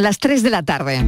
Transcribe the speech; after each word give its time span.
Las 0.00 0.18
3 0.18 0.42
de 0.42 0.48
la 0.48 0.62
tarde. 0.62 1.04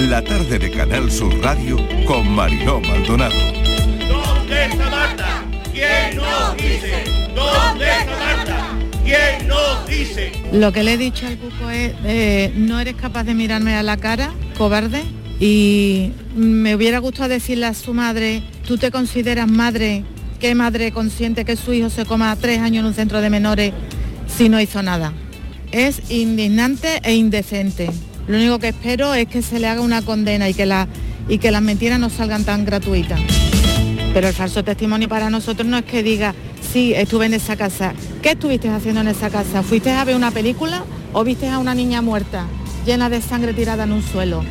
La 0.00 0.24
tarde 0.24 0.58
de 0.58 0.70
Canal 0.70 1.10
Sur 1.10 1.38
Radio 1.42 1.76
con 2.06 2.34
Mariló 2.34 2.80
Maldonado. 2.80 3.34
¿Dónde 4.08 4.64
está 4.64 4.88
Marta? 4.88 5.44
¿Quién 5.70 6.16
nos 6.16 6.56
dice? 6.56 7.04
¿Dónde 7.34 7.84
está 7.84 8.16
Marta? 8.18 8.68
¿Quién 9.04 9.48
nos 9.48 9.86
dice? 9.86 10.32
Lo 10.50 10.72
que 10.72 10.82
le 10.82 10.94
he 10.94 10.96
dicho 10.96 11.26
al 11.26 11.36
cuco 11.36 11.68
es, 11.68 11.92
eh, 12.06 12.50
no 12.56 12.80
eres 12.80 12.94
capaz 12.94 13.24
de 13.24 13.34
mirarme 13.34 13.74
a 13.74 13.82
la 13.82 13.98
cara, 13.98 14.32
cobarde, 14.56 15.02
y 15.38 16.10
me 16.36 16.74
hubiera 16.74 17.00
gustado 17.00 17.28
decirle 17.28 17.66
a 17.66 17.74
su 17.74 17.92
madre, 17.92 18.42
tú 18.66 18.78
te 18.78 18.90
consideras 18.90 19.46
madre, 19.46 20.04
qué 20.40 20.54
madre 20.54 20.90
consciente 20.90 21.44
que 21.44 21.56
su 21.56 21.74
hijo 21.74 21.90
se 21.90 22.06
coma 22.06 22.34
tres 22.36 22.60
años 22.60 22.80
en 22.80 22.86
un 22.86 22.94
centro 22.94 23.20
de 23.20 23.28
menores 23.28 23.74
si 24.36 24.48
no 24.48 24.60
hizo 24.60 24.82
nada. 24.82 25.12
Es 25.72 26.10
indignante 26.10 27.00
e 27.02 27.14
indecente. 27.14 27.90
Lo 28.26 28.36
único 28.36 28.58
que 28.58 28.68
espero 28.68 29.14
es 29.14 29.26
que 29.26 29.42
se 29.42 29.58
le 29.58 29.66
haga 29.66 29.80
una 29.80 30.02
condena 30.02 30.48
y 30.48 30.54
que, 30.54 30.66
la, 30.66 30.88
y 31.28 31.38
que 31.38 31.50
las 31.50 31.62
mentiras 31.62 31.98
no 31.98 32.10
salgan 32.10 32.44
tan 32.44 32.64
gratuitas. 32.64 33.20
Pero 34.14 34.28
el 34.28 34.34
falso 34.34 34.64
testimonio 34.64 35.08
para 35.08 35.30
nosotros 35.30 35.66
no 35.66 35.78
es 35.78 35.84
que 35.84 36.02
diga, 36.02 36.34
sí, 36.72 36.94
estuve 36.94 37.26
en 37.26 37.34
esa 37.34 37.56
casa. 37.56 37.94
¿Qué 38.22 38.30
estuviste 38.30 38.68
haciendo 38.68 39.00
en 39.00 39.08
esa 39.08 39.30
casa? 39.30 39.62
¿Fuiste 39.62 39.90
a 39.90 40.04
ver 40.04 40.16
una 40.16 40.30
película 40.30 40.84
o 41.12 41.24
viste 41.24 41.48
a 41.48 41.58
una 41.58 41.74
niña 41.74 42.02
muerta, 42.02 42.46
llena 42.84 43.10
de 43.10 43.20
sangre 43.20 43.52
tirada 43.54 43.84
en 43.84 43.92
un 43.92 44.02
suelo? 44.02 44.44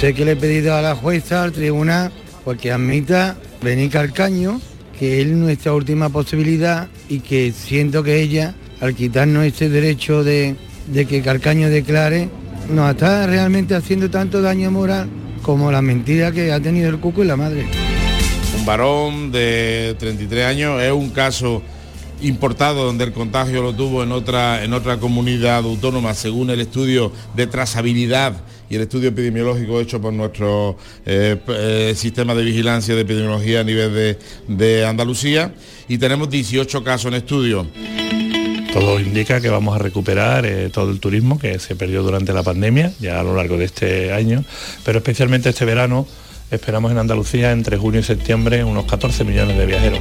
Sé 0.00 0.14
que 0.14 0.24
le 0.24 0.32
he 0.32 0.36
pedido 0.36 0.74
a 0.74 0.82
la 0.82 0.94
jueza, 0.94 1.42
al 1.42 1.52
tribunal, 1.52 2.12
porque 2.44 2.72
admita 2.72 3.36
venir 3.62 3.90
Calcaño, 3.90 4.60
que 4.98 5.20
es 5.20 5.28
nuestra 5.28 5.74
última 5.74 6.08
posibilidad 6.08 6.88
y 7.08 7.20
que 7.20 7.52
siento 7.52 8.02
que 8.02 8.20
ella, 8.20 8.54
al 8.80 8.94
quitarnos 8.94 9.44
este 9.44 9.68
derecho 9.68 10.24
de, 10.24 10.56
que 11.08 11.22
Calcaño 11.22 11.68
declare, 11.68 12.28
nos 12.68 12.90
está 12.90 13.26
realmente 13.26 13.74
haciendo 13.74 14.10
tanto 14.10 14.42
daño 14.42 14.70
moral 14.70 15.08
como 15.42 15.70
la 15.70 15.82
mentira 15.82 16.32
que 16.32 16.52
ha 16.52 16.60
tenido 16.60 16.88
el 16.88 16.98
cuco 16.98 17.22
y 17.22 17.26
la 17.26 17.36
madre. 17.36 17.66
Un 18.58 18.66
varón 18.66 19.32
de 19.32 19.96
33 19.98 20.46
años 20.46 20.82
es 20.82 20.92
un 20.92 21.10
caso 21.10 21.62
importado 22.22 22.84
donde 22.84 23.04
el 23.04 23.12
contagio 23.12 23.62
lo 23.62 23.74
tuvo 23.74 24.02
en 24.02 24.12
otra, 24.12 24.62
en 24.62 24.74
otra 24.74 24.98
comunidad 24.98 25.58
autónoma 25.58 26.12
según 26.12 26.50
el 26.50 26.60
estudio 26.60 27.12
de 27.34 27.46
trazabilidad 27.46 28.34
y 28.68 28.76
el 28.76 28.82
estudio 28.82 29.08
epidemiológico 29.08 29.80
hecho 29.80 30.00
por 30.00 30.12
nuestro 30.12 30.76
eh, 31.06 31.40
eh, 31.48 31.94
sistema 31.96 32.34
de 32.34 32.44
vigilancia 32.44 32.94
de 32.94 33.00
epidemiología 33.00 33.60
a 33.60 33.64
nivel 33.64 33.94
de, 33.94 34.18
de 34.48 34.86
Andalucía 34.86 35.54
y 35.88 35.96
tenemos 35.96 36.28
18 36.28 36.84
casos 36.84 37.06
en 37.06 37.14
estudio. 37.14 37.66
Todo 38.72 39.00
indica 39.00 39.40
que 39.40 39.48
vamos 39.48 39.74
a 39.74 39.78
recuperar 39.78 40.46
eh, 40.46 40.70
todo 40.70 40.90
el 40.90 41.00
turismo 41.00 41.38
que 41.38 41.58
se 41.58 41.74
perdió 41.74 42.02
durante 42.02 42.32
la 42.32 42.42
pandemia, 42.42 42.92
ya 43.00 43.18
a 43.18 43.22
lo 43.22 43.34
largo 43.34 43.56
de 43.56 43.64
este 43.64 44.12
año, 44.12 44.44
pero 44.84 44.98
especialmente 44.98 45.48
este 45.48 45.64
verano 45.64 46.06
esperamos 46.50 46.92
en 46.92 46.98
Andalucía 46.98 47.50
entre 47.50 47.76
junio 47.76 48.00
y 48.00 48.04
septiembre 48.04 48.62
unos 48.62 48.84
14 48.84 49.24
millones 49.24 49.58
de 49.58 49.66
viajeros. 49.66 50.00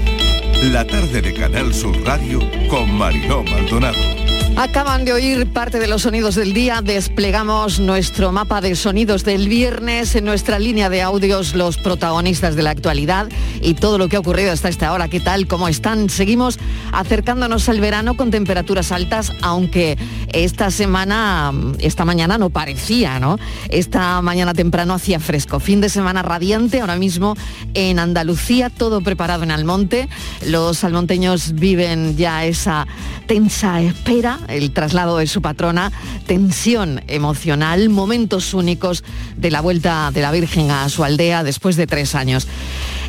La 0.64 0.86
tarde 0.86 1.22
de 1.22 1.34
Canal 1.34 1.74
Sur 1.74 2.00
Radio 2.04 2.40
con 2.70 2.92
Mariló 2.94 3.44
Maldonado. 3.44 4.29
Acaban 4.60 5.06
de 5.06 5.14
oír 5.14 5.48
parte 5.54 5.80
de 5.80 5.88
los 5.88 6.02
sonidos 6.02 6.36
del 6.36 6.52
día. 6.54 6.82
Desplegamos 6.84 7.80
nuestro 7.80 8.34
mapa 8.34 8.60
de 8.60 8.76
sonidos 8.76 9.24
del 9.24 9.48
viernes 9.48 10.18
en 10.18 10.26
nuestra 10.26 10.60
línea 10.60 10.90
de 10.90 11.02
audios, 11.02 11.56
los 11.56 11.78
protagonistas 11.78 12.58
de 12.58 12.64
la 12.64 12.72
actualidad 12.72 13.30
y 13.62 13.76
todo 13.76 13.98
lo 13.98 14.10
que 14.10 14.18
ha 14.18 14.20
ocurrido 14.20 14.52
hasta 14.52 14.68
esta 14.68 14.92
hora. 14.92 15.08
¿Qué 15.08 15.22
tal? 15.22 15.48
¿Cómo 15.48 15.70
están? 15.70 16.10
Seguimos 16.10 16.60
acercándonos 16.92 17.70
al 17.70 17.80
verano 17.80 18.18
con 18.18 18.32
temperaturas 18.32 18.92
altas, 18.92 19.32
aunque 19.42 19.98
esta 20.34 20.72
semana, 20.72 21.54
esta 21.80 22.04
mañana 22.04 22.38
no 22.38 22.50
parecía, 22.50 23.18
¿no? 23.18 23.40
Esta 23.70 24.22
mañana 24.22 24.54
temprano 24.54 24.94
hacía 24.94 25.22
fresco. 25.22 25.62
Fin 25.62 25.80
de 25.80 25.88
semana 25.88 26.22
radiante 26.22 26.82
ahora 26.82 26.98
mismo 26.98 27.38
en 27.76 27.98
Andalucía, 27.98 28.70
todo 28.70 29.00
preparado 29.00 29.44
en 29.44 29.52
Almonte. 29.52 30.10
Los 30.46 30.84
almonteños 30.84 31.54
viven 31.54 32.18
ya 32.18 32.44
esa 32.44 32.88
tensa 33.26 33.80
espera 33.80 34.40
el 34.50 34.72
traslado 34.72 35.18
de 35.18 35.28
su 35.28 35.42
patrona, 35.42 35.92
tensión 36.28 37.02
emocional, 37.08 37.90
momentos 37.90 38.54
únicos 38.54 39.04
de 39.38 39.52
la 39.52 39.62
vuelta 39.62 40.12
de 40.14 40.22
la 40.22 40.32
Virgen 40.32 40.72
a 40.72 40.90
su 40.90 41.04
aldea 41.04 41.44
después 41.44 41.76
de 41.76 41.88
tres 41.88 42.16
años. 42.16 42.48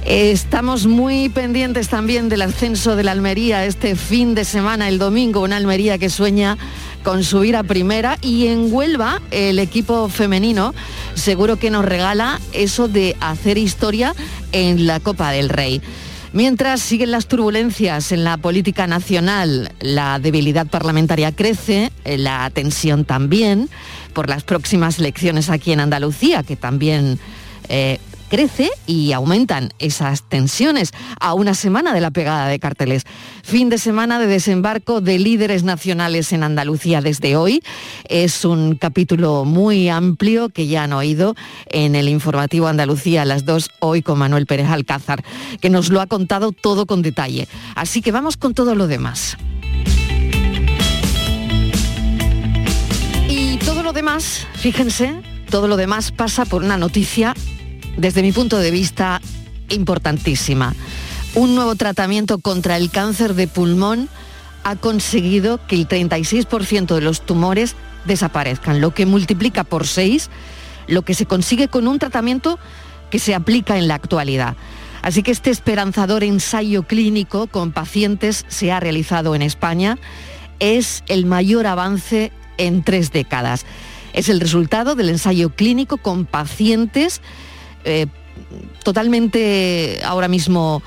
Estamos 0.06 0.86
muy 0.86 1.28
pendientes 1.28 1.88
también 1.88 2.28
del 2.28 2.42
ascenso 2.42 2.96
de 2.96 3.04
la 3.04 3.12
Almería 3.12 3.66
este 3.66 3.96
fin 3.96 4.34
de 4.34 4.44
semana, 4.44 4.88
el 4.88 4.98
domingo, 4.98 5.40
una 5.40 5.56
Almería 5.56 5.98
que 5.98 6.08
sueña 6.08 6.56
con 7.02 7.24
subir 7.24 7.56
a 7.56 7.62
primera 7.62 8.18
y 8.20 8.46
en 8.46 8.72
Huelva 8.72 9.20
el 9.30 9.58
equipo 9.58 10.08
femenino 10.08 10.74
seguro 11.14 11.56
que 11.56 11.70
nos 11.70 11.84
regala 11.84 12.40
eso 12.52 12.88
de 12.88 13.16
hacer 13.20 13.58
historia 13.58 14.14
en 14.52 14.86
la 14.86 15.00
Copa 15.00 15.30
del 15.32 15.48
Rey. 15.48 15.80
Mientras 16.32 16.80
siguen 16.80 17.10
las 17.10 17.26
turbulencias 17.26 18.12
en 18.12 18.22
la 18.22 18.36
política 18.36 18.86
nacional, 18.86 19.72
la 19.80 20.20
debilidad 20.20 20.66
parlamentaria 20.66 21.32
crece, 21.32 21.90
eh, 22.04 22.18
la 22.18 22.48
tensión 22.50 23.04
también, 23.04 23.68
por 24.12 24.28
las 24.28 24.44
próximas 24.44 25.00
elecciones 25.00 25.50
aquí 25.50 25.72
en 25.72 25.80
Andalucía, 25.80 26.44
que 26.44 26.54
también 26.54 27.18
eh, 27.68 27.98
crece 28.30 28.70
y 28.86 29.12
aumentan 29.12 29.74
esas 29.78 30.22
tensiones 30.22 30.92
a 31.20 31.34
una 31.34 31.52
semana 31.52 31.92
de 31.92 32.00
la 32.00 32.12
pegada 32.12 32.46
de 32.46 32.58
carteles. 32.58 33.02
Fin 33.42 33.68
de 33.68 33.76
semana 33.76 34.18
de 34.18 34.26
desembarco 34.26 35.00
de 35.00 35.18
líderes 35.18 35.64
nacionales 35.64 36.32
en 36.32 36.44
Andalucía 36.44 37.02
desde 37.02 37.36
hoy. 37.36 37.62
Es 38.08 38.44
un 38.44 38.76
capítulo 38.76 39.44
muy 39.44 39.88
amplio 39.88 40.48
que 40.48 40.68
ya 40.68 40.84
han 40.84 40.92
oído 40.92 41.34
en 41.66 41.96
el 41.96 42.08
informativo 42.08 42.68
Andalucía 42.68 43.22
a 43.22 43.24
las 43.26 43.44
2 43.44 43.70
hoy 43.80 44.00
con 44.00 44.18
Manuel 44.18 44.46
Pérez 44.46 44.68
Alcázar, 44.68 45.24
que 45.60 45.68
nos 45.68 45.90
lo 45.90 46.00
ha 46.00 46.06
contado 46.06 46.52
todo 46.52 46.86
con 46.86 47.02
detalle. 47.02 47.48
Así 47.74 48.00
que 48.00 48.12
vamos 48.12 48.36
con 48.36 48.54
todo 48.54 48.76
lo 48.76 48.86
demás. 48.86 49.36
Y 53.28 53.56
todo 53.58 53.82
lo 53.82 53.92
demás, 53.92 54.46
fíjense, 54.54 55.20
todo 55.50 55.66
lo 55.66 55.76
demás 55.76 56.12
pasa 56.12 56.44
por 56.44 56.62
una 56.62 56.76
noticia 56.76 57.34
desde 57.96 58.22
mi 58.22 58.32
punto 58.32 58.58
de 58.58 58.70
vista, 58.70 59.20
importantísima. 59.68 60.74
Un 61.34 61.54
nuevo 61.54 61.74
tratamiento 61.76 62.38
contra 62.38 62.76
el 62.76 62.90
cáncer 62.90 63.34
de 63.34 63.46
pulmón 63.46 64.08
ha 64.64 64.76
conseguido 64.76 65.64
que 65.66 65.76
el 65.76 65.88
36% 65.88 66.94
de 66.94 67.00
los 67.00 67.22
tumores 67.22 67.76
desaparezcan, 68.04 68.80
lo 68.80 68.92
que 68.92 69.06
multiplica 69.06 69.64
por 69.64 69.86
6 69.86 70.30
lo 70.90 71.02
que 71.02 71.14
se 71.14 71.24
consigue 71.24 71.68
con 71.68 71.88
un 71.88 71.98
tratamiento 71.98 72.58
que 73.10 73.18
se 73.18 73.34
aplica 73.34 73.78
en 73.78 73.88
la 73.88 73.94
actualidad. 73.94 74.56
Así 75.02 75.22
que 75.22 75.30
este 75.30 75.50
esperanzador 75.50 76.24
ensayo 76.24 76.82
clínico 76.82 77.46
con 77.46 77.72
pacientes 77.72 78.44
se 78.48 78.70
ha 78.70 78.80
realizado 78.80 79.34
en 79.34 79.40
España. 79.40 79.98
Es 80.58 81.02
el 81.06 81.24
mayor 81.24 81.66
avance 81.66 82.32
en 82.58 82.82
tres 82.82 83.10
décadas. 83.12 83.64
Es 84.12 84.28
el 84.28 84.40
resultado 84.40 84.94
del 84.94 85.08
ensayo 85.08 85.50
clínico 85.50 85.96
con 85.96 86.26
pacientes 86.26 87.22
eh, 87.84 88.06
totalmente 88.82 90.00
ahora 90.04 90.28
mismo, 90.28 90.82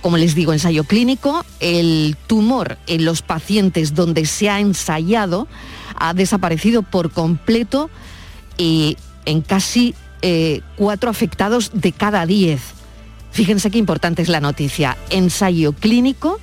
como 0.00 0.16
les 0.16 0.34
digo, 0.34 0.52
ensayo 0.52 0.84
clínico. 0.84 1.44
El 1.60 2.16
tumor 2.26 2.78
en 2.86 3.04
los 3.04 3.22
pacientes 3.22 3.94
donde 3.94 4.26
se 4.26 4.50
ha 4.50 4.60
ensayado 4.60 5.48
ha 5.96 6.14
desaparecido 6.14 6.82
por 6.82 7.10
completo 7.10 7.90
y 8.58 8.96
en 9.24 9.40
casi 9.40 9.94
eh, 10.22 10.60
cuatro 10.76 11.10
afectados 11.10 11.70
de 11.74 11.92
cada 11.92 12.26
diez. 12.26 12.60
Fíjense 13.30 13.70
qué 13.70 13.78
importante 13.78 14.22
es 14.22 14.28
la 14.28 14.40
noticia. 14.40 14.96
Ensayo 15.10 15.72
clínico 15.72 16.38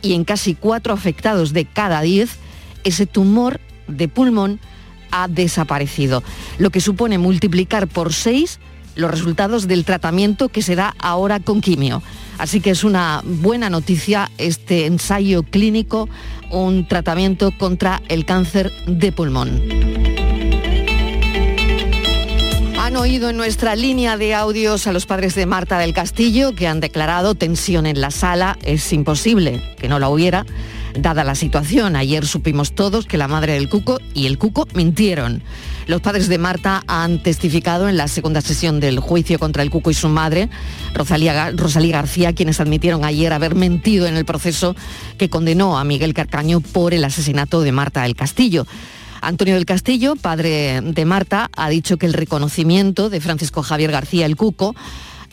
y 0.00 0.14
en 0.14 0.24
casi 0.24 0.54
cuatro 0.54 0.94
afectados 0.94 1.52
de 1.52 1.66
cada 1.66 2.00
diez, 2.00 2.38
ese 2.84 3.06
tumor 3.06 3.60
de 3.86 4.08
pulmón 4.08 4.60
ha 5.10 5.28
desaparecido, 5.28 6.22
lo 6.58 6.70
que 6.70 6.80
supone 6.80 7.18
multiplicar 7.18 7.86
por 7.86 8.14
seis 8.14 8.58
los 8.94 9.10
resultados 9.10 9.68
del 9.68 9.84
tratamiento 9.84 10.48
que 10.48 10.62
se 10.62 10.76
da 10.76 10.94
ahora 10.98 11.40
con 11.40 11.60
quimio. 11.60 12.02
Así 12.38 12.60
que 12.60 12.70
es 12.70 12.84
una 12.84 13.22
buena 13.24 13.70
noticia 13.70 14.30
este 14.38 14.86
ensayo 14.86 15.42
clínico, 15.42 16.08
un 16.50 16.86
tratamiento 16.88 17.52
contra 17.56 18.02
el 18.08 18.24
cáncer 18.24 18.72
de 18.86 19.12
pulmón. 19.12 19.62
Han 22.78 22.96
oído 22.96 23.30
en 23.30 23.36
nuestra 23.36 23.76
línea 23.76 24.16
de 24.16 24.34
audios 24.34 24.88
a 24.88 24.92
los 24.92 25.06
padres 25.06 25.36
de 25.36 25.46
Marta 25.46 25.78
del 25.78 25.94
Castillo 25.94 26.52
que 26.52 26.66
han 26.66 26.80
declarado 26.80 27.36
tensión 27.36 27.86
en 27.86 28.00
la 28.00 28.10
sala. 28.10 28.58
Es 28.62 28.92
imposible 28.92 29.62
que 29.78 29.88
no 29.88 30.00
la 30.00 30.08
hubiera. 30.08 30.44
Dada 30.94 31.24
la 31.24 31.34
situación. 31.34 31.96
Ayer 31.96 32.26
supimos 32.26 32.72
todos 32.72 33.06
que 33.06 33.18
la 33.18 33.28
madre 33.28 33.54
del 33.54 33.68
Cuco 33.68 33.98
y 34.14 34.26
el 34.26 34.38
Cuco 34.38 34.66
mintieron. 34.74 35.42
Los 35.86 36.00
padres 36.00 36.28
de 36.28 36.38
Marta 36.38 36.82
han 36.86 37.22
testificado 37.22 37.88
en 37.88 37.96
la 37.96 38.08
segunda 38.08 38.40
sesión 38.40 38.80
del 38.80 39.00
juicio 39.00 39.38
contra 39.38 39.62
el 39.62 39.70
Cuco 39.70 39.90
y 39.90 39.94
su 39.94 40.08
madre, 40.08 40.48
Rosalía, 40.94 41.52
García, 41.52 42.34
quienes 42.34 42.60
admitieron 42.60 43.04
ayer 43.04 43.32
haber 43.32 43.54
mentido 43.54 44.06
en 44.06 44.16
el 44.16 44.24
proceso 44.24 44.76
que 45.18 45.28
condenó 45.28 45.78
a 45.78 45.84
Miguel 45.84 46.14
Carcaño 46.14 46.60
por 46.60 46.94
el 46.94 47.04
asesinato 47.04 47.62
de 47.62 47.72
Marta 47.72 48.02
del 48.02 48.14
Castillo. 48.14 48.66
Antonio 49.20 49.54
del 49.54 49.66
Castillo, 49.66 50.16
padre 50.16 50.80
de 50.82 51.04
Marta, 51.04 51.48
ha 51.56 51.68
dicho 51.68 51.96
que 51.96 52.06
el 52.06 52.12
reconocimiento 52.12 53.08
de 53.08 53.20
Francisco 53.20 53.62
Javier 53.62 53.92
García 53.92 54.26
el 54.26 54.36
Cuco 54.36 54.74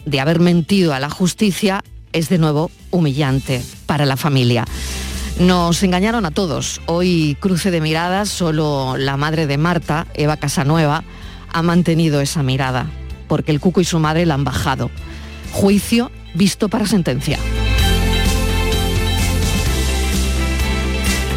de 0.05 0.19
haber 0.19 0.39
mentido 0.39 0.93
a 0.93 0.99
la 0.99 1.09
justicia 1.09 1.83
es 2.13 2.29
de 2.29 2.37
nuevo 2.37 2.71
humillante 2.91 3.61
para 3.85 4.05
la 4.05 4.17
familia. 4.17 4.65
Nos 5.39 5.83
engañaron 5.83 6.25
a 6.25 6.31
todos. 6.31 6.81
Hoy 6.85 7.37
cruce 7.39 7.71
de 7.71 7.79
miradas, 7.79 8.27
solo 8.27 8.97
la 8.97 9.15
madre 9.15 9.47
de 9.47 9.57
Marta, 9.57 10.05
Eva 10.13 10.35
Casanueva, 10.35 11.05
ha 11.53 11.61
mantenido 11.61 12.19
esa 12.19 12.43
mirada, 12.43 12.87
porque 13.29 13.51
el 13.53 13.61
Cuco 13.61 13.79
y 13.79 13.85
su 13.85 13.99
madre 13.99 14.25
la 14.25 14.33
han 14.33 14.43
bajado. 14.43 14.91
Juicio 15.53 16.11
visto 16.33 16.67
para 16.67 16.85
sentencia. 16.85 17.39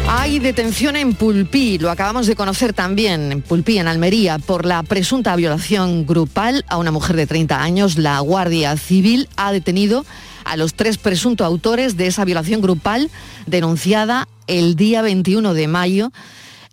Hay 0.09 0.39
detención 0.39 0.97
en 0.97 1.13
Pulpí, 1.15 1.77
lo 1.79 1.89
acabamos 1.89 2.27
de 2.27 2.35
conocer 2.35 2.73
también, 2.73 3.31
en 3.31 3.41
Pulpí, 3.41 3.77
en 3.77 3.87
Almería, 3.87 4.37
por 4.37 4.65
la 4.65 4.83
presunta 4.83 5.33
violación 5.37 6.05
grupal 6.05 6.65
a 6.67 6.77
una 6.77 6.91
mujer 6.91 7.15
de 7.15 7.25
30 7.25 7.63
años. 7.63 7.97
La 7.97 8.19
Guardia 8.19 8.75
Civil 8.75 9.29
ha 9.37 9.53
detenido 9.53 10.05
a 10.53 10.57
los 10.57 10.75
tres 10.75 10.99
presuntos 10.99 11.47
autores 11.47 11.97
de 11.97 12.05
esa 12.05 12.25
violación 12.25 12.61
grupal 12.61 13.09
denunciada 13.47 14.27
el 14.45 14.75
día 14.75 15.01
21 15.01 15.55
de 15.55 15.67
mayo 15.67 16.11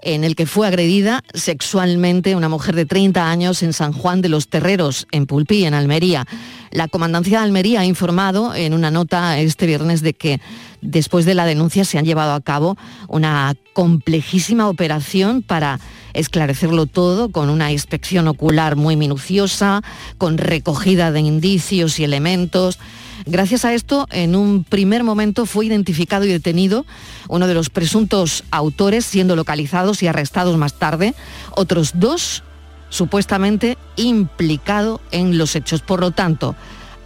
en 0.03 0.23
el 0.23 0.37
que 0.37 0.45
fue 0.45 0.67
agredida 0.67 1.25
sexualmente 1.33 2.37
una 2.37 2.51
mujer 2.51 2.75
de 2.75 2.85
30 2.85 3.31
años 3.31 3.63
en 3.63 3.73
San 3.73 3.93
Juan 3.93 4.21
de 4.21 4.29
los 4.29 4.49
Terreros, 4.49 5.07
en 5.13 5.27
Pulpí, 5.27 5.65
en 5.65 5.73
Almería. 5.73 6.27
La 6.71 6.89
Comandancia 6.89 7.39
de 7.39 7.45
Almería 7.45 7.81
ha 7.81 7.85
informado 7.87 8.55
en 8.55 8.75
una 8.75 8.91
nota 8.91 9.39
este 9.39 9.67
viernes 9.67 10.03
de 10.03 10.13
que 10.13 10.41
después 10.83 11.25
de 11.25 11.35
la 11.35 11.47
denuncia 11.47 11.87
se 11.87 11.97
han 11.97 12.05
llevado 12.05 12.35
a 12.35 12.41
cabo 12.43 12.77
una 13.09 13.55
complejísima 13.73 14.69
operación 14.69 15.43
para 15.43 15.81
esclarecerlo 16.13 16.85
todo 16.85 17.31
con 17.31 17.49
una 17.49 17.73
inspección 17.73 18.29
ocular 18.29 18.77
muy 18.77 18.97
minuciosa, 18.97 19.83
con 20.19 20.37
recogida 20.37 21.13
de 21.13 21.21
indicios 21.21 21.99
y 21.99 22.05
elementos 22.05 22.79
Gracias 23.27 23.65
a 23.65 23.75
esto, 23.75 24.07
en 24.11 24.35
un 24.35 24.65
primer 24.65 25.05
momento 25.05 25.47
fue 25.47 25.67
identificado 25.67 26.25
y 26.25 26.29
detenido 26.29 26.87
uno 27.29 27.47
de 27.47 27.55
los 27.55 27.71
presuntos 27.71 28.45
autores, 28.51 29.05
siendo 29.05 29.37
localizados 29.37 30.03
y 30.03 30.07
arrestados 30.07 30.57
más 30.57 30.75
tarde, 30.75 31.15
otros 31.53 31.93
dos 31.95 32.43
supuestamente 32.89 33.79
implicados 33.97 35.01
en 35.11 35.39
los 35.39 35.55
hechos. 35.55 35.83
Por 35.83 36.01
lo 36.01 36.11
tanto, 36.11 36.57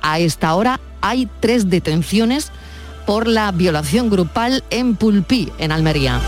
a 0.01 0.19
esta 0.19 0.55
hora 0.55 0.81
hay 1.01 1.29
tres 1.41 1.69
detenciones 1.69 2.51
por 3.07 3.27
la 3.29 3.53
violación 3.53 4.09
grupal 4.09 4.65
en 4.71 4.97
Pulpí, 4.97 5.53
en 5.59 5.73
Almería. 5.73 6.21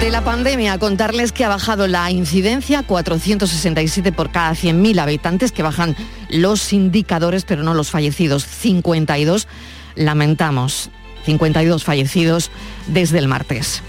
De 0.00 0.08
la 0.08 0.24
pandemia, 0.24 0.78
contarles 0.78 1.30
que 1.30 1.44
ha 1.44 1.50
bajado 1.50 1.86
la 1.86 2.10
incidencia, 2.10 2.82
467 2.82 4.12
por 4.12 4.30
cada 4.30 4.52
100.000 4.52 4.98
habitantes, 4.98 5.52
que 5.52 5.62
bajan 5.62 5.94
los 6.30 6.72
indicadores, 6.72 7.44
pero 7.44 7.62
no 7.62 7.74
los 7.74 7.90
fallecidos, 7.90 8.46
52. 8.46 9.46
Lamentamos, 9.96 10.88
52 11.26 11.84
fallecidos 11.84 12.50
desde 12.86 13.18
el 13.18 13.28
martes. 13.28 13.82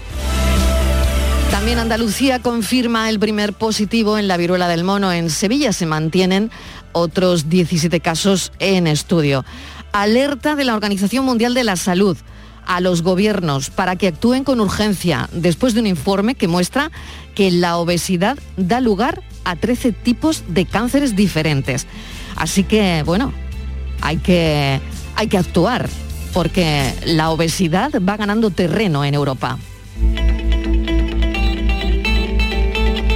También 1.50 1.78
Andalucía 1.78 2.40
confirma 2.40 3.08
el 3.08 3.18
primer 3.18 3.54
positivo 3.54 4.18
en 4.18 4.28
la 4.28 4.36
viruela 4.36 4.68
del 4.68 4.84
mono. 4.84 5.14
En 5.14 5.30
Sevilla 5.30 5.72
se 5.72 5.86
mantienen 5.86 6.50
otros 6.92 7.48
17 7.48 8.00
casos 8.00 8.52
en 8.58 8.86
estudio. 8.86 9.46
Alerta 9.92 10.56
de 10.56 10.66
la 10.66 10.74
Organización 10.74 11.24
Mundial 11.24 11.54
de 11.54 11.64
la 11.64 11.76
Salud 11.76 12.18
a 12.66 12.80
los 12.80 13.02
gobiernos 13.02 13.70
para 13.70 13.96
que 13.96 14.08
actúen 14.08 14.44
con 14.44 14.60
urgencia 14.60 15.28
después 15.32 15.74
de 15.74 15.80
un 15.80 15.86
informe 15.86 16.34
que 16.34 16.48
muestra 16.48 16.90
que 17.34 17.50
la 17.50 17.76
obesidad 17.76 18.38
da 18.56 18.80
lugar 18.80 19.22
a 19.44 19.56
13 19.56 19.92
tipos 19.92 20.44
de 20.48 20.66
cánceres 20.66 21.16
diferentes. 21.16 21.86
Así 22.36 22.64
que, 22.64 23.02
bueno, 23.04 23.32
hay 24.00 24.18
que, 24.18 24.80
hay 25.16 25.28
que 25.28 25.38
actuar 25.38 25.88
porque 26.32 26.94
la 27.04 27.30
obesidad 27.30 27.92
va 28.06 28.16
ganando 28.16 28.50
terreno 28.50 29.04
en 29.04 29.14
Europa. 29.14 29.58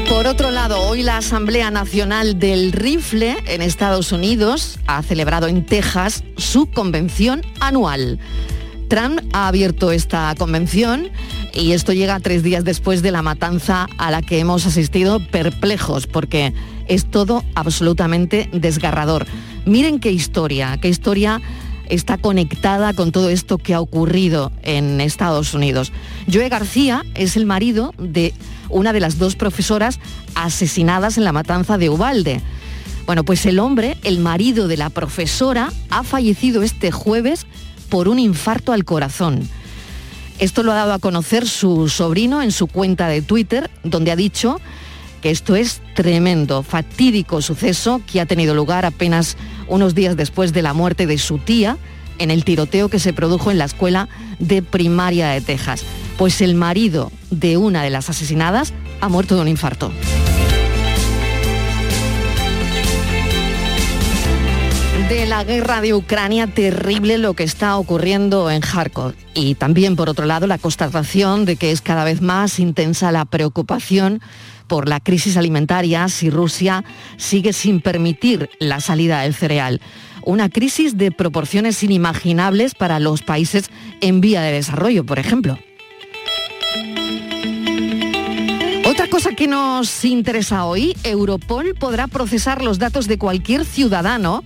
Por 0.08 0.26
otro 0.26 0.50
lado, 0.50 0.80
hoy 0.80 1.02
la 1.02 1.18
Asamblea 1.18 1.70
Nacional 1.70 2.38
del 2.38 2.72
Rifle 2.72 3.36
en 3.46 3.60
Estados 3.60 4.12
Unidos 4.12 4.78
ha 4.86 5.02
celebrado 5.02 5.46
en 5.46 5.66
Texas 5.66 6.24
su 6.36 6.70
convención 6.70 7.42
anual. 7.60 8.18
Trump 8.88 9.20
ha 9.32 9.48
abierto 9.48 9.90
esta 9.90 10.34
convención 10.38 11.10
y 11.52 11.72
esto 11.72 11.92
llega 11.92 12.20
tres 12.20 12.42
días 12.42 12.64
después 12.64 13.02
de 13.02 13.10
la 13.10 13.22
matanza 13.22 13.86
a 13.98 14.10
la 14.10 14.22
que 14.22 14.38
hemos 14.38 14.66
asistido 14.66 15.20
perplejos 15.20 16.06
porque 16.06 16.52
es 16.88 17.04
todo 17.06 17.44
absolutamente 17.54 18.48
desgarrador. 18.52 19.26
Miren 19.64 19.98
qué 19.98 20.12
historia, 20.12 20.78
qué 20.80 20.88
historia 20.88 21.40
está 21.88 22.18
conectada 22.18 22.92
con 22.94 23.12
todo 23.12 23.30
esto 23.30 23.58
que 23.58 23.74
ha 23.74 23.80
ocurrido 23.80 24.52
en 24.62 25.00
Estados 25.00 25.54
Unidos. 25.54 25.92
Joe 26.32 26.48
García 26.48 27.04
es 27.14 27.36
el 27.36 27.46
marido 27.46 27.94
de 27.98 28.34
una 28.68 28.92
de 28.92 29.00
las 29.00 29.18
dos 29.18 29.36
profesoras 29.36 30.00
asesinadas 30.34 31.18
en 31.18 31.24
la 31.24 31.32
matanza 31.32 31.78
de 31.78 31.88
Ubalde. 31.88 32.40
Bueno, 33.06 33.24
pues 33.24 33.46
el 33.46 33.60
hombre, 33.60 33.96
el 34.02 34.18
marido 34.18 34.66
de 34.66 34.76
la 34.76 34.90
profesora, 34.90 35.72
ha 35.90 36.02
fallecido 36.02 36.62
este 36.62 36.90
jueves 36.90 37.46
por 37.88 38.08
un 38.08 38.18
infarto 38.18 38.72
al 38.72 38.84
corazón. 38.84 39.48
Esto 40.38 40.62
lo 40.62 40.72
ha 40.72 40.76
dado 40.76 40.92
a 40.92 40.98
conocer 40.98 41.48
su 41.48 41.88
sobrino 41.88 42.42
en 42.42 42.52
su 42.52 42.66
cuenta 42.66 43.08
de 43.08 43.22
Twitter, 43.22 43.70
donde 43.84 44.10
ha 44.10 44.16
dicho 44.16 44.60
que 45.22 45.30
esto 45.30 45.56
es 45.56 45.80
tremendo, 45.94 46.62
fatídico 46.62 47.40
suceso 47.40 48.02
que 48.06 48.20
ha 48.20 48.26
tenido 48.26 48.54
lugar 48.54 48.84
apenas 48.84 49.36
unos 49.66 49.94
días 49.94 50.16
después 50.16 50.52
de 50.52 50.62
la 50.62 50.74
muerte 50.74 51.06
de 51.06 51.18
su 51.18 51.38
tía 51.38 51.78
en 52.18 52.30
el 52.30 52.44
tiroteo 52.44 52.88
que 52.88 52.98
se 52.98 53.12
produjo 53.12 53.50
en 53.50 53.58
la 53.58 53.64
escuela 53.64 54.08
de 54.38 54.62
primaria 54.62 55.28
de 55.28 55.40
Texas. 55.40 55.84
Pues 56.18 56.40
el 56.40 56.54
marido 56.54 57.12
de 57.30 57.56
una 57.56 57.82
de 57.82 57.90
las 57.90 58.10
asesinadas 58.10 58.72
ha 59.00 59.08
muerto 59.08 59.36
de 59.36 59.42
un 59.42 59.48
infarto. 59.48 59.90
De 65.08 65.24
la 65.24 65.44
guerra 65.44 65.80
de 65.80 65.94
Ucrania, 65.94 66.48
terrible 66.48 67.18
lo 67.18 67.34
que 67.34 67.44
está 67.44 67.76
ocurriendo 67.76 68.50
en 68.50 68.60
Kharkov. 68.60 69.14
Y 69.34 69.54
también, 69.54 69.94
por 69.94 70.08
otro 70.08 70.26
lado, 70.26 70.48
la 70.48 70.58
constatación 70.58 71.44
de 71.44 71.54
que 71.54 71.70
es 71.70 71.80
cada 71.80 72.02
vez 72.02 72.20
más 72.22 72.58
intensa 72.58 73.12
la 73.12 73.24
preocupación 73.24 74.20
por 74.66 74.88
la 74.88 74.98
crisis 74.98 75.36
alimentaria 75.36 76.08
si 76.08 76.28
Rusia 76.28 76.84
sigue 77.18 77.52
sin 77.52 77.80
permitir 77.80 78.50
la 78.58 78.80
salida 78.80 79.20
del 79.20 79.34
cereal. 79.34 79.80
Una 80.24 80.48
crisis 80.48 80.96
de 80.98 81.12
proporciones 81.12 81.84
inimaginables 81.84 82.74
para 82.74 82.98
los 82.98 83.22
países 83.22 83.70
en 84.00 84.20
vía 84.20 84.42
de 84.42 84.52
desarrollo, 84.52 85.06
por 85.06 85.20
ejemplo. 85.20 85.56
Otra 88.84 89.08
cosa 89.08 89.34
que 89.34 89.46
nos 89.46 90.04
interesa 90.04 90.64
hoy, 90.64 90.96
Europol 91.04 91.74
podrá 91.78 92.08
procesar 92.08 92.62
los 92.62 92.78
datos 92.78 93.06
de 93.06 93.18
cualquier 93.18 93.64
ciudadano 93.64 94.42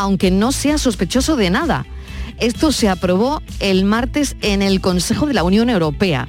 aunque 0.00 0.30
no 0.30 0.50
sea 0.50 0.78
sospechoso 0.78 1.36
de 1.36 1.50
nada. 1.50 1.86
Esto 2.38 2.72
se 2.72 2.88
aprobó 2.88 3.42
el 3.58 3.84
martes 3.84 4.34
en 4.40 4.62
el 4.62 4.80
Consejo 4.80 5.26
de 5.26 5.34
la 5.34 5.44
Unión 5.44 5.68
Europea. 5.68 6.26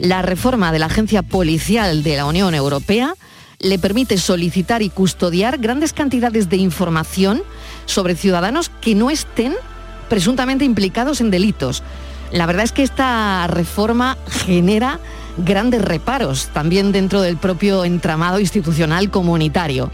La 0.00 0.22
reforma 0.22 0.72
de 0.72 0.80
la 0.80 0.86
Agencia 0.86 1.22
Policial 1.22 2.02
de 2.02 2.16
la 2.16 2.26
Unión 2.26 2.54
Europea 2.54 3.14
le 3.60 3.78
permite 3.78 4.18
solicitar 4.18 4.82
y 4.82 4.90
custodiar 4.90 5.58
grandes 5.58 5.92
cantidades 5.92 6.48
de 6.48 6.56
información 6.56 7.42
sobre 7.86 8.16
ciudadanos 8.16 8.68
que 8.80 8.96
no 8.96 9.10
estén 9.10 9.54
presuntamente 10.08 10.64
implicados 10.64 11.20
en 11.20 11.30
delitos. 11.30 11.84
La 12.32 12.46
verdad 12.46 12.64
es 12.64 12.72
que 12.72 12.82
esta 12.82 13.46
reforma 13.46 14.18
genera 14.28 14.98
grandes 15.38 15.82
reparos 15.82 16.48
también 16.52 16.90
dentro 16.90 17.20
del 17.20 17.36
propio 17.36 17.84
entramado 17.84 18.40
institucional 18.40 19.10
comunitario. 19.10 19.92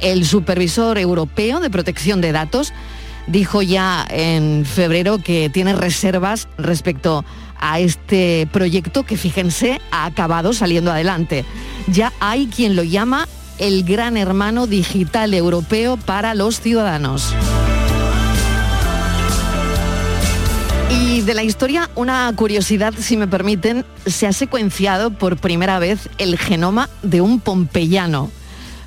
El 0.00 0.24
supervisor 0.24 0.98
europeo 0.98 1.60
de 1.60 1.70
protección 1.70 2.20
de 2.20 2.32
datos 2.32 2.72
dijo 3.26 3.62
ya 3.62 4.06
en 4.10 4.64
febrero 4.64 5.18
que 5.18 5.50
tiene 5.50 5.74
reservas 5.74 6.48
respecto 6.58 7.24
a 7.58 7.78
este 7.78 8.48
proyecto 8.52 9.04
que, 9.04 9.16
fíjense, 9.16 9.80
ha 9.90 10.06
acabado 10.06 10.52
saliendo 10.52 10.90
adelante. 10.90 11.44
Ya 11.88 12.12
hay 12.20 12.46
quien 12.46 12.74
lo 12.74 12.82
llama 12.82 13.28
el 13.58 13.84
gran 13.84 14.16
hermano 14.16 14.66
digital 14.66 15.34
europeo 15.34 15.98
para 15.98 16.34
los 16.34 16.60
ciudadanos. 16.60 17.34
Y 20.88 21.20
de 21.20 21.34
la 21.34 21.42
historia, 21.42 21.90
una 21.94 22.32
curiosidad, 22.34 22.94
si 22.98 23.16
me 23.18 23.28
permiten, 23.28 23.84
se 24.06 24.26
ha 24.26 24.32
secuenciado 24.32 25.10
por 25.10 25.36
primera 25.36 25.78
vez 25.78 26.08
el 26.16 26.38
genoma 26.38 26.88
de 27.02 27.20
un 27.20 27.38
pompeyano. 27.38 28.30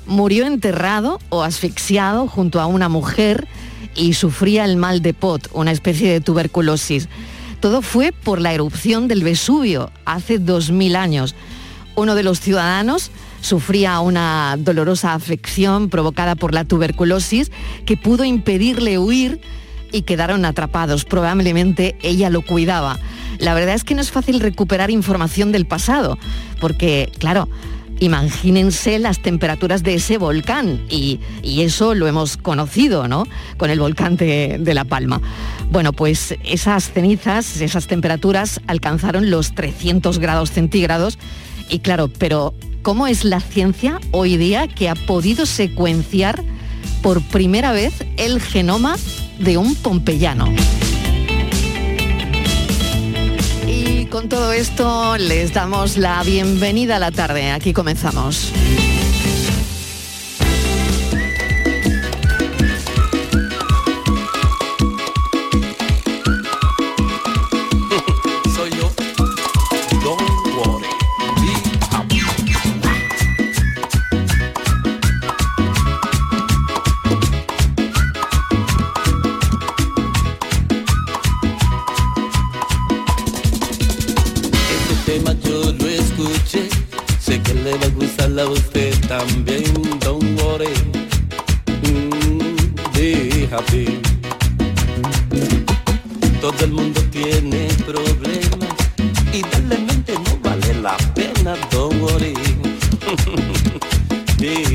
Murió 0.06 0.46
enterrado 0.46 1.18
o 1.30 1.42
asfixiado 1.42 2.28
junto 2.28 2.60
a 2.60 2.66
una 2.66 2.88
mujer 2.88 3.46
y 3.94 4.14
sufría 4.14 4.64
el 4.64 4.76
mal 4.76 5.02
de 5.02 5.14
Pot, 5.14 5.48
una 5.52 5.70
especie 5.70 6.10
de 6.10 6.20
tuberculosis. 6.20 7.08
Todo 7.60 7.80
fue 7.80 8.12
por 8.12 8.40
la 8.40 8.52
erupción 8.52 9.08
del 9.08 9.24
Vesubio 9.24 9.90
hace 10.04 10.38
2000 10.38 10.96
años. 10.96 11.34
Uno 11.96 12.14
de 12.14 12.22
los 12.22 12.40
ciudadanos 12.40 13.10
sufría 13.40 14.00
una 14.00 14.56
dolorosa 14.58 15.14
afección 15.14 15.88
provocada 15.88 16.34
por 16.34 16.52
la 16.52 16.64
tuberculosis 16.64 17.50
que 17.86 17.96
pudo 17.96 18.24
impedirle 18.24 18.98
huir 18.98 19.40
y 19.92 20.02
quedaron 20.02 20.44
atrapados. 20.44 21.04
Probablemente 21.04 21.96
ella 22.02 22.30
lo 22.30 22.42
cuidaba. 22.42 22.98
La 23.38 23.54
verdad 23.54 23.74
es 23.74 23.84
que 23.84 23.94
no 23.94 24.00
es 24.00 24.10
fácil 24.10 24.40
recuperar 24.40 24.90
información 24.90 25.52
del 25.52 25.66
pasado, 25.66 26.18
porque, 26.60 27.12
claro, 27.18 27.48
imagínense 28.00 28.98
las 28.98 29.20
temperaturas 29.20 29.82
de 29.82 29.94
ese 29.94 30.18
volcán 30.18 30.80
y, 30.88 31.20
eso 31.42 31.94
lo 31.94 32.06
hemos 32.06 32.36
conocido, 32.36 33.08
¿no? 33.08 33.24
Con 33.56 33.70
el 33.70 33.80
volcán 33.80 34.16
de, 34.16 34.58
de, 34.60 34.74
La 34.74 34.84
Palma. 34.84 35.20
Bueno, 35.70 35.92
pues 35.92 36.34
esas 36.44 36.92
cenizas, 36.92 37.60
esas 37.60 37.86
temperaturas 37.86 38.60
alcanzaron 38.66 39.30
los 39.30 39.54
300 39.54 40.18
grados 40.18 40.50
centígrados 40.50 41.18
y 41.70 41.78
claro, 41.78 42.08
pero 42.18 42.54
¿cómo 42.82 43.06
es 43.06 43.24
la 43.24 43.40
ciencia 43.40 44.00
hoy 44.10 44.36
día 44.36 44.68
que 44.68 44.88
ha 44.88 44.94
podido 44.94 45.46
secuenciar 45.46 46.44
por 47.04 47.20
primera 47.22 47.72
vez 47.72 47.92
el 48.16 48.40
genoma 48.40 48.96
de 49.38 49.58
un 49.58 49.74
pompeyano. 49.74 50.46
Con 54.14 54.28
todo 54.28 54.52
esto 54.52 55.16
les 55.16 55.52
damos 55.52 55.96
la 55.96 56.22
bienvenida 56.22 56.96
a 56.96 56.98
la 57.00 57.10
tarde. 57.10 57.50
Aquí 57.50 57.72
comenzamos. 57.72 58.52
tema 85.24 85.40
yo 85.44 85.72
lo 85.72 85.88
escuché, 85.88 86.68
sé 87.18 87.40
que 87.42 87.54
le 87.54 87.74
va 87.76 87.86
a 87.86 87.88
gustar 87.90 88.38
a 88.38 88.46
usted 88.46 88.94
también, 89.08 89.72
Don 90.00 90.34
More. 90.34 90.68
Mm, 91.82 92.74
déjate. 92.92 94.00
Todo 96.40 96.64
el 96.64 96.72
mundo 96.72 97.00
tiene 97.10 97.68
problemas 97.86 98.74
y 99.32 99.42
darle 99.42 99.78
mente 99.78 100.14
no 100.14 100.38
vale 100.42 100.74
la 100.82 100.96
pena, 101.14 101.56
Don 101.70 101.98
More. 102.00 102.34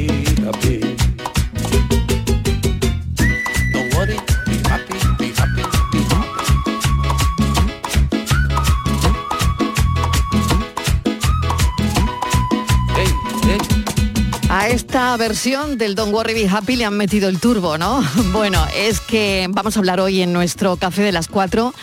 versión 15.20 15.78
del 15.78 15.96
Don't 15.96 16.14
Worry 16.14 16.34
Be 16.34 16.48
Happy 16.48 16.78
le 16.78 16.86
han 16.86 16.96
metido 16.96 17.28
el 17.28 17.40
turbo, 17.40 17.78
¿no? 17.78 18.02
Bueno, 18.32 18.66
es 18.74 19.02
que 19.02 19.48
vamos 19.50 19.76
a 19.76 19.80
hablar 19.80 20.00
hoy 20.00 20.22
en 20.22 20.32
nuestro 20.32 20.78
café 20.78 21.04
de 21.04 21.12
las 21.12 21.28
cuatro 21.28 21.76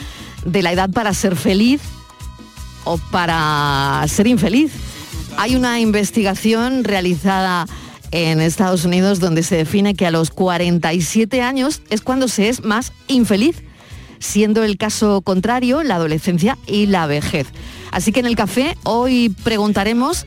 de 0.47 0.63
la 0.63 0.73
edad 0.73 0.89
para 0.91 1.13
ser 1.13 1.37
feliz 1.37 1.83
o 2.85 2.97
para 2.97 4.03
ser 4.09 4.27
infeliz. 4.27 4.73
Hay 5.37 5.55
una 5.55 5.81
investigación 5.81 6.83
realizada 6.83 7.67
en 8.11 8.41
Estados 8.41 8.87
Unidos 8.87 9.21
donde 9.21 9.43
se 9.43 9.57
define 9.57 9.95
que 9.95 10.07
a 10.07 10.11
los 10.11 10.31
47 10.31 11.43
años 11.43 11.83
es 11.91 12.01
cuando 12.01 12.29
se 12.29 12.49
es 12.49 12.65
más 12.65 12.93
infeliz, 13.07 13.63
siendo 14.19 14.65
el 14.65 14.79
caso 14.79 15.21
contrario 15.21 15.83
la 15.83 15.97
adolescencia 15.97 16.57
y 16.67 16.87
la 16.87 17.07
vejez. 17.07 17.49
Así 17.91 18.13
que 18.13 18.21
en 18.21 18.27
el 18.27 18.35
café 18.35 18.79
hoy 18.85 19.29
preguntaremos 19.45 20.27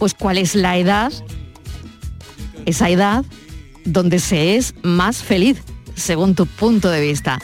pues 0.00 0.14
cuál 0.14 0.36
es 0.38 0.56
la 0.56 0.76
edad 0.76 1.12
esa 2.66 2.90
edad 2.90 3.24
donde 3.84 4.18
se 4.18 4.56
es 4.56 4.74
más 4.82 5.22
feliz, 5.22 5.58
según 5.94 6.34
tu 6.34 6.46
punto 6.46 6.90
de 6.90 7.00
vista. 7.00 7.40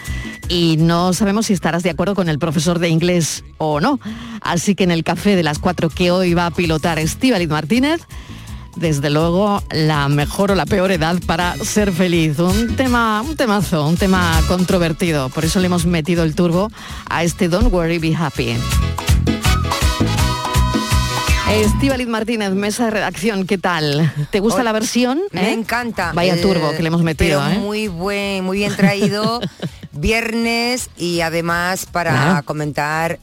Y 0.49 0.77
no 0.79 1.13
sabemos 1.13 1.47
si 1.47 1.53
estarás 1.53 1.83
de 1.83 1.91
acuerdo 1.91 2.15
con 2.15 2.29
el 2.29 2.39
profesor 2.39 2.79
de 2.79 2.89
inglés 2.89 3.45
o 3.59 3.81
no. 3.81 4.01
Así 4.41 4.75
que 4.75 4.85
en 4.85 4.91
el 4.91 5.05
café 5.05 5.37
de 5.37 5.43
las 5.43 5.59
cuatro 5.59 5.89
que 5.91 6.11
hoy 6.11 6.35
va 6.35 6.47
a 6.47 6.51
pilotar 6.51 6.99
Estíbaliz 6.99 7.49
Martínez, 7.49 8.01
desde 8.77 9.11
luego 9.11 9.63
la 9.71 10.09
mejor 10.09 10.51
o 10.51 10.55
la 10.55 10.67
peor 10.67 10.91
edad 10.91 11.21
para 11.27 11.57
ser 11.57 11.93
feliz. 11.93 12.39
Un 12.39 12.75
tema, 12.75 13.23
un 13.23 13.37
temazo, 13.37 13.87
un 13.87 13.97
tema 13.97 14.41
controvertido. 14.49 15.29
Por 15.29 15.45
eso 15.45 15.61
le 15.61 15.67
hemos 15.67 15.87
metido 15.87 16.25
el 16.25 16.35
turbo 16.35 16.71
a 17.09 17.23
este 17.23 17.49
Don't 17.49 17.73
Worry, 17.73 17.99
Be 17.99 18.17
Happy. 18.17 18.57
Estíbaliz 21.53 22.07
Martínez, 22.07 22.53
mesa 22.53 22.85
de 22.85 22.91
redacción, 22.93 23.47
¿qué 23.47 23.59
tal? 23.59 24.13
¿Te 24.31 24.39
gusta 24.39 24.63
la 24.63 24.73
versión? 24.73 25.21
Me 25.33 25.53
encanta. 25.53 26.13
Vaya 26.15 26.41
turbo 26.41 26.71
que 26.71 26.83
le 26.83 26.89
hemos 26.89 27.03
metido. 27.03 27.43
Pero 27.45 27.57
¿eh? 27.57 27.59
muy 27.59 27.89
buen, 27.89 28.45
muy 28.45 28.59
bien 28.59 28.75
traído. 28.77 29.41
viernes 29.93 30.89
y 30.97 31.21
además 31.21 31.87
para 31.87 32.43
comentar 32.43 33.19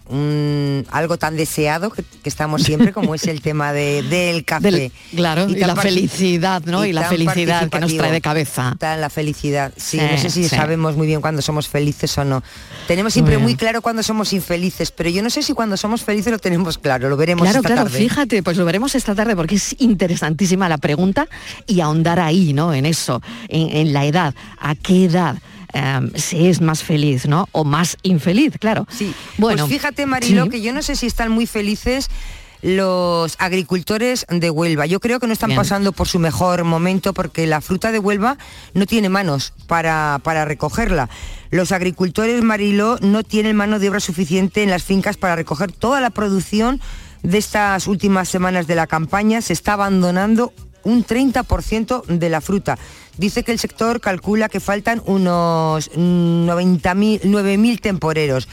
algo 0.91 1.17
tan 1.17 1.37
deseado 1.37 1.91
que, 1.91 2.03
estamos 2.23 2.63
siempre 2.63 2.91
como 2.91 3.15
es 3.15 3.25
el 3.25 3.41
tema 3.41 3.71
de, 3.71 4.03
del 4.03 4.43
café. 4.43 4.91
claro, 5.15 5.47
y, 5.49 5.55
la 5.55 5.75
felicidad, 5.77 6.61
¿no? 6.65 6.85
Y, 6.85 6.91
la 6.91 7.07
felicidad 7.07 7.69
que 7.69 7.79
nos 7.79 7.95
trae 7.95 8.11
de 8.11 8.21
cabeza. 8.21 8.75
la 8.81 9.09
felicidad, 9.09 9.71
sí, 9.77 9.97
no 9.97 10.17
sé 10.17 10.29
si 10.29 10.47
sabemos 10.49 10.95
muy 10.95 11.07
bien 11.07 11.21
cuando 11.21 11.41
somos 11.41 11.67
felices 11.69 12.17
o 12.17 12.25
no. 12.25 12.43
Tenemos 12.87 13.13
siempre 13.13 13.37
muy, 13.37 13.55
claro 13.55 13.81
cuando 13.81 14.03
somos 14.03 14.33
infelices, 14.33 14.91
pero 14.91 15.09
yo 15.09 15.23
no 15.23 15.29
sé 15.29 15.41
si 15.41 15.53
cuando 15.53 15.77
somos 15.77 16.03
felices 16.03 16.31
lo 16.31 16.39
tenemos 16.39 16.77
claro, 16.77 17.09
lo 17.09 17.17
veremos 17.17 17.43
claro, 17.43 17.59
esta 17.59 17.69
claro, 17.69 17.83
tarde. 17.89 17.97
fíjate, 17.97 18.43
pues 18.43 18.57
lo 18.57 18.65
veremos 18.65 18.93
esta 18.95 19.15
tarde 19.15 19.35
porque 19.35 19.55
es 19.55 19.75
interesantísima 19.79 20.67
la 20.67 20.77
pregunta 20.77 21.27
y 21.65 21.79
ahondar 21.79 22.19
ahí, 22.19 22.53
¿no? 22.53 22.73
En 22.73 22.85
eso, 22.85 23.21
en, 23.47 23.75
en 23.75 23.93
la 23.93 24.05
edad, 24.05 24.35
a 24.59 24.75
qué 24.75 25.05
edad 25.05 25.37
Em, 25.73 26.11
se 26.15 26.49
es 26.49 26.61
más 26.61 26.83
feliz, 26.83 27.27
¿no? 27.27 27.49
O 27.51 27.63
más 27.63 27.97
infeliz, 28.03 28.53
claro. 28.59 28.87
Sí. 28.89 29.13
Bueno, 29.37 29.67
pues 29.67 29.79
fíjate, 29.79 30.05
Marilo, 30.05 30.49
que 30.49 30.61
yo 30.61 30.73
no 30.73 30.81
sé 30.81 30.95
si 30.95 31.07
están 31.07 31.31
muy 31.31 31.45
felices 31.45 32.09
los 32.61 33.35
agricultores 33.37 34.25
de 34.29 34.49
Huelva. 34.49 34.85
Yo 34.85 34.99
creo 34.99 35.19
que 35.19 35.27
no 35.27 35.33
están 35.33 35.55
pasando 35.55 35.91
por 35.91 36.07
su 36.07 36.19
mejor 36.19 36.63
momento 36.63 37.13
porque 37.13 37.45
la 37.45 37.61
fruta 37.61 37.91
de 37.91 37.99
Huelva 37.99 38.37
no 38.73 38.85
tiene 38.85 39.09
manos 39.09 39.53
para, 39.67 40.19
para 40.23 40.45
recogerla. 40.45 41.09
Los 41.51 41.71
agricultores 41.71 42.41
Mariló 42.43 42.97
no 43.01 43.23
tienen 43.23 43.55
mano 43.55 43.79
de 43.79 43.89
obra 43.89 43.99
suficiente 43.99 44.63
en 44.63 44.69
las 44.69 44.83
fincas 44.83 45.17
para 45.17 45.35
recoger 45.35 45.71
toda 45.71 46.01
la 46.01 46.09
producción 46.09 46.81
de 47.23 47.37
estas 47.37 47.87
últimas 47.87 48.29
semanas 48.29 48.67
de 48.67 48.75
la 48.75 48.87
campaña. 48.87 49.41
Se 49.41 49.53
está 49.53 49.73
abandonando 49.73 50.53
un 50.83 51.05
30% 51.05 52.05
de 52.05 52.29
la 52.29 52.41
fruta. 52.41 52.77
Dice 53.17 53.43
que 53.43 53.51
el 53.51 53.59
sector 53.59 53.99
calcula 53.99 54.49
que 54.49 54.59
faltan 54.59 55.01
unos 55.05 55.91
9.000 55.91 57.81
temporeros. 57.81 58.47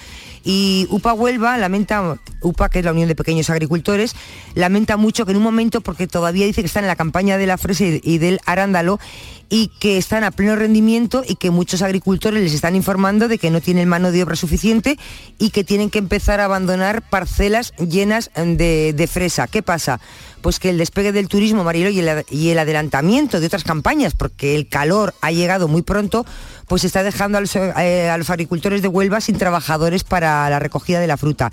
Y 0.47 0.87
UPA 0.91 1.15
Huelva 1.15 1.57
lamenta, 1.57 2.19
UPA 2.43 2.69
que 2.69 2.81
es 2.81 2.85
la 2.85 2.93
Unión 2.93 3.09
de 3.09 3.15
Pequeños 3.15 3.49
Agricultores, 3.49 4.15
lamenta 4.55 4.99
mucho 4.99 5.25
que 5.25 5.33
en 5.33 5.39
un 5.39 5.43
momento, 5.43 5.81
porque 5.81 6.07
todavía 6.07 6.45
dice 6.45 6.61
que 6.61 6.67
están 6.67 6.85
en 6.85 6.89
la 6.89 6.97
campaña 6.97 7.39
de 7.39 7.47
la 7.47 7.57
fresa 7.57 7.85
y 7.85 8.19
del 8.19 8.41
arándalo, 8.45 9.01
y 9.49 9.69
que 9.81 9.97
están 9.97 10.25
a 10.25 10.31
pleno 10.31 10.57
rendimiento 10.57 11.23
y 11.27 11.37
que 11.37 11.51
muchos 11.51 11.83
agricultores 11.83 12.43
les 12.43 12.55
están 12.55 12.77
informando 12.77 13.29
de 13.29 13.39
que 13.39 13.51
no 13.51 13.61
tienen 13.61 13.89
mano 13.89 14.11
de 14.11 14.23
obra 14.23 14.37
suficiente 14.37 14.99
y 15.39 15.51
que 15.51 15.65
tienen 15.65 15.91
que 15.91 15.99
empezar 15.99 16.41
a 16.41 16.47
abandonar 16.47 17.03
parcelas 17.09 17.73
llenas 17.77 18.31
de, 18.35 18.93
de 18.95 19.07
fresa. 19.07 19.47
¿Qué 19.47 19.63
pasa? 19.63 20.01
Pues 20.45 20.59
que 20.61 20.69
el 20.69 20.77
despegue 20.77 21.11
del 21.11 21.27
turismo, 21.27 21.65
Marilo, 21.65 21.89
y 21.89 22.01
el, 22.51 22.59
adelantamiento 22.59 23.41
de 23.41 23.47
otras 23.47 23.65
campañas, 23.65 24.13
porque 24.13 24.55
el 24.55 24.69
calor 24.69 25.15
ha 25.23 25.33
llegado 25.33 25.69
muy 25.69 25.81
pronto, 25.81 26.27
pues 26.69 26.85
está 26.85 27.03
dejando 27.03 27.39
eh, 27.79 28.11
a 28.11 28.19
los, 28.19 28.29
agricultores 28.29 28.83
de 28.83 28.89
Huelva 28.89 29.23
sin 29.23 29.39
trabajadores 29.39 30.05
para 30.05 30.51
la 30.51 30.59
recogida 30.59 31.01
de 31.01 31.07
la 31.07 31.17
fruta. 31.17 31.51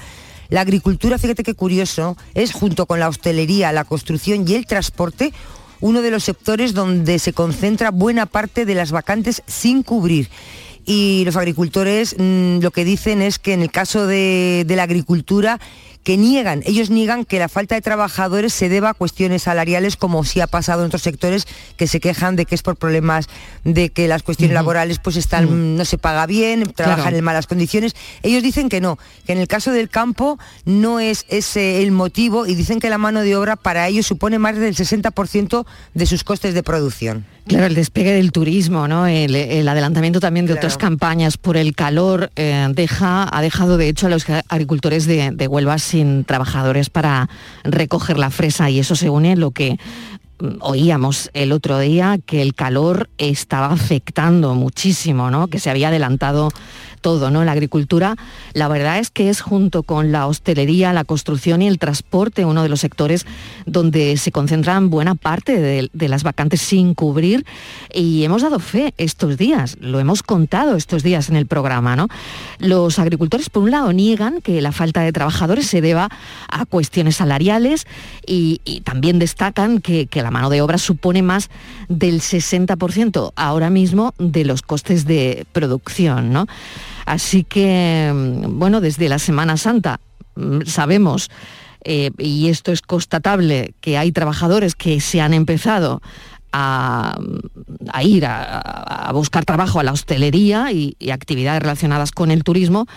La 0.50 0.60
agricultura, 0.60 1.18
fíjate 1.18 1.44
qué 1.44 1.54
curioso, 1.54 2.18
es 2.34 2.52
junto 2.52 2.86
con 2.86 3.00
la 3.00 3.08
hostelería, 3.08 3.72
la 3.72 3.86
construcción 3.86 4.46
y 4.46 4.56
el 4.56 4.66
transporte 4.66 5.32
uno 5.80 6.02
de 6.02 6.12
los 6.12 6.26
sectores 6.26 6.74
donde 6.74 7.18
se 7.18 7.32
concentra 7.32 7.92
buena 7.92 8.26
parte 8.26 8.66
de 8.66 8.76
las 8.76 8.92
vacantes 8.92 9.42
sin 9.48 9.84
cubrir. 9.84 10.30
y 10.86 11.24
los 11.24 11.38
agricultores 11.38 12.16
mm, 12.20 12.60
lo 12.60 12.72
que 12.72 12.84
dicen 12.84 13.22
es 13.22 13.40
que 13.40 13.54
en 13.54 13.62
el 13.62 13.72
caso 13.72 14.06
de, 14.06 14.66
de 14.68 14.76
la 14.76 14.84
agricultura 14.84 15.62
que 16.04 16.18
niegan, 16.18 16.64
ellos 16.66 16.90
niegan 16.90 17.26
que 17.26 17.40
la 17.40 17.50
falta 17.50 17.76
de 17.76 17.82
trabajadores 17.82 18.54
se 18.54 18.70
deba 18.70 18.90
a 18.90 18.94
cuestiones 18.94 19.44
salariales 19.44 19.96
como 19.96 20.24
sí 20.24 20.42
ha 20.42 20.48
pasado 20.48 20.82
en 20.82 20.88
otros 20.88 21.04
sectores 21.04 21.48
que 21.78 21.88
se 21.88 22.00
quejan 22.00 22.36
de 22.36 22.46
que 22.46 22.56
es 22.56 22.64
por 22.64 22.76
problemas 22.76 23.28
de 23.64 23.90
que 23.90 24.08
las 24.08 24.24
cuestiones 24.24 24.54
laborales 24.54 25.00
pues 25.00 25.16
están, 25.16 25.78
no 25.78 25.86
se 25.86 25.98
paga 25.98 26.26
bien, 26.26 26.72
trabajan 26.76 27.16
en 27.16 27.24
malas 27.24 27.48
condiciones. 27.48 27.96
Ellos 28.24 28.42
dicen 28.42 28.70
que 28.70 28.82
no, 28.82 28.98
que 29.26 29.34
en 29.34 29.40
el 29.40 29.48
caso 29.48 29.72
del 29.72 29.90
campo 29.90 30.40
no 30.66 31.00
es 31.00 31.26
ese 31.30 31.84
el 31.84 31.92
motivo 31.92 32.48
y 32.48 32.56
dicen 32.56 32.80
que 32.80 32.90
la 32.90 32.98
mano 32.98 33.22
de 33.22 33.36
obra 33.36 33.56
para 33.56 33.88
ellos 33.88 34.08
supone 34.08 34.40
más 34.40 34.58
del 34.58 34.76
60% 34.76 35.66
de 35.94 36.06
sus 36.06 36.24
costes 36.24 36.54
de 36.54 36.64
producción. 36.64 37.26
Claro, 37.48 37.66
el 37.66 37.76
despegue 37.76 38.14
del 38.14 38.32
turismo, 38.32 38.88
¿no? 38.88 39.08
el, 39.08 39.68
adelantamiento 39.68 40.20
también 40.20 40.46
de 40.46 40.54
otras 40.54 40.78
campañas 40.78 41.38
por 41.38 41.58
el 41.58 41.76
calor 41.76 42.32
eh, 42.36 42.68
deja, 42.74 43.28
ha 43.36 43.42
dejado 43.42 43.78
de 43.78 43.90
hecho 43.90 44.08
a 44.08 44.10
los 44.10 44.26
agricultores 44.48 45.06
de, 45.06 45.32
de 45.32 45.48
Huelva 45.48 45.80
sin 45.92 46.24
trabajadores 46.24 46.90
para 46.90 47.30
recoger 47.64 48.18
la 48.18 48.30
fresa 48.30 48.70
y 48.70 48.80
eso 48.80 48.96
se 48.96 49.10
une 49.10 49.34
a 49.34 49.36
lo 49.36 49.52
que 49.52 49.78
mm, 50.40 50.58
oíamos 50.62 51.30
el 51.34 51.52
otro 51.52 51.80
día 51.80 52.18
que 52.26 52.42
el 52.42 52.56
calor 52.56 53.10
estaba 53.18 53.68
afectando 53.72 54.56
muchísimo, 54.56 55.30
¿no? 55.30 55.48
Que 55.48 55.60
se 55.60 55.70
había 55.70 55.90
adelantado 55.90 56.50
todo, 57.02 57.32
¿no? 57.32 57.44
La 57.44 57.52
agricultura, 57.52 58.16
la 58.54 58.68
verdad 58.68 59.00
es 59.00 59.10
que 59.10 59.30
es 59.30 59.42
junto 59.42 59.84
con 59.84 60.12
la 60.12 60.28
hostelería, 60.28 60.94
la 60.94 61.04
construcción 61.04 61.62
y 61.62 61.68
el 61.68 61.80
transporte 61.80 62.46
uno 62.46 62.64
de 62.64 62.70
los 62.70 62.80
sectores 62.80 63.26
donde 63.66 64.18
se 64.18 64.32
concentran 64.32 64.90
buena 64.90 65.16
parte 65.16 65.60
de, 65.60 66.08
las 66.08 66.24
vacantes 66.24 66.62
sin 66.62 66.94
cubrir 66.94 67.46
y 67.94 68.24
hemos 68.24 68.42
dado 68.42 68.60
fe 68.60 68.94
estos 68.98 69.38
días, 69.38 69.78
lo 69.80 70.00
hemos 70.00 70.24
contado 70.24 70.76
estos 70.76 71.04
días 71.04 71.30
en 71.30 71.38
el 71.38 71.46
programa, 71.46 71.96
¿no? 71.96 72.08
Los 72.60 73.00
agricultores, 73.00 73.50
por 73.50 73.64
un 73.64 73.72
lado, 73.72 73.94
niegan 73.94 74.42
que 74.42 74.62
la 74.62 74.72
falta 74.72 75.02
de 75.02 75.14
trabajadores 75.14 75.68
se 75.68 75.82
deba 75.82 76.10
a 76.50 76.66
cuestiones 76.66 77.18
salariales 77.18 77.88
y, 78.26 78.60
también 78.84 79.20
destacan 79.20 79.80
que, 79.80 80.08
que 80.08 80.22
la 80.22 80.32
mano 80.32 80.50
de 80.50 80.62
obra 80.62 80.78
supone 80.78 81.22
más 81.22 81.50
del 81.88 82.20
60% 82.20 83.32
ahora 83.36 83.70
mismo 83.70 84.14
de 84.18 84.44
los 84.44 84.62
costes 84.62 85.06
de 85.06 85.46
producción, 85.54 86.34
¿no? 86.34 86.48
Así 87.12 87.44
que, 87.44 88.10
mm, 88.14 88.58
bueno, 88.58 88.80
desde 88.80 89.10
la 89.10 89.20
Semana 89.20 89.58
Santa 89.58 90.00
mm, 90.36 90.62
sabemos, 90.66 91.30
eh, 91.84 92.12
y 92.18 92.48
esto 92.48 92.72
es 92.72 92.82
constatable, 92.82 93.74
que 93.82 93.98
hay 93.98 94.14
trabajadores 94.14 94.76
que 94.76 95.02
se 95.02 95.20
han 95.20 95.34
empezado 95.34 96.02
a, 96.54 97.20
mm, 97.20 98.08
ir 98.08 98.26
a, 98.26 99.12
buscar 99.14 99.44
trabajo 99.44 99.82
a 99.82 99.84
la 99.84 99.92
hostelería 99.92 100.72
y, 100.72 100.96
actividades 101.12 101.62
relacionadas 101.62 102.14
con 102.14 102.32
el 102.32 102.46
turismo, 102.46 102.88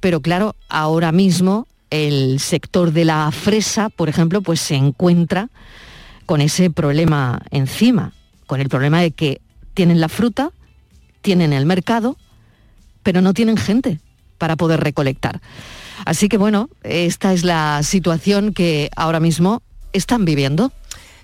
pero 0.00 0.22
claro, 0.22 0.56
ahora 0.70 1.12
mismo 1.12 1.66
el 1.90 2.40
sector 2.40 2.92
de 2.92 3.04
la 3.04 3.30
fresa, 3.30 3.90
por 3.90 4.08
ejemplo, 4.08 4.40
pues 4.40 4.60
se 4.60 4.76
encuentra 4.76 5.50
con 6.24 6.40
ese 6.40 6.70
problema 6.70 7.42
encima, 7.50 8.14
con 8.46 8.62
el 8.62 8.70
problema 8.70 9.02
de 9.02 9.10
que 9.10 9.42
tienen 9.74 10.00
la 10.00 10.08
fruta, 10.08 10.50
tienen 11.20 11.52
el 11.52 11.66
mercado, 11.66 12.16
pero 13.02 13.20
no 13.20 13.34
tienen 13.34 13.56
gente 13.56 14.00
para 14.38 14.56
poder 14.56 14.80
recolectar. 14.80 15.40
Así 16.04 16.28
que 16.28 16.38
bueno, 16.38 16.70
esta 16.82 17.32
es 17.32 17.44
la 17.44 17.82
situación 17.82 18.52
que 18.52 18.90
ahora 18.96 19.20
mismo 19.20 19.62
están 19.92 20.24
viviendo. 20.24 20.72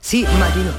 Sí, 0.00 0.24
Marino. 0.38 0.70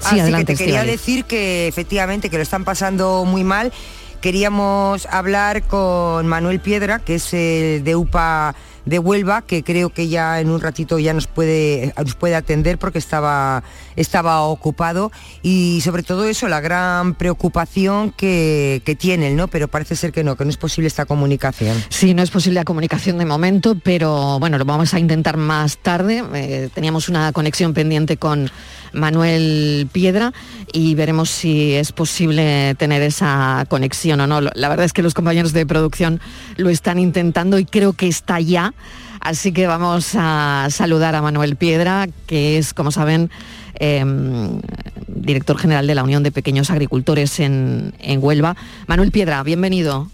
Sí, 0.00 0.18
Así 0.18 0.32
que 0.32 0.44
te 0.44 0.56
quería 0.56 0.84
decir 0.84 1.24
que 1.24 1.68
efectivamente 1.68 2.30
que 2.30 2.36
lo 2.36 2.42
están 2.42 2.64
pasando 2.64 3.24
muy 3.24 3.44
mal. 3.44 3.72
Queríamos 4.20 5.06
hablar 5.06 5.62
con 5.62 6.26
Manuel 6.26 6.60
Piedra, 6.60 6.98
que 6.98 7.16
es 7.16 7.32
el 7.32 7.84
de 7.84 7.96
UPA 7.96 8.54
de 8.84 8.98
Huelva, 8.98 9.42
que 9.42 9.62
creo 9.62 9.90
que 9.90 10.08
ya 10.08 10.40
en 10.40 10.50
un 10.50 10.60
ratito 10.60 10.98
ya 10.98 11.12
nos 11.12 11.26
puede, 11.26 11.92
nos 11.96 12.14
puede 12.14 12.34
atender 12.34 12.78
porque 12.78 12.98
estaba, 12.98 13.62
estaba 13.96 14.42
ocupado. 14.42 15.12
Y 15.42 15.80
sobre 15.82 16.02
todo 16.02 16.24
eso, 16.24 16.48
la 16.48 16.60
gran 16.60 17.14
preocupación 17.14 18.12
que, 18.12 18.82
que 18.84 18.94
tienen, 18.94 19.36
¿no? 19.36 19.48
Pero 19.48 19.68
parece 19.68 19.96
ser 19.96 20.12
que 20.12 20.24
no, 20.24 20.36
que 20.36 20.44
no 20.44 20.50
es 20.50 20.56
posible 20.56 20.88
esta 20.88 21.06
comunicación. 21.06 21.76
Sí, 21.88 22.14
no 22.14 22.22
es 22.22 22.30
posible 22.30 22.60
la 22.60 22.64
comunicación 22.64 23.18
de 23.18 23.26
momento, 23.26 23.76
pero 23.82 24.38
bueno, 24.38 24.58
lo 24.58 24.64
vamos 24.64 24.94
a 24.94 24.98
intentar 24.98 25.36
más 25.36 25.78
tarde. 25.78 26.24
Eh, 26.34 26.68
teníamos 26.74 27.08
una 27.08 27.32
conexión 27.32 27.74
pendiente 27.74 28.16
con 28.16 28.50
Manuel 28.92 29.88
Piedra 29.92 30.32
y 30.72 30.94
veremos 30.94 31.30
si 31.30 31.74
es 31.74 31.92
posible 31.92 32.74
tener 32.76 33.02
esa 33.02 33.64
conexión 33.68 34.20
o 34.20 34.26
no. 34.26 34.40
La 34.40 34.68
verdad 34.68 34.84
es 34.84 34.92
que 34.92 35.02
los 35.02 35.14
compañeros 35.14 35.52
de 35.52 35.66
producción 35.66 36.20
lo 36.56 36.70
están 36.70 36.98
intentando 36.98 37.58
y 37.58 37.64
creo 37.64 37.92
que 37.92 38.08
está 38.08 38.40
ya. 38.40 38.74
Así 39.20 39.52
que 39.52 39.66
vamos 39.66 40.12
a 40.14 40.68
saludar 40.70 41.14
a 41.14 41.22
Manuel 41.22 41.56
Piedra, 41.56 42.08
que 42.26 42.56
es, 42.56 42.72
como 42.72 42.90
saben, 42.90 43.30
em, 43.74 44.60
director 45.06 45.58
general 45.58 45.86
de 45.86 45.94
la 45.94 46.04
Unión 46.04 46.22
de 46.22 46.32
Pequeños 46.32 46.70
Agricultores 46.70 47.38
en, 47.38 47.92
en 47.98 48.24
Huelva. 48.24 48.56
Manuel 48.86 49.10
Piedra, 49.10 49.42
bienvenido. 49.42 50.08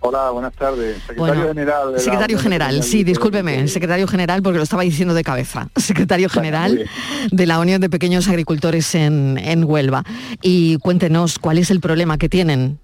Hola, 0.00 0.30
buenas 0.30 0.54
tardes. 0.54 1.02
Secretario 1.02 1.48
General. 1.48 1.98
secretario 1.98 2.38
General, 2.38 2.82
sí, 2.84 3.02
discúlpeme, 3.02 3.66
secretario 3.66 4.06
General 4.06 4.42
porque 4.42 4.58
lo 4.58 4.62
estaba 4.62 4.82
diciendo 4.82 5.12
de 5.12 5.24
cabeza. 5.24 5.68
Secretario 5.76 6.28
General 6.28 6.88
de 7.30 7.46
la 7.46 7.58
Unión 7.58 7.80
de 7.80 7.90
Pequeños 7.90 8.28
Agricultores 8.28 8.94
en, 8.94 9.38
en 9.38 9.64
Huelva. 9.64 10.04
Y 10.40 10.78
cuéntenos 10.78 11.38
cuál 11.38 11.58
es 11.58 11.70
el 11.70 11.80
problema 11.80 12.16
que 12.16 12.28
tienen. 12.28 12.78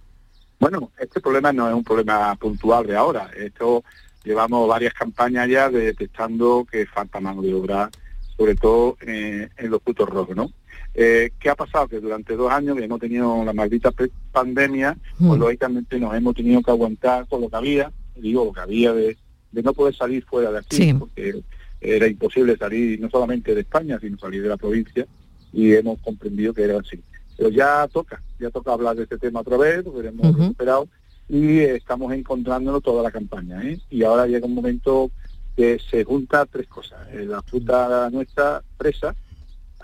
Bueno, 0.58 0.90
este 0.98 1.20
problema 1.20 1.52
no 1.52 1.68
es 1.68 1.74
un 1.74 1.84
problema 1.84 2.34
puntual 2.36 2.86
de 2.86 2.96
ahora. 2.96 3.30
Esto 3.36 3.84
llevamos 4.24 4.68
varias 4.68 4.94
campañas 4.94 5.48
ya 5.48 5.68
detectando 5.68 6.66
que 6.70 6.86
falta 6.86 7.20
mano 7.20 7.42
de 7.42 7.54
obra, 7.54 7.90
sobre 8.36 8.56
todo 8.56 8.96
eh, 9.06 9.48
en 9.56 9.70
los 9.70 9.80
frutos 9.82 10.08
rojos, 10.08 10.34
¿no? 10.34 10.50
Eh, 10.94 11.32
¿Qué 11.40 11.50
ha 11.50 11.56
pasado? 11.56 11.88
Que 11.88 11.98
durante 12.00 12.36
dos 12.36 12.50
años 12.52 12.76
que 12.76 12.84
hemos 12.84 13.00
tenido 13.00 13.44
la 13.44 13.52
maldita 13.52 13.92
pandemia, 14.30 14.96
pues 15.18 15.38
mm. 15.38 15.42
lógicamente 15.42 15.98
nos 15.98 16.14
hemos 16.14 16.34
tenido 16.34 16.62
que 16.62 16.70
aguantar 16.70 17.26
con 17.26 17.40
lo 17.40 17.48
que 17.48 17.56
había, 17.56 17.92
digo, 18.14 18.44
lo 18.44 18.52
que 18.52 18.60
había 18.60 18.92
de, 18.92 19.16
no 19.50 19.72
poder 19.72 19.94
salir 19.94 20.24
fuera 20.24 20.52
de 20.52 20.58
aquí, 20.58 20.94
porque 20.94 21.42
era 21.80 22.06
imposible 22.06 22.56
salir 22.56 23.00
no 23.00 23.10
solamente 23.10 23.54
de 23.54 23.62
España, 23.62 23.98
sino 24.00 24.18
salir 24.18 24.42
de 24.42 24.48
la 24.48 24.56
provincia, 24.56 25.06
y 25.52 25.72
hemos 25.72 26.00
comprendido 26.00 26.54
que 26.54 26.62
era 26.62 26.78
así. 26.78 27.00
Pero 27.36 27.48
ya 27.50 27.88
toca, 27.88 28.22
ya 28.38 28.50
toca 28.50 28.72
hablar 28.72 28.96
de 28.96 29.04
este 29.04 29.18
tema 29.18 29.40
otra 29.40 29.56
vez, 29.56 29.84
lo 29.84 30.00
hemos 30.00 30.38
recuperado, 30.38 30.88
y 31.28 31.58
estamos 31.60 32.12
encontrándolo 32.12 32.80
toda 32.80 33.02
la 33.02 33.10
campaña. 33.10 33.62
¿eh? 33.64 33.78
Y 33.90 34.04
ahora 34.04 34.26
llega 34.26 34.46
un 34.46 34.54
momento 34.54 35.10
que 35.56 35.78
se 35.90 36.04
junta 36.04 36.46
tres 36.46 36.66
cosas. 36.66 37.00
Eh, 37.12 37.24
la 37.24 37.42
fruta 37.42 38.10
nuestra, 38.10 38.62
fresa, 38.76 39.14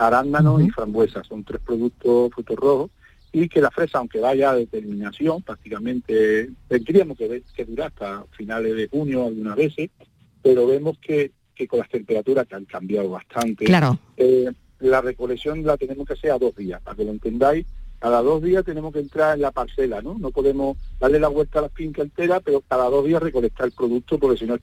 arándano 0.01 0.61
y 0.61 0.71
frambuesa. 0.71 1.23
Son 1.25 1.45
tres 1.45 1.61
productos 1.65 2.33
frutos 2.33 2.57
rojos 2.57 2.91
y 3.33 3.49
que 3.49 3.61
la 3.61 3.71
fresa, 3.71 3.99
aunque 3.99 4.19
vaya 4.19 4.51
a 4.51 4.57
determinación, 4.57 5.43
prácticamente 5.43 6.51
tendríamos 6.67 7.17
que, 7.17 7.43
que 7.55 7.65
durar 7.65 7.89
hasta 7.89 8.25
finales 8.37 8.75
de 8.75 8.89
junio 8.89 9.27
algunas 9.27 9.57
veces, 9.57 9.91
pero 10.43 10.67
vemos 10.67 10.99
que, 10.99 11.31
que 11.55 11.69
con 11.69 11.79
las 11.79 11.89
temperaturas 11.89 12.47
que 12.47 12.57
han 12.57 12.65
cambiado 12.65 13.11
bastante, 13.11 13.67
claro. 13.67 13.99
Eh, 14.17 14.51
la 14.81 15.01
recolección 15.01 15.65
la 15.65 15.77
tenemos 15.77 16.07
que 16.07 16.15
hacer 16.15 16.33
a 16.33 16.39
dos 16.39 16.57
días, 16.57 16.81
para 16.83 16.97
que 16.97 17.05
lo 17.05 17.13
entendáis, 17.13 17.67
cada 18.01 18.23
dos 18.23 18.43
días 18.43 18.65
tenemos 18.65 18.95
que 18.95 19.01
entrar 19.01 19.35
en 19.35 19.43
la 19.43 19.51
parcela, 19.51 20.01
¿no? 20.01 20.19
No 20.19 20.31
podemos 20.31 20.79
darle 20.99 21.21
la 21.21 21.29
vuelta 21.29 21.59
a 21.59 21.63
la 21.63 21.69
finca 21.69 22.01
entera, 22.01 22.41
pero 22.41 22.63
cada 22.67 22.89
dos 22.89 23.05
días 23.05 23.23
recolectar 23.23 23.67
el 23.67 23.73
producto, 23.73 24.19
porque 24.19 24.39
si 24.39 24.47
no 24.47 24.55
es, 24.55 24.63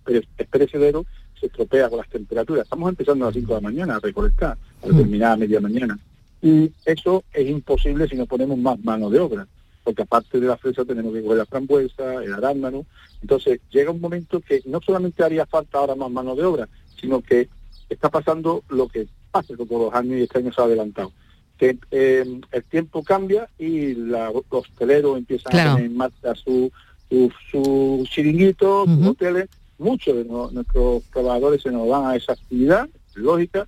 perecedero, 0.49 1.05
se 1.39 1.47
estropea 1.47 1.89
con 1.89 1.99
las 1.99 2.09
temperaturas. 2.09 2.63
Estamos 2.63 2.89
empezando 2.89 3.25
a 3.25 3.27
las 3.29 3.35
5 3.35 3.47
de 3.47 3.61
la 3.61 3.69
mañana 3.69 3.95
a 3.95 3.99
recolectar, 3.99 4.57
al 4.83 4.93
mm. 4.93 4.97
terminar 4.97 5.31
a 5.33 5.37
media 5.37 5.61
mañana. 5.61 5.99
Y 6.41 6.71
eso 6.85 7.23
es 7.33 7.47
imposible 7.47 8.07
si 8.07 8.15
no 8.15 8.25
ponemos 8.25 8.57
más 8.57 8.79
mano 8.83 9.09
de 9.09 9.19
obra, 9.19 9.47
porque 9.83 10.03
aparte 10.03 10.39
de 10.39 10.47
la 10.47 10.57
fresa 10.57 10.85
tenemos 10.85 11.13
que 11.13 11.23
coger 11.23 11.37
la 11.37 11.45
frambuesa, 11.45 12.23
el 12.23 12.33
arándano. 12.33 12.85
Entonces 13.21 13.59
llega 13.71 13.91
un 13.91 14.01
momento 14.01 14.39
que 14.39 14.61
no 14.65 14.79
solamente 14.81 15.23
haría 15.23 15.45
falta 15.45 15.79
ahora 15.79 15.95
más 15.95 16.11
mano 16.11 16.35
de 16.35 16.43
obra, 16.43 16.69
sino 16.99 17.21
que 17.21 17.49
está 17.89 18.09
pasando 18.09 18.63
lo 18.69 18.87
que 18.87 19.07
hace 19.33 19.55
con 19.55 19.67
los 19.69 19.93
años 19.93 20.19
y 20.19 20.23
este 20.23 20.39
año 20.39 20.51
se 20.51 20.61
ha 20.61 20.65
adelantado 20.65 21.11
que 21.57 21.77
em, 21.91 22.41
el 22.51 22.63
tiempo 22.63 23.03
cambia 23.03 23.49
y 23.57 23.95
la, 23.95 24.31
los 24.31 24.45
hosteleros 24.51 25.17
empiezan 25.17 25.55
a 25.55 25.71
poner 25.73 25.85
en 25.85 25.97
marcha 25.97 26.35
su, 26.35 26.71
su, 27.09 27.31
su 27.51 28.07
chiringuito, 28.09 28.85
sus 28.85 29.07
hoteles. 29.07 29.49
Muchos 29.77 30.15
de 30.15 30.25
nuestros 30.25 31.03
trabajadores 31.11 31.61
se 31.61 31.71
nos 31.71 31.87
van 31.87 32.05
a 32.05 32.15
esa 32.15 32.33
actividad, 32.33 32.89
lógica. 33.15 33.67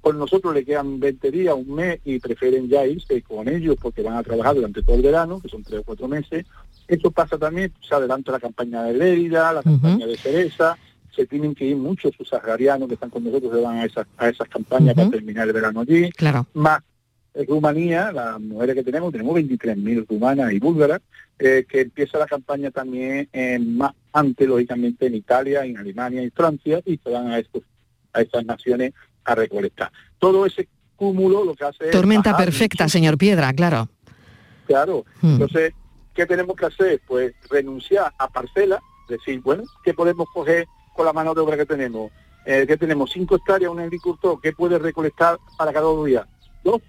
Con 0.00 0.18
nosotros 0.18 0.52
le 0.52 0.64
quedan 0.64 1.00
20 1.00 1.30
días, 1.30 1.54
un 1.54 1.74
mes 1.74 2.00
y 2.04 2.18
prefieren 2.18 2.68
ya 2.68 2.86
irse 2.86 3.22
con 3.22 3.48
ellos 3.48 3.76
porque 3.80 4.02
van 4.02 4.16
a 4.16 4.22
trabajar 4.22 4.54
durante 4.54 4.82
todo 4.82 4.96
el 4.96 5.02
verano, 5.02 5.40
que 5.40 5.48
son 5.48 5.62
tres 5.62 5.80
o 5.80 5.84
cuatro 5.84 6.06
meses. 6.06 6.44
Esto 6.86 7.10
pasa 7.10 7.38
también, 7.38 7.72
se 7.80 7.94
adelanta 7.94 8.32
la 8.32 8.40
campaña 8.40 8.82
de 8.82 8.94
Lérida, 8.94 9.52
la 9.52 9.62
campaña 9.62 10.06
de 10.06 10.16
Cereza, 10.16 10.76
se 11.16 11.26
tienen 11.26 11.54
que 11.54 11.64
ir 11.64 11.76
muchos 11.76 12.14
sus 12.14 12.30
que 12.30 12.94
están 12.94 13.10
con 13.10 13.24
nosotros, 13.24 13.52
se 13.52 13.60
van 13.60 13.78
a 13.78 13.84
esas, 13.86 14.06
a 14.18 14.28
esas 14.28 14.48
campañas 14.48 14.94
para 14.94 15.10
terminar 15.10 15.48
el 15.48 15.54
verano 15.54 15.80
allí. 15.80 16.10
Claro. 16.10 16.46
Más 16.52 16.82
Rumanía, 17.44 18.12
las 18.12 18.40
mujeres 18.40 18.74
que 18.76 18.82
tenemos, 18.82 19.12
tenemos 19.12 19.34
23.000 19.36 20.06
rumanas 20.08 20.52
y 20.52 20.58
búlgaras, 20.58 21.02
eh, 21.38 21.66
que 21.68 21.82
empieza 21.82 22.18
la 22.18 22.26
campaña 22.26 22.70
también 22.70 23.28
en 23.32 23.76
más 23.76 23.92
antes, 24.16 24.48
lógicamente, 24.48 25.06
en 25.06 25.14
Italia, 25.14 25.64
en 25.64 25.76
Alemania 25.76 26.22
y 26.22 26.30
Francia, 26.30 26.80
y 26.86 26.96
se 26.96 27.10
van 27.10 27.28
a, 27.28 27.38
estos, 27.38 27.62
a 28.14 28.22
estas 28.22 28.46
naciones 28.46 28.94
a 29.24 29.34
recolectar. 29.34 29.92
Todo 30.18 30.46
ese 30.46 30.68
cúmulo 30.96 31.44
lo 31.44 31.54
que 31.54 31.64
hace 31.64 31.90
Tormenta 31.90 32.34
perfecta, 32.34 32.88
señor 32.88 33.18
Piedra, 33.18 33.52
claro. 33.52 33.90
Claro. 34.66 35.04
Hmm. 35.20 35.32
Entonces, 35.32 35.74
¿qué 36.14 36.24
tenemos 36.24 36.56
que 36.56 36.64
hacer? 36.64 37.02
Pues 37.06 37.34
renunciar 37.50 38.14
a 38.18 38.28
parcelas, 38.28 38.80
decir, 39.06 39.40
bueno, 39.42 39.64
¿qué 39.84 39.92
podemos 39.92 40.26
coger 40.32 40.66
con 40.94 41.04
la 41.04 41.12
mano 41.12 41.34
de 41.34 41.42
obra 41.42 41.58
que 41.58 41.66
tenemos? 41.66 42.10
Eh, 42.46 42.64
que 42.66 42.78
tenemos 42.78 43.10
cinco 43.12 43.36
hectáreas, 43.36 43.70
un 43.70 43.80
agricultor, 43.80 44.40
¿qué 44.40 44.52
puede 44.52 44.78
recolectar 44.78 45.38
para 45.58 45.74
cada 45.74 45.84
dos 45.84 46.06
días? 46.06 46.26
Dos, 46.64 46.80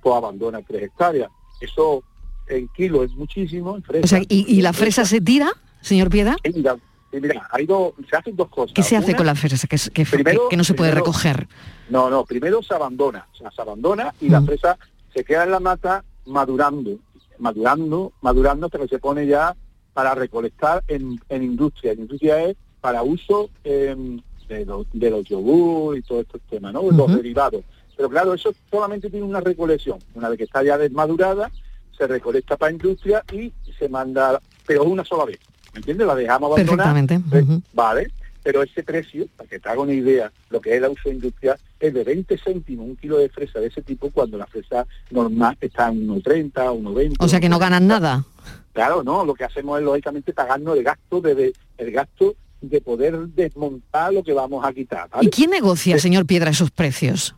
pues 0.00 0.14
abandona 0.14 0.62
tres 0.62 0.84
hectáreas. 0.84 1.28
Eso 1.60 2.04
en 2.46 2.68
kilo 2.68 3.02
es 3.02 3.12
muchísimo. 3.14 3.74
En 3.74 3.82
fresa, 3.82 4.04
o 4.04 4.08
sea, 4.08 4.22
¿y, 4.28 4.62
la 4.62 4.72
fresa 4.72 5.04
se 5.04 5.20
tira, 5.20 5.50
señor 5.80 6.10
Piedra? 6.10 6.36
mira, 6.54 6.76
mira, 7.12 7.48
hay 7.50 7.66
dos, 7.66 7.92
se 8.08 8.16
hacen 8.16 8.36
dos 8.36 8.48
cosas. 8.48 8.74
¿Qué 8.74 8.82
se 8.82 8.96
hace 8.96 9.14
con 9.14 9.26
la 9.26 9.34
fresa 9.34 9.66
que, 9.66 9.76
que, 9.92 10.56
no 10.56 10.64
se 10.64 10.74
puede 10.74 10.90
recoger? 10.90 11.48
No, 11.88 12.10
no, 12.10 12.24
primero 12.24 12.62
se 12.62 12.74
abandona, 12.74 13.26
o 13.32 13.36
sea, 13.36 13.50
se 13.50 13.62
abandona 13.62 14.14
y 14.20 14.28
la 14.28 14.40
mm. 14.40 14.46
fresa 14.46 14.78
se 15.14 15.24
queda 15.24 15.44
en 15.44 15.50
la 15.50 15.60
mata 15.60 16.04
madurando, 16.26 16.98
madurando, 17.38 18.12
madurando 18.20 18.66
hasta 18.66 18.78
que 18.78 18.88
se 18.88 18.98
pone 18.98 19.26
ya 19.26 19.56
para 19.94 20.14
recolectar 20.14 20.84
en, 20.86 21.20
en 21.28 21.42
industria. 21.42 21.92
En 21.92 22.00
industria 22.00 22.44
es 22.44 22.56
para 22.80 23.02
uso 23.02 23.50
em, 23.64 24.20
de, 24.48 24.64
los, 24.64 24.86
de 24.92 25.10
los 25.10 25.24
yogur 25.24 25.96
y 25.96 26.02
todo 26.02 26.20
estos 26.20 26.40
temas, 26.42 26.72
¿no? 26.72 26.90
Los 26.90 27.14
derivados. 27.14 27.64
Pero 27.96 28.08
claro, 28.08 28.34
eso 28.34 28.52
solamente 28.70 29.10
tiene 29.10 29.26
una 29.26 29.40
recolección. 29.40 29.98
Una 30.14 30.28
vez 30.28 30.38
que 30.38 30.44
está 30.44 30.62
ya 30.62 30.78
desmadurada, 30.78 31.50
se 31.96 32.06
recolecta 32.06 32.56
para 32.56 32.72
industria 32.72 33.24
y 33.32 33.52
se 33.76 33.88
manda, 33.88 34.40
pero 34.64 34.84
una 34.84 35.04
sola 35.04 35.24
vez. 35.24 35.40
¿Me 35.78 35.80
entiendes? 35.80 36.06
La 36.08 36.14
dejamos 36.16 36.52
abandonada. 36.52 36.92
Perfectamente. 36.92 37.62
Vale. 37.72 38.10
Pero 38.42 38.62
ese 38.62 38.82
precio, 38.82 39.26
para 39.36 39.48
que 39.48 39.58
te 39.58 39.68
haga 39.68 39.80
una 39.80 39.92
idea, 39.92 40.32
lo 40.50 40.60
que 40.60 40.70
es 40.74 40.82
el 40.82 40.90
uso 40.90 41.10
industrial, 41.10 41.56
es 41.78 41.94
de 41.94 42.02
20 42.02 42.38
céntimos 42.38 42.86
un 42.86 42.96
kilo 42.96 43.18
de 43.18 43.28
fresa 43.28 43.60
de 43.60 43.66
ese 43.66 43.82
tipo 43.82 44.10
cuando 44.10 44.38
la 44.38 44.46
fresa 44.46 44.86
normal 45.10 45.56
está 45.60 45.88
en 45.88 46.08
1,30, 46.08 46.52
1,20. 46.52 47.16
O 47.20 47.28
sea 47.28 47.40
que 47.40 47.48
no 47.48 47.58
ganan 47.58 47.86
nada. 47.86 48.24
Claro, 48.72 49.02
no, 49.04 49.24
lo 49.24 49.34
que 49.34 49.44
hacemos 49.44 49.78
es 49.78 49.84
lógicamente 49.84 50.32
pagarnos 50.32 50.76
el 50.76 50.84
gasto 50.84 51.20
de, 51.20 51.52
el 51.76 51.90
gasto 51.90 52.34
de 52.60 52.80
poder 52.80 53.18
desmontar 53.28 54.12
lo 54.12 54.22
que 54.22 54.32
vamos 54.32 54.64
a 54.64 54.72
quitar. 54.72 55.08
¿Y 55.20 55.28
quién 55.28 55.50
negocia, 55.50 55.98
señor 55.98 56.26
Piedra, 56.26 56.50
esos 56.50 56.70
precios? 56.70 57.34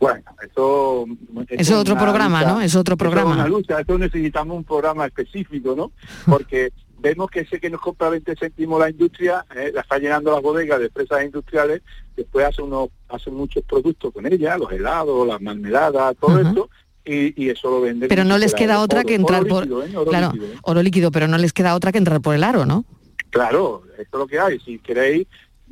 Bueno, 0.00 0.24
eso... 0.42 1.04
Es 1.50 1.70
otro 1.70 1.98
programa, 1.98 2.42
¿no? 2.42 2.60
Es 2.62 2.74
otro 2.74 2.96
programa. 2.96 3.32
Eso 3.32 3.40
es 3.40 3.46
una 3.46 3.48
lucha, 3.48 3.80
eso 3.80 3.98
necesitamos 3.98 4.56
un 4.56 4.64
programa 4.64 5.06
específico, 5.06 5.74
¿no? 5.76 5.92
Porque 6.24 6.72
vemos 7.00 7.30
que 7.30 7.40
ese 7.40 7.60
que 7.60 7.70
nos 7.70 7.80
compra 7.80 8.10
20 8.10 8.36
céntimos 8.36 8.80
la 8.80 8.90
industria, 8.90 9.44
eh, 9.54 9.70
la 9.74 9.80
está 9.80 9.98
llenando 9.98 10.32
las 10.32 10.42
bodegas 10.42 10.78
de 10.78 10.86
empresas 10.86 11.24
industriales, 11.24 11.82
después 12.16 12.46
hace 12.46 12.62
unos 12.62 12.90
hace 13.08 13.30
muchos 13.30 13.64
productos 13.64 14.12
con 14.12 14.26
ella, 14.26 14.58
los 14.58 14.70
helados, 14.70 15.26
las 15.26 15.40
mermeladas, 15.40 16.16
todo 16.20 16.40
esto, 16.40 16.70
y, 17.04 17.48
eso 17.48 17.70
lo 17.70 17.80
vende. 17.80 18.08
Pero 18.08 18.24
no 18.24 18.38
les 18.38 18.54
queda 18.54 18.80
otra 18.80 19.02
que 19.02 19.14
entrar 19.14 19.44
por... 19.46 19.64
¿eh? 19.64 19.92
claro, 20.08 20.32
líquido, 20.32 20.52
¿eh? 20.52 20.58
oro 20.62 20.82
líquido, 20.82 21.10
pero 21.10 21.26
no 21.26 21.38
les 21.38 21.52
queda 21.52 21.74
otra 21.74 21.90
que 21.90 21.98
entrar 21.98 22.20
por 22.20 22.34
el 22.34 22.44
aro, 22.44 22.66
¿no? 22.66 22.84
Claro, 23.30 23.82
esto 23.98 24.16
es 24.16 24.20
lo 24.20 24.26
que 24.26 24.38
hay. 24.38 24.60
Si 24.60 24.78
queréis 24.78 25.26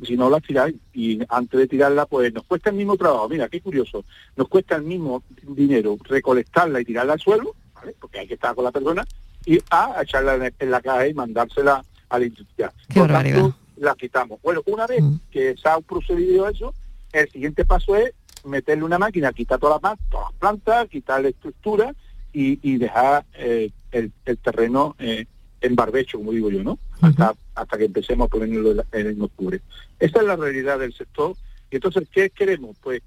si 0.05 0.15
no 0.15 0.29
la 0.29 0.39
tiráis 0.39 0.75
y 0.93 1.19
antes 1.29 1.59
de 1.59 1.67
tirarla 1.67 2.05
pues 2.05 2.33
nos 2.33 2.43
cuesta 2.43 2.69
el 2.69 2.75
mismo 2.75 2.95
trabajo, 2.97 3.29
mira 3.29 3.49
qué 3.49 3.61
curioso, 3.61 4.05
nos 4.35 4.47
cuesta 4.47 4.75
el 4.75 4.83
mismo 4.83 5.23
dinero 5.43 5.97
recolectarla 6.03 6.81
y 6.81 6.85
tirarla 6.85 7.13
al 7.13 7.19
suelo, 7.19 7.55
porque 7.99 8.19
hay 8.19 8.27
que 8.27 8.35
estar 8.35 8.55
con 8.55 8.63
la 8.63 8.71
persona, 8.71 9.05
y 9.49 9.59
a 9.71 9.95
echarla 10.03 10.51
en 10.59 10.69
la 10.69 10.79
caja 10.79 11.07
y 11.07 11.13
mandársela 11.15 11.83
a 12.07 12.19
la 12.19 12.25
industria. 12.25 12.71
Qué 12.87 12.99
Por 12.99 13.07
tanto, 13.09 13.55
la 13.77 13.95
quitamos. 13.95 14.39
Bueno, 14.43 14.61
una 14.67 14.85
vez 14.85 15.01
mm. 15.01 15.15
que 15.31 15.55
se 15.57 15.67
ha 15.67 15.79
procedido 15.79 16.47
eso, 16.47 16.71
el 17.11 17.27
siguiente 17.31 17.65
paso 17.65 17.95
es 17.95 18.13
meterle 18.45 18.83
una 18.83 18.99
máquina, 18.99 19.33
quitar 19.33 19.57
todas 19.57 19.81
las, 19.81 19.97
todas 20.11 20.27
las 20.27 20.39
plantas, 20.39 20.87
quitar 20.89 21.23
la 21.23 21.29
estructura 21.29 21.95
y, 22.31 22.77
dejar 22.77 23.25
eh, 23.33 23.71
el, 23.91 24.11
terreno 24.43 24.95
eh, 24.99 25.25
en 25.61 25.75
barbecho, 25.75 26.19
como 26.19 26.31
digo 26.31 26.51
yo, 26.51 26.63
¿no? 26.63 26.77
Hasta, 27.01 27.33
hasta 27.55 27.77
que 27.79 27.85
empecemos 27.85 28.27
a 28.27 28.29
ponerlo 28.29 28.83
en 28.91 29.19
octubre. 29.19 29.61
Esta 29.99 30.19
es 30.19 30.27
la 30.27 30.35
realidad 30.35 30.77
del 30.77 30.93
sector. 30.93 31.35
Y 31.71 31.77
entonces, 31.77 32.07
¿qué 32.11 32.29
queremos? 32.29 32.77
Pues, 32.83 33.01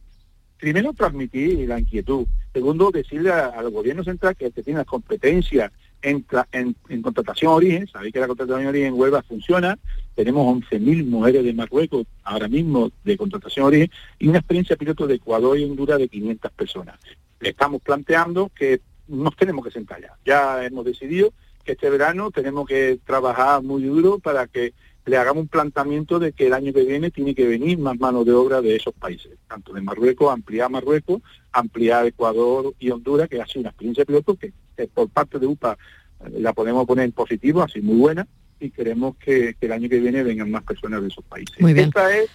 primero, 0.59 0.93
transmitir 0.93 1.69
la 1.69 1.79
inquietud. 1.79 2.27
Segundo, 2.53 2.91
decirle 2.91 3.31
al 3.31 3.71
gobierno 3.71 4.03
central 4.03 4.35
que 4.35 4.51
tiene 4.51 4.79
las 4.79 4.87
competencias 4.87 5.71
en, 6.03 6.25
en, 6.53 7.03
contratación 7.03 7.53
origen. 7.53 7.87
Sabéis 7.87 8.13
que 8.13 8.21
la 8.21 8.27
contratación 8.27 8.67
origen 8.67 8.89
en 8.89 9.01
Huelva 9.01 9.23
funciona. 9.23 9.79
Tenemos 10.15 10.47
11.000 10.71 11.07
mujeres 11.07 11.45
de 11.45 11.55
Marruecos 11.55 12.07
ahora 12.25 12.49
mismo 12.49 12.91
de 13.05 13.17
contratación 13.17 13.67
origen 13.67 13.91
y 14.19 14.29
una 14.29 14.39
experiencia 14.39 14.77
piloto 14.77 15.07
de 15.07 15.15
Ecuador 15.15 15.59
y 15.59 15.65
Honduras 15.65 15.99
de 15.99 16.09
500 16.09 16.53
personas. 16.53 16.99
Le 17.41 17.51
estamos 17.51 17.81
planteando 17.83 18.51
que 18.55 18.81
nos 19.09 19.37
tenemos 19.37 19.65
que 19.65 19.71
sentar 19.71 20.01
ya. 20.01 20.17
Ya 20.25 20.65
hemos 20.65 20.85
decidido 20.85 21.33
que 21.65 21.73
este 21.73 21.91
verano 21.91 22.31
tenemos 22.31 22.67
que 22.67 22.99
trabajar 23.05 23.63
muy 23.63 23.83
duro 23.85 24.19
para 24.19 24.47
que 24.47 24.75
le 25.05 25.17
hagamos 25.17 25.43
un 25.43 25.49
planteamiento 25.49 26.19
de 26.19 26.33
que 26.33 26.47
el 26.47 26.53
año 26.53 26.73
que 26.73 26.85
viene 26.85 27.11
tiene 27.11 27.35
que 27.35 27.47
venir 27.47 27.79
más 27.79 27.99
mano 27.99 28.25
de 28.25 28.33
obra 28.33 28.61
de 28.61 28.77
esos 28.77 28.95
países, 28.95 29.33
tanto 29.49 29.73
de 29.73 29.81
Marruecos, 29.81 30.33
ampliar 30.33 30.71
Marruecos, 30.71 31.23
ampliar 31.51 32.07
Ecuador 32.07 32.75
y 32.79 32.91
Honduras, 32.91 33.29
que 33.29 33.41
ha 33.41 33.47
sido 33.47 33.63
una 33.63 33.71
experiencia 33.71 34.05
piloto 34.05 34.37
que, 34.37 34.53
por 34.89 35.09
parte 35.09 35.39
de 35.39 35.47
UPA 35.47 35.77
eh, 36.21 36.39
la 36.39 36.53
podemos 36.53 36.87
poner 36.87 37.05
en 37.07 37.13
positivo, 37.13 37.63
así 37.63 37.81
muy 37.81 37.97
buena, 37.97 38.27
y 38.61 38.71
queremos 38.71 39.17
que, 39.17 39.57
el 39.61 39.73
año 39.73 39.89
que 39.89 40.01
viene 40.01 40.23
vengan 40.23 40.51
más 40.51 40.63
personas 40.63 41.03
de 41.03 41.09
esos 41.09 41.25
países. 41.25 41.61
Muy 41.61 41.75
bien. 41.75 41.89
Esta 41.89 42.17
es 42.17 42.31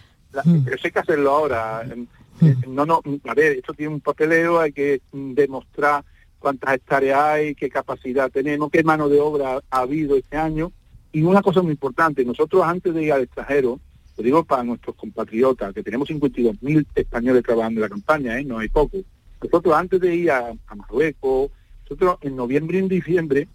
mm. 0.45 0.63
Pero 0.65 0.77
hay 0.83 0.91
que 0.91 0.99
hacerlo 0.99 1.31
ahora. 1.31 1.83
Mm. 1.95 2.73
No, 2.73 2.85
no, 2.85 3.01
a 3.27 3.33
ver, 3.33 3.53
esto 3.53 3.73
tiene 3.73 3.93
un 3.93 4.01
papeleo, 4.01 4.59
hay 4.59 4.71
que 4.71 5.01
demostrar 5.11 6.03
cuántas 6.39 6.75
hectáreas 6.75 7.19
hay, 7.19 7.55
qué 7.55 7.69
capacidad 7.69 8.29
tenemos, 8.29 8.69
qué 8.69 8.83
mano 8.83 9.09
de 9.09 9.19
obra 9.19 9.59
ha 9.69 9.79
habido 9.79 10.15
este 10.15 10.37
año. 10.37 10.71
Y 11.11 11.23
una 11.23 11.41
cosa 11.41 11.61
muy 11.61 11.71
importante, 11.71 12.23
nosotros 12.23 12.63
antes 12.63 12.93
de 12.93 13.03
ir 13.03 13.11
al 13.13 13.23
extranjero, 13.23 13.79
lo 14.17 14.23
digo 14.23 14.43
para 14.43 14.63
nuestros 14.63 14.95
compatriotas, 14.95 15.73
que 15.73 15.83
tenemos 15.83 16.09
52.000 16.09 16.85
españoles 16.95 17.43
trabajando 17.43 17.79
en 17.79 17.83
la 17.83 17.89
campaña, 17.89 18.39
¿eh? 18.39 18.43
no 18.43 18.59
hay 18.59 18.67
poco. 18.67 18.97
Nosotros 19.41 19.75
antes 19.75 20.01
de 20.01 20.15
ir 20.15 20.31
a, 20.31 20.53
Marruecos, 20.75 21.51
nosotros 21.89 22.17
en 22.21 22.35
noviembre 22.35 22.77
y 22.77 22.81
en 22.81 22.87
diciembre, 22.87 23.47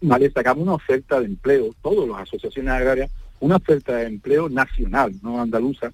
¿vale? 0.00 0.30
sacamos 0.30 0.62
una 0.62 0.74
oferta 0.74 1.20
de 1.20 1.26
empleo, 1.26 1.74
todas 1.82 2.08
las 2.08 2.22
asociaciones 2.22 2.72
agrarias, 2.72 3.10
una 3.40 3.56
oferta 3.56 3.96
de 3.96 4.06
empleo 4.06 4.48
nacional, 4.48 5.12
no 5.22 5.40
andaluza, 5.40 5.92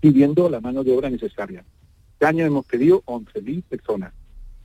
pidiendo 0.00 0.48
la 0.48 0.60
mano 0.60 0.84
de 0.84 0.96
obra 0.96 1.10
necesaria. 1.10 1.64
Este 2.12 2.26
año 2.26 2.44
hemos 2.44 2.66
pedido 2.66 3.02
11.000 3.06 3.62
personas. 3.64 4.12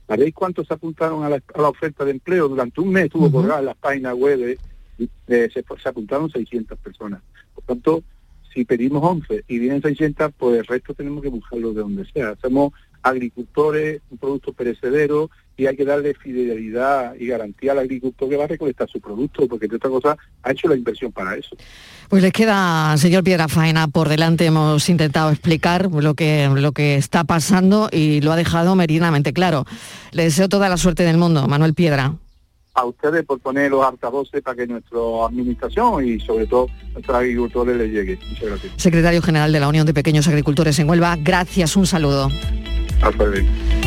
¿Sabéis 0.06 0.34
cuántos 0.34 0.66
se 0.66 0.74
apuntaron 0.74 1.24
a 1.24 1.30
la, 1.30 1.68
oferta 1.68 2.04
de 2.04 2.10
empleo? 2.10 2.48
Durante 2.48 2.80
un 2.80 2.90
mes 2.90 3.04
estuvo 3.06 3.26
uh 3.26 3.58
en 3.58 3.64
las 3.64 3.76
páginas 3.76 4.14
web, 4.14 4.58
de, 5.26 5.50
se, 5.50 5.64
apuntaron 5.88 6.30
600 6.30 6.78
personas. 6.78 7.22
Por 7.54 7.64
tanto, 7.64 8.04
si 8.52 8.64
pedimos 8.64 9.02
11 9.02 9.44
y 9.48 9.58
vienen 9.58 9.80
600, 9.80 10.32
pues 10.36 10.58
el 10.58 10.66
resto 10.66 10.94
tenemos 10.94 11.22
que 11.22 11.30
buscarlo 11.30 11.72
de 11.72 11.80
donde 11.80 12.04
sea. 12.12 12.36
Somos 12.42 12.72
agricultores, 13.04 14.00
un 14.10 14.18
producto 14.18 14.52
perecedero 14.52 15.30
y 15.56 15.66
hay 15.66 15.76
que 15.76 15.84
darle 15.84 16.14
fidelidad 16.14 17.14
y 17.16 17.28
garantía 17.28 17.72
al 17.72 17.78
agricultor 17.78 18.28
que 18.28 18.36
va 18.36 18.44
a 18.44 18.48
recolectar 18.48 18.88
su 18.88 19.00
producto, 19.00 19.46
porque 19.46 19.68
de 19.68 19.76
otra 19.76 19.90
cosa 19.90 20.16
ha 20.42 20.50
hecho 20.50 20.66
la 20.68 20.74
inversión 20.74 21.12
para 21.12 21.36
eso. 21.36 21.54
Pues 22.08 22.22
les 22.22 22.32
queda, 22.32 22.96
señor 22.96 23.22
Piedra 23.22 23.46
Faena, 23.46 23.86
por 23.86 24.08
delante 24.08 24.46
hemos 24.46 24.88
intentado 24.88 25.30
explicar 25.30 25.90
lo 25.92 26.14
que, 26.14 26.48
lo 26.48 26.72
que 26.72 26.96
está 26.96 27.24
pasando 27.24 27.88
y 27.92 28.20
lo 28.22 28.32
ha 28.32 28.36
dejado 28.36 28.74
meridianamente 28.74 29.32
claro. 29.32 29.64
Le 30.10 30.24
deseo 30.24 30.48
toda 30.48 30.68
la 30.68 30.76
suerte 30.76 31.04
del 31.04 31.18
mundo, 31.18 31.46
Manuel 31.46 31.74
Piedra 31.74 32.14
a 32.76 32.84
ustedes 32.84 33.24
por 33.24 33.38
poner 33.38 33.70
los 33.70 33.86
altavoces 33.86 34.42
para 34.42 34.56
que 34.56 34.66
nuestra 34.66 34.98
administración 35.28 36.08
y 36.08 36.18
sobre 36.18 36.46
todo 36.48 36.66
nuestros 36.92 37.16
agricultores 37.16 37.76
les 37.76 37.92
llegue. 37.92 38.18
Muchas 38.28 38.48
gracias. 38.48 38.72
Secretario 38.76 39.22
General 39.22 39.52
de 39.52 39.60
la 39.60 39.68
Unión 39.68 39.86
de 39.86 39.94
Pequeños 39.94 40.26
Agricultores 40.26 40.76
en 40.80 40.88
Huelva, 40.88 41.16
gracias, 41.20 41.76
un 41.76 41.86
saludo. 41.86 42.32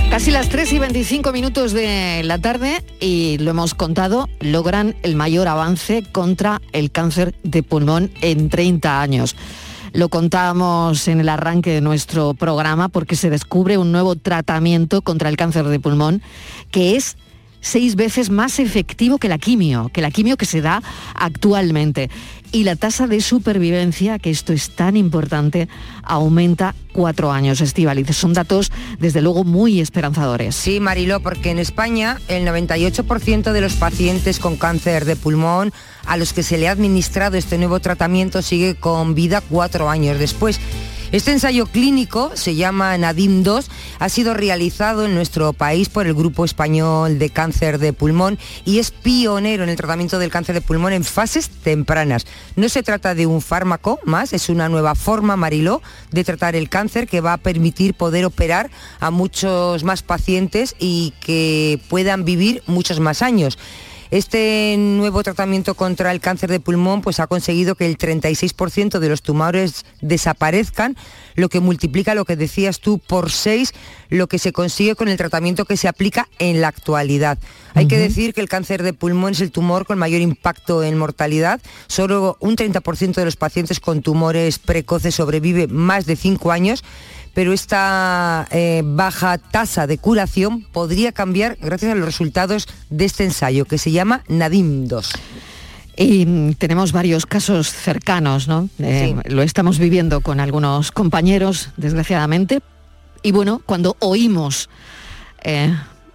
Casi 0.10 0.32
las 0.32 0.50
3 0.50 0.74
y 0.74 0.80
25 0.80 1.32
minutos 1.32 1.74
de 1.74 2.22
la 2.24 2.39
tarde 2.39 2.84
y 3.00 3.38
lo 3.39 3.52
hemos 3.52 3.74
contado, 3.74 4.30
logran 4.39 4.96
el 5.04 5.15
mayor 5.15 5.48
avance 5.48 6.04
contra 6.12 6.62
el 6.72 6.91
cáncer 6.91 7.36
de 7.43 7.62
pulmón 7.62 8.12
en 8.22 8.50
30 8.50 9.02
años. 9.02 9.36
Lo 9.93 10.10
contábamos 10.10 11.08
en 11.08 11.20
el 11.20 11.30
arranque 11.30 11.72
de 11.72 11.82
nuestro 11.82 12.34
programa 12.34 12.88
porque 12.89 13.15
se 13.15 13.30
descubre 13.30 13.78
un 13.78 13.91
nuevo 13.91 14.15
tratamiento 14.15 15.02
contra 15.02 15.30
el 15.30 15.38
cáncer 15.38 15.65
de 15.65 15.80
pulmón 15.80 16.22
que 16.72 16.96
es 16.96 17.17
seis 17.62 17.96
veces 17.96 18.30
más 18.30 18.60
efectivo 18.60 19.17
que 19.17 19.28
la 19.28 19.38
quimio, 19.38 19.89
que 19.93 20.02
la 20.02 20.12
quimio 20.12 20.38
que 20.38 20.46
se 20.46 20.62
da 20.62 20.82
actualmente. 21.15 22.10
y 22.54 22.63
la 22.63 22.78
tasa 22.78 23.08
de 23.08 23.20
supervivencia, 23.20 24.20
que 24.20 24.30
esto 24.30 24.54
es 24.54 24.70
tan 24.70 24.96
importante, 24.96 25.67
aumenta 26.02 26.76
cuatro 26.93 27.30
años. 27.30 27.60
Estivaliz, 27.60 28.08
son 28.15 28.32
datos 28.32 28.72
desde 29.00 29.22
luego 29.22 29.43
muy 29.43 29.82
esperanzadores. 29.82 30.56
Sí, 30.56 30.80
Mariló, 30.80 31.20
porque 31.20 31.52
en 31.52 31.60
España 31.60 32.22
el 32.30 32.48
98% 32.48 33.52
de 33.52 33.60
los 33.62 33.74
pacientes 33.74 34.39
con 34.39 34.56
cáncer 34.56 35.04
de 35.04 35.17
pulmón 35.17 35.74
a 36.06 36.15
los 36.15 36.32
que 36.32 36.41
se 36.41 36.58
le 36.58 36.70
ha 36.70 36.72
administrado 36.72 37.36
este 37.36 37.58
nuevo 37.58 37.82
tratamiento 37.82 38.41
sigue 38.41 38.76
con 38.76 39.13
vida 39.13 39.41
cuatro 39.41 39.89
años 39.89 40.17
después. 40.17 40.62
Este 41.13 41.32
ensayo 41.32 41.67
clínico 41.67 42.32
se 42.36 42.56
llama 42.56 42.98
Nadim 42.98 43.41
2, 43.41 43.70
ha 44.00 44.10
sido 44.10 44.34
realizado 44.34 45.06
en 45.06 45.15
nuestro 45.15 45.54
país 45.54 45.88
por 45.88 46.06
el 46.06 46.13
Grupo 46.13 46.43
Español 46.43 47.17
de 47.17 47.30
Cáncer 47.30 47.80
de 47.80 47.93
Pulmón 47.93 48.38
y 48.65 48.80
es 48.80 48.91
pionero 48.91 49.63
en 49.63 49.70
el 49.70 49.78
tratamiento 49.78 50.20
del 50.20 50.32
cáncer 50.32 50.56
de 50.56 50.60
pulmón 50.60 50.91
en 50.91 51.06
fases 51.06 51.50
tempranas. 51.50 52.26
No 52.58 52.67
se 52.67 52.84
trata 52.84 53.15
de 53.15 53.26
un 53.26 53.41
fármaco 53.41 54.00
más, 54.04 54.34
es 54.34 54.50
una 54.50 54.67
nueva 54.67 54.96
forma, 54.96 55.38
Mariló, 55.38 55.82
de 56.12 56.26
tratar 56.26 56.58
el 56.58 56.67
cáncer 56.67 57.08
que 57.08 57.22
va 57.22 57.32
a 57.32 57.38
permitir 57.38 57.93
poder 57.93 58.26
operar 58.26 58.70
a 59.00 59.10
muchos 59.10 59.86
más 59.86 60.04
pacientes 60.04 60.76
y 60.78 61.13
que 61.22 61.80
puedan 61.88 62.26
vivir 62.26 62.63
muchos 62.67 63.00
más 63.00 63.22
años. 63.22 63.58
Este 64.10 64.76
nuevo 64.78 65.22
tratamiento 65.24 65.74
contra 65.76 66.12
el 66.12 66.22
cáncer 66.22 66.50
de 66.50 66.60
pulmón 66.60 67.02
pues, 67.02 67.20
ha 67.20 67.28
conseguido 67.28 67.76
que 67.76 67.86
el 67.86 67.98
36% 67.98 69.00
de 69.00 69.10
los 69.10 69.22
tumores 69.22 69.86
desaparezcan, 70.02 70.96
lo 71.36 71.50
que 71.50 71.60
multiplica 71.60 72.15
lo 72.15 72.26
que 72.26 72.36
decías 72.36 72.80
tú 72.80 73.00
por 73.00 73.32
6 73.32 73.74
lo 74.10 74.28
que 74.28 74.39
se 74.39 74.54
consigue 74.54 74.96
con 74.96 75.10
el 75.10 75.17
tratamiento 75.17 75.65
que 75.65 75.78
se 75.78 75.88
aplica 75.88 76.28
en 76.39 76.62
la 76.62 76.70
actualidad. 76.70 77.38
Hay 77.74 77.88
que 77.88 77.98
decir 77.98 78.34
que 78.34 78.41
el 78.41 78.50
cáncer 78.50 78.82
de 78.82 78.93
pulmón 78.93 79.34
es 79.34 79.41
el 79.41 79.52
tumor 79.52 79.86
con 79.86 80.00
mayor 80.00 80.22
impacto 80.22 80.84
en 80.84 80.98
mortalidad. 80.98 81.62
Solo 81.88 82.38
un 82.39 82.56
30% 82.56 83.13
de 83.13 83.26
los 83.26 83.36
pacientes 83.36 83.80
con 83.80 84.02
tumores 84.02 84.58
precoces 84.58 85.15
sobrevive 85.15 85.67
más 85.67 86.06
de 86.06 86.15
5 86.15 86.52
años 86.52 86.84
pero 87.38 87.54
esta 87.54 88.47
eh, 88.50 88.82
baja 88.84 89.38
tasa 89.38 89.86
de 89.86 90.00
curación 90.00 90.63
podría 90.63 91.12
cambiar 91.12 91.56
gracias 91.62 91.91
a 91.91 91.93
los 91.93 92.04
resultados 92.04 92.67
de 92.89 93.06
este 93.06 93.26
ensayo 93.26 93.65
que 93.65 93.78
se 93.78 93.91
llama 93.91 94.23
Nadim 94.28 94.88
2. 94.88 95.13
Y 95.97 96.26
mm, 96.26 96.54
tenemos 96.56 96.93
varios 96.93 97.28
casos 97.28 97.71
cercanos, 97.71 98.47
¿no? 98.47 98.69
Eh, 98.80 99.15
lo 99.26 99.43
estamos 99.43 99.78
viviendo 99.78 100.21
con 100.21 100.39
algunos 100.39 100.91
compañeros, 100.91 101.69
desgraciadamente. 101.78 102.62
Y 103.21 103.34
bueno, 103.34 103.62
cuando 103.67 103.97
oímos 104.00 104.67
eh, 105.43 105.71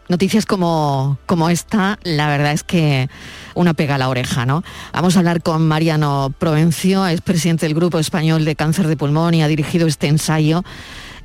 noticias 0.09 0.45
como, 0.45 1.19
como 1.27 1.51
esta, 1.51 2.01
la 2.03 2.27
verdad 2.27 2.51
es 2.51 2.65
que 2.65 3.09
una 3.55 3.75
pega 3.75 3.95
a 3.95 3.99
la 3.99 4.09
oreja, 4.09 4.45
¿no? 4.45 4.65
Vamos 4.93 5.15
a 5.15 5.21
hablar 5.21 5.41
con 5.41 5.69
Mariano 5.69 6.35
Provencio, 6.37 7.07
es 7.07 7.21
presidente 7.21 7.67
del 7.67 7.77
Grupo 7.77 8.01
Español 8.01 8.45
de 8.45 8.57
Cáncer 8.57 8.89
de 8.89 8.97
Pulmón 8.97 9.35
y 9.35 9.45
ha 9.45 9.47
dirigido 9.47 9.87
este 9.87 10.09
ensayo 10.09 10.65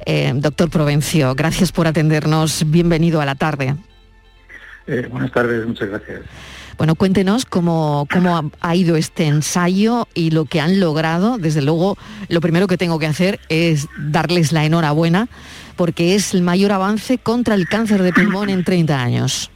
eh, 0.05 0.31
doctor 0.35 0.69
Provencio, 0.69 1.35
gracias 1.35 1.71
por 1.71 1.87
atendernos. 1.87 2.69
Bienvenido 2.69 3.21
a 3.21 3.25
la 3.25 3.35
tarde. 3.35 3.75
Eh, 4.87 5.07
buenas 5.11 5.31
tardes, 5.31 5.65
muchas 5.65 5.89
gracias. 5.89 6.21
Bueno, 6.77 6.95
cuéntenos 6.95 7.45
cómo, 7.45 8.07
cómo 8.11 8.51
ha 8.61 8.75
ido 8.75 8.95
este 8.95 9.25
ensayo 9.25 10.07
y 10.13 10.29
lo 10.29 10.45
que 10.45 10.61
han 10.61 10.79
logrado. 10.79 11.37
Desde 11.39 11.61
luego, 11.61 11.97
lo 12.29 12.39
primero 12.39 12.67
que 12.67 12.77
tengo 12.77 12.99
que 12.99 13.07
hacer 13.07 13.39
es 13.49 13.87
darles 13.97 14.51
la 14.51 14.63
enhorabuena 14.63 15.27
porque 15.75 16.15
es 16.15 16.33
el 16.33 16.43
mayor 16.43 16.71
avance 16.71 17.17
contra 17.17 17.55
el 17.55 17.67
cáncer 17.67 18.03
de 18.03 18.13
pulmón 18.13 18.49
en 18.49 18.63
30 18.63 19.01
años. 19.01 19.51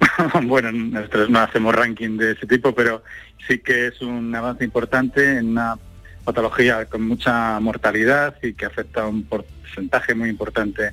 bueno, 0.44 0.70
nosotros 0.72 1.30
no 1.30 1.38
hacemos 1.38 1.74
ranking 1.74 2.16
de 2.16 2.32
ese 2.32 2.46
tipo, 2.46 2.74
pero 2.74 3.02
sí 3.46 3.58
que 3.58 3.88
es 3.88 4.00
un 4.02 4.34
avance 4.34 4.64
importante 4.64 5.38
en 5.38 5.50
una 5.50 5.76
patología 6.24 6.86
con 6.86 7.02
mucha 7.02 7.58
mortalidad 7.60 8.36
y 8.42 8.54
que 8.54 8.66
afecta 8.66 9.02
a 9.02 9.08
un 9.08 9.24
porcentaje 9.24 10.14
muy 10.14 10.28
importante 10.28 10.90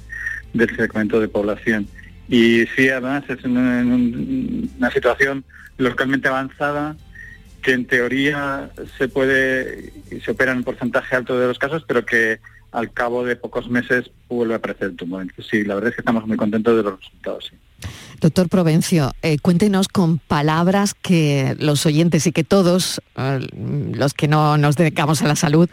del 0.54 0.76
segmento 0.76 1.20
de 1.20 1.28
población. 1.28 1.88
Y 2.28 2.65
sí, 2.76 2.89
además 2.89 3.24
es 3.28 3.44
una, 3.44 3.84
una 3.84 4.92
situación 4.92 5.44
localmente 5.78 6.28
avanzada 6.28 6.96
que 7.62 7.74
en 7.74 7.86
teoría 7.86 8.70
se 8.98 9.08
puede 9.08 9.92
y 10.12 10.20
se 10.22 10.32
opera 10.32 10.52
en 10.52 10.60
un 10.60 10.63
porcentaje 10.63 11.15
alto 11.15 11.39
de 11.39 11.48
los 11.48 11.60
casos, 11.60 11.84
pero 11.88 12.06
que 12.06 12.39
al 12.71 12.91
cabo 12.91 13.23
de 13.23 13.36
pocos 13.36 13.69
meses 13.69 14.12
vuelve 14.27 14.53
a 14.53 14.58
aparecer 14.58 14.89
el 14.89 14.95
tumor. 14.95 15.21
Entonces, 15.21 15.47
sí, 15.49 15.63
la 15.63 15.75
verdad 15.75 15.89
es 15.89 15.95
que 15.95 16.01
estamos 16.01 16.27
muy 16.27 16.38
contentos 16.38 16.75
de 16.75 16.84
los 16.84 16.99
resultados. 16.99 17.51
Doctor 18.19 18.49
Provencio, 18.49 19.13
eh, 19.21 19.38
cuéntenos 19.39 19.88
con 19.88 20.19
palabras 20.19 20.93
que 20.93 21.55
los 21.60 21.86
oyentes 21.86 22.27
y 22.27 22.32
que 22.32 22.43
todos 22.43 23.01
eh, 23.15 23.39
los 23.93 24.13
que 24.13 24.27
no 24.27 24.58
nos 24.58 24.75
dedicamos 24.75 25.21
a 25.21 25.27
la 25.27 25.36
salud 25.36 25.69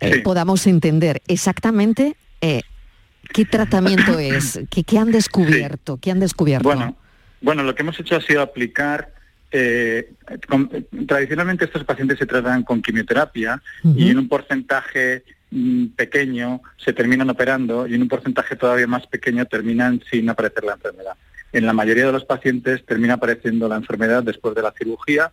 eh, 0.00 0.20
podamos 0.22 0.66
entender 0.66 1.20
exactamente 1.28 2.16
qué 2.40 3.44
tratamiento 3.44 4.18
es, 4.18 4.60
qué, 4.70 4.98
han 4.98 5.12
descubierto, 5.12 5.98
qué 5.98 6.10
han 6.10 6.20
descubierto. 6.20 6.64
Bueno, 6.64 6.96
bueno, 7.40 7.62
lo 7.62 7.74
que 7.74 7.82
hemos 7.82 7.98
hecho 8.00 8.16
ha 8.16 8.20
sido 8.20 8.40
aplicar 8.42 9.12
tradicionalmente 11.06 11.66
estos 11.66 11.84
pacientes 11.84 12.18
se 12.18 12.24
tratan 12.24 12.62
con 12.62 12.80
quimioterapia 12.80 13.62
y 13.84 14.08
en 14.08 14.18
un 14.18 14.26
porcentaje 14.26 15.24
pequeño 15.96 16.62
se 16.76 16.92
terminan 16.92 17.30
operando 17.30 17.86
y 17.86 17.94
en 17.94 18.02
un 18.02 18.08
porcentaje 18.08 18.56
todavía 18.56 18.86
más 18.86 19.06
pequeño 19.06 19.44
terminan 19.46 20.02
sin 20.10 20.28
aparecer 20.30 20.64
la 20.64 20.74
enfermedad 20.74 21.16
en 21.52 21.66
la 21.66 21.72
mayoría 21.72 22.06
de 22.06 22.12
los 22.12 22.24
pacientes 22.24 22.84
termina 22.84 23.14
apareciendo 23.14 23.68
la 23.68 23.76
enfermedad 23.76 24.22
después 24.22 24.54
de 24.54 24.62
la 24.62 24.72
cirugía 24.72 25.32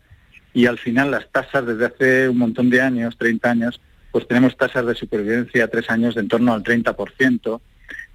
y 0.54 0.66
al 0.66 0.78
final 0.78 1.12
las 1.12 1.32
tasas 1.32 1.66
desde 1.66 1.86
hace 1.86 2.30
un 2.30 2.38
montón 2.38 2.70
de 2.70 2.82
años, 2.82 3.18
30 3.18 3.50
años, 3.50 3.82
pues 4.12 4.28
tenemos 4.28 4.58
tasas 4.58 4.86
de 4.86 4.96
supervivencia 4.96 5.64
a 5.64 5.68
tres 5.68 5.90
años 5.90 6.16
de 6.16 6.22
en 6.22 6.28
torno 6.28 6.54
al 6.54 6.64
30%, 6.64 7.62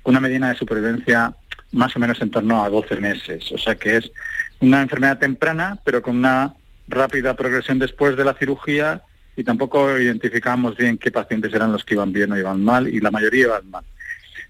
una 0.05 0.21
medida 0.21 0.49
de 0.49 0.57
supervivencia 0.57 1.35
más 1.73 1.97
o 1.97 1.99
menos 1.99 2.21
en 2.21 2.31
torno 2.31 2.63
a 2.63 2.69
12 2.69 2.97
meses. 2.97 3.51
O 3.53 3.59
sea 3.59 3.77
que 3.77 3.97
es 3.97 4.13
una 4.61 4.83
enfermedad 4.83 5.19
temprana, 5.19 5.79
pero 5.85 6.03
con 6.03 6.17
una 6.17 6.55
rápida 6.89 7.35
progresión 7.35 7.79
después 7.79 8.17
de 8.17 8.25
la 8.25 8.35
cirugía 8.35 9.03
y 9.37 9.45
tampoco 9.45 9.99
identificamos 9.99 10.77
bien 10.77 10.99
qué 10.99 11.11
pacientes 11.11 11.53
eran 11.53 11.73
los 11.73 11.85
que 11.85 11.95
iban 11.95 12.13
bien 12.13 12.33
o 12.33 12.39
iban 12.39 12.63
mal 12.63 12.89
y 12.89 13.01
la 13.01 13.11
mayoría 13.11 13.47
iban 13.47 13.71
mal. 13.71 13.85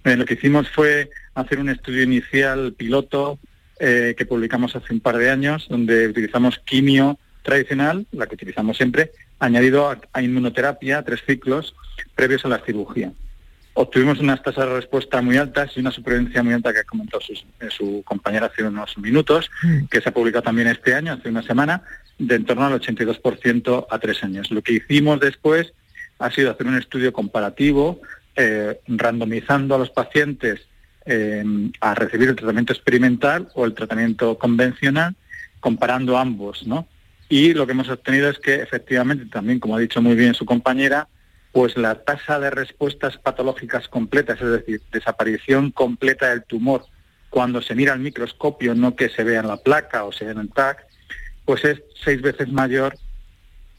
Eh, 0.04 0.16
lo 0.16 0.24
que 0.24 0.34
hicimos 0.34 0.68
fue 0.68 1.10
hacer 1.34 1.58
un 1.58 1.70
estudio 1.70 2.02
inicial 2.02 2.74
piloto 2.74 3.38
eh, 3.80 4.14
que 4.16 4.26
publicamos 4.26 4.76
hace 4.76 4.92
un 4.92 5.00
par 5.00 5.16
de 5.16 5.30
años, 5.30 5.66
donde 5.68 6.06
utilizamos 6.06 6.58
quimio 6.58 7.18
tradicional, 7.42 8.06
la 8.12 8.26
que 8.26 8.34
utilizamos 8.34 8.76
siempre, 8.76 9.10
añadido 9.38 9.90
a, 10.12 10.22
inmunoterapia, 10.22 11.02
tres 11.02 11.22
ciclos, 11.26 11.74
previos 12.14 12.44
a 12.44 12.48
la 12.48 12.58
cirugía. 12.58 13.12
Obtuvimos 13.74 14.20
unas 14.20 14.42
tasas 14.42 14.68
de 14.68 14.76
respuesta 14.76 15.20
muy 15.20 15.36
altas 15.36 15.72
y 15.76 15.80
una 15.80 15.90
supervivencia 15.90 16.42
muy 16.42 16.54
alta 16.54 16.72
que 16.72 16.80
ha 16.80 16.84
comentado 16.84 17.20
su, 17.20 17.32
eh, 17.32 17.68
su 17.68 18.02
compañera 18.04 18.46
hace 18.46 18.62
unos 18.62 18.96
minutos, 18.98 19.50
mm. 19.62 19.86
que 19.86 20.00
se 20.00 20.10
ha 20.10 20.14
publicado 20.14 20.42
también 20.42 20.68
este 20.68 20.94
año, 20.94 21.14
hace 21.14 21.28
una 21.28 21.42
semana, 21.42 21.82
de 22.18 22.34
en 22.36 22.44
torno 22.44 22.66
al 22.66 22.80
82% 22.80 23.86
a 23.90 23.98
tres 23.98 24.22
años. 24.22 24.50
Lo 24.50 24.62
que 24.62 24.74
hicimos 24.74 25.20
después 25.20 25.72
ha 26.18 26.30
sido 26.30 26.50
hacer 26.50 26.66
un 26.66 26.78
estudio 26.78 27.12
comparativo 27.12 28.00
eh, 28.36 28.80
randomizando 28.86 29.74
a 29.74 29.78
los 29.78 29.90
pacientes 29.90 30.66
eh, 31.06 31.44
a 31.80 31.94
recibir 31.94 32.28
el 32.30 32.36
tratamiento 32.36 32.72
experimental 32.72 33.48
o 33.54 33.64
el 33.64 33.74
tratamiento 33.74 34.38
convencional, 34.38 35.14
comparando 35.60 36.16
ambos, 36.16 36.66
¿no? 36.66 36.86
Y 37.28 37.54
lo 37.54 37.66
que 37.66 37.72
hemos 37.72 37.88
obtenido 37.88 38.28
es 38.28 38.38
que 38.38 38.56
efectivamente, 38.56 39.26
también 39.26 39.60
como 39.60 39.76
ha 39.76 39.80
dicho 39.80 40.00
muy 40.00 40.14
bien 40.14 40.34
su 40.34 40.44
compañera, 40.44 41.08
pues 41.52 41.76
la 41.76 41.94
tasa 41.94 42.38
de 42.40 42.50
respuestas 42.50 43.16
patológicas 43.18 43.88
completas, 43.88 44.40
es 44.40 44.50
decir, 44.50 44.82
desaparición 44.92 45.70
completa 45.70 46.30
del 46.30 46.44
tumor 46.44 46.84
cuando 47.30 47.62
se 47.62 47.74
mira 47.74 47.92
al 47.92 48.00
microscopio, 48.00 48.74
no 48.74 48.94
que 48.94 49.08
se 49.08 49.24
vea 49.24 49.40
en 49.40 49.48
la 49.48 49.56
placa 49.56 50.04
o 50.04 50.12
se 50.12 50.24
vea 50.24 50.34
en 50.34 50.40
el 50.40 50.50
TAC, 50.50 50.86
pues 51.44 51.64
es 51.64 51.82
seis 52.02 52.20
veces 52.22 52.50
mayor 52.50 52.96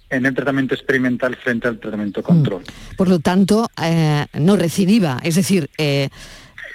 en 0.09 0.25
el 0.25 0.33
tratamiento 0.33 0.75
experimental 0.75 1.35
frente 1.35 1.67
al 1.67 1.79
tratamiento 1.79 2.21
mm. 2.21 2.23
control. 2.23 2.63
Por 2.97 3.09
lo 3.09 3.19
tanto, 3.19 3.69
eh, 3.81 4.25
no 4.33 4.55
recidiva, 4.55 5.19
es 5.23 5.35
decir, 5.35 5.69
eh, 5.77 6.09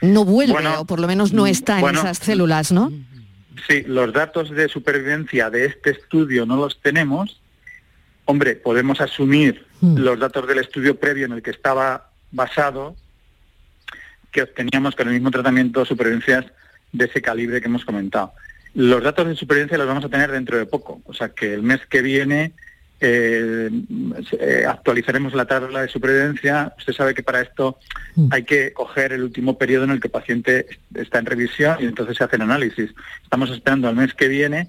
no 0.02 0.24
vuelve 0.24 0.66
o 0.78 0.84
por 0.84 1.00
lo 1.00 1.06
menos 1.06 1.32
no 1.32 1.46
está 1.46 1.80
en 1.80 1.96
esas 1.96 2.18
células, 2.18 2.72
¿no? 2.72 2.92
Sí, 3.68 3.82
los 3.86 4.12
datos 4.12 4.50
de 4.50 4.68
supervivencia 4.68 5.50
de 5.50 5.66
este 5.66 5.90
estudio 5.90 6.46
no 6.46 6.56
los 6.56 6.80
tenemos. 6.80 7.40
Hombre, 8.24 8.56
podemos 8.56 9.00
asumir 9.00 9.66
mm. 9.80 9.98
los 9.98 10.18
datos 10.18 10.46
del 10.48 10.58
estudio 10.58 10.98
previo 10.98 11.26
en 11.26 11.32
el 11.32 11.42
que 11.42 11.50
estaba 11.50 12.10
basado, 12.30 12.96
que 14.30 14.42
obteníamos 14.42 14.94
con 14.94 15.08
el 15.08 15.14
mismo 15.14 15.30
tratamiento 15.30 15.84
supervivencias 15.84 16.46
de 16.92 17.04
ese 17.04 17.20
calibre 17.20 17.60
que 17.60 17.66
hemos 17.68 17.84
comentado. 17.84 18.32
Los 18.74 19.02
datos 19.02 19.26
de 19.26 19.36
supervivencia 19.36 19.78
los 19.78 19.86
vamos 19.86 20.04
a 20.04 20.08
tener 20.08 20.30
dentro 20.30 20.58
de 20.58 20.66
poco, 20.66 21.00
o 21.04 21.12
sea 21.12 21.30
que 21.30 21.54
el 21.54 21.62
mes 21.62 21.80
que 21.88 22.02
viene 22.02 22.52
eh, 23.02 23.70
eh, 24.38 24.64
actualizaremos 24.68 25.32
la 25.34 25.46
tabla 25.46 25.82
de 25.82 25.88
supervivencia. 25.88 26.74
Usted 26.78 26.92
sabe 26.92 27.14
que 27.14 27.22
para 27.22 27.40
esto 27.40 27.78
mm. 28.14 28.28
hay 28.30 28.44
que 28.44 28.72
coger 28.72 29.12
el 29.12 29.22
último 29.22 29.56
periodo 29.56 29.84
en 29.84 29.90
el 29.90 30.00
que 30.00 30.08
el 30.08 30.12
paciente 30.12 30.66
está 30.94 31.18
en 31.18 31.26
revisión 31.26 31.78
y 31.80 31.86
entonces 31.86 32.16
se 32.16 32.24
hacen 32.24 32.42
análisis. 32.42 32.90
Estamos 33.22 33.50
esperando 33.50 33.88
al 33.88 33.96
mes 33.96 34.12
que 34.12 34.28
viene 34.28 34.68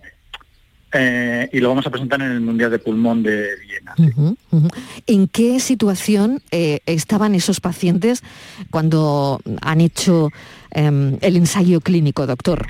eh, 0.94 1.50
y 1.54 1.60
lo 1.60 1.70
vamos 1.70 1.88
a 1.88 1.90
presentar 1.90 2.22
en 2.22 2.32
el 2.32 2.42
Mundial 2.42 2.72
de 2.72 2.80
Pulmón 2.80 3.24
de 3.24 3.56
Viena. 3.58 3.96
¿En 5.08 5.28
qué 5.28 5.60
situación 5.60 6.42
eh, 6.52 6.80
estaban 6.86 7.34
esos 7.34 7.62
pacientes 7.62 8.24
cuando 8.70 9.42
han 9.62 9.80
hecho 9.80 10.30
em, 10.72 11.18
el 11.22 11.38
ensayo 11.38 11.80
clínico, 11.80 12.28
doctor? 12.28 12.68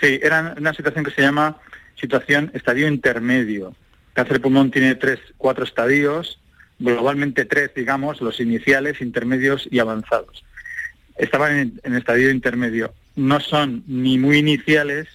Sí, 0.00 0.18
era 0.22 0.54
una 0.56 0.72
situación 0.72 1.04
que 1.04 1.10
se 1.10 1.22
llama 1.22 1.58
situación 1.96 2.50
estadio 2.54 2.88
intermedio. 2.88 3.74
Cáncer 4.14 4.34
de 4.34 4.40
pulmón 4.40 4.70
tiene 4.70 4.94
tres, 4.94 5.20
cuatro 5.36 5.64
estadios, 5.64 6.40
globalmente 6.78 7.44
tres, 7.44 7.72
digamos, 7.74 8.20
los 8.20 8.40
iniciales, 8.40 9.00
intermedios 9.00 9.68
y 9.70 9.78
avanzados. 9.78 10.44
Estaban 11.16 11.56
en, 11.56 11.80
en 11.84 11.94
estadio 11.94 12.30
intermedio. 12.30 12.94
No 13.16 13.40
son 13.40 13.84
ni 13.86 14.18
muy 14.18 14.38
iniciales 14.38 15.08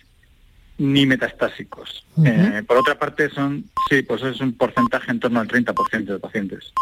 ni 0.78 1.06
metastásicos. 1.06 2.06
Eh, 2.24 2.64
por 2.68 2.78
otra 2.78 2.98
parte, 3.00 3.30
son, 3.30 3.66
sí, 3.90 4.02
pues 4.02 4.22
es 4.24 4.40
un 4.42 4.54
porcentaje 4.54 5.12
en 5.12 5.20
torno 5.20 5.40
al 5.40 5.48
30% 5.48 6.06
de 6.06 6.20
pacientes. 6.20 6.74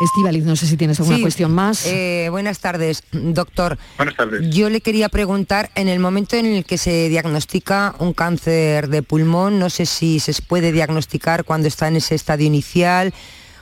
Estivaliz, 0.00 0.44
no 0.44 0.56
sé 0.56 0.66
si 0.66 0.76
tienes 0.76 0.98
alguna 1.00 1.20
cuestión 1.20 1.52
más. 1.52 1.86
Eh, 1.86 2.28
buenas 2.30 2.60
tardes, 2.60 3.02
doctor. 3.12 3.78
Buenas 3.96 4.16
tardes. 4.16 4.54
Yo 4.54 4.70
le 4.70 4.80
quería 4.80 5.08
preguntar, 5.08 5.70
en 5.74 5.88
el 5.88 6.00
momento 6.00 6.36
en 6.36 6.46
el 6.46 6.64
que 6.64 6.78
se 6.78 7.08
diagnostica 7.08 7.94
un 7.98 8.14
cáncer 8.14 8.88
de 8.88 9.02
pulmón, 9.02 9.58
no 9.58 9.68
sé 9.68 9.86
si 9.86 10.18
se 10.20 10.32
puede 10.42 10.72
diagnosticar 10.72 11.44
cuando 11.44 11.68
está 11.68 11.88
en 11.88 11.96
ese 11.96 12.14
estadio 12.14 12.46
inicial 12.46 13.12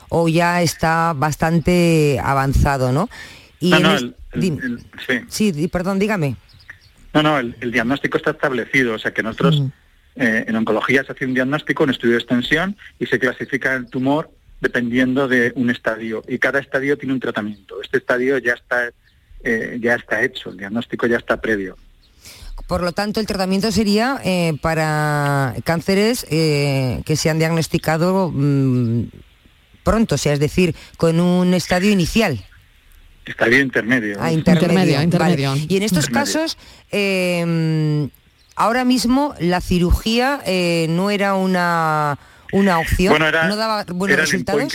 o 0.09 0.29
ya 0.29 0.63
está 0.63 1.15
bastante 1.17 2.21
avanzado, 2.23 2.93
¿no? 2.93 3.09
Y 3.59 3.71
no, 3.71 3.81
no, 3.81 3.97
el, 3.97 4.15
sí. 5.07 5.23
sí, 5.29 5.69
perdón, 5.69 5.99
dígame. 5.99 6.37
No, 7.15 7.23
no, 7.23 7.39
el, 7.39 7.73
diagnóstico 7.73 8.19
está 8.19 8.31
establecido, 8.31 8.95
o 8.95 8.99
sea 8.99 9.13
que 9.13 9.23
nosotros 9.23 9.63
eh, 10.17 10.45
en 10.47 10.57
oncología 10.57 11.05
se 11.05 11.13
hace 11.13 11.27
un 11.27 11.35
diagnóstico, 11.35 11.85
un 11.85 11.91
estudio 11.91 12.13
de 12.13 12.19
extensión 12.21 12.77
y 12.99 13.07
se 13.07 13.19
clasifica 13.19 13.75
el 13.75 13.87
tumor 13.87 14.31
dependiendo 14.63 15.29
de 15.29 15.53
un 15.57 15.69
estadio 15.69 16.23
y 16.27 16.39
cada 16.39 16.61
estadio 16.61 16.97
tiene 16.97 17.13
un 17.13 17.21
tratamiento. 17.21 17.83
Este 17.83 17.99
estadio 17.99 18.39
ya 18.39 18.55
está 18.55 18.91
eh, 19.45 19.79
ya 19.81 19.97
está 19.97 20.23
hecho, 20.23 20.51
el 20.51 20.57
diagnóstico 20.57 21.07
ya 21.07 21.19
está 21.19 21.41
previo. 21.41 21.77
Por 22.67 22.83
lo 22.83 22.93
tanto, 22.93 23.21
el 23.21 23.27
tratamiento 23.27 23.71
sería 23.71 24.21
eh, 24.25 24.55
para 24.63 25.55
cánceres 25.65 26.25
que 26.25 27.17
se 27.17 27.29
han 27.29 27.39
diagnosticado 27.39 28.31
mm, 28.33 29.09
pronto, 29.83 30.15
o 30.15 30.19
sea, 30.19 30.33
es 30.33 30.41
decir, 30.41 30.75
con 30.97 31.21
un 31.21 31.53
estadio 31.53 31.91
inicial. 31.91 32.43
Estadio 33.25 33.61
intermedio. 33.61 34.17
Ah, 34.21 34.33
intermedio, 34.33 35.01
intermedio. 35.03 35.55
Y 35.69 35.77
en 35.77 35.83
estos 35.83 36.09
casos, 36.09 36.57
eh, 36.91 38.09
ahora 38.57 38.85
mismo 38.85 39.35
la 39.39 39.61
cirugía 39.61 40.41
eh, 40.45 40.87
no 40.89 41.11
era 41.11 41.35
una, 41.35 42.19
una 42.53 42.79
opción, 42.79 43.19
no 43.19 43.57
daba 43.57 43.85
buenos 43.89 44.19
resultados. 44.19 44.73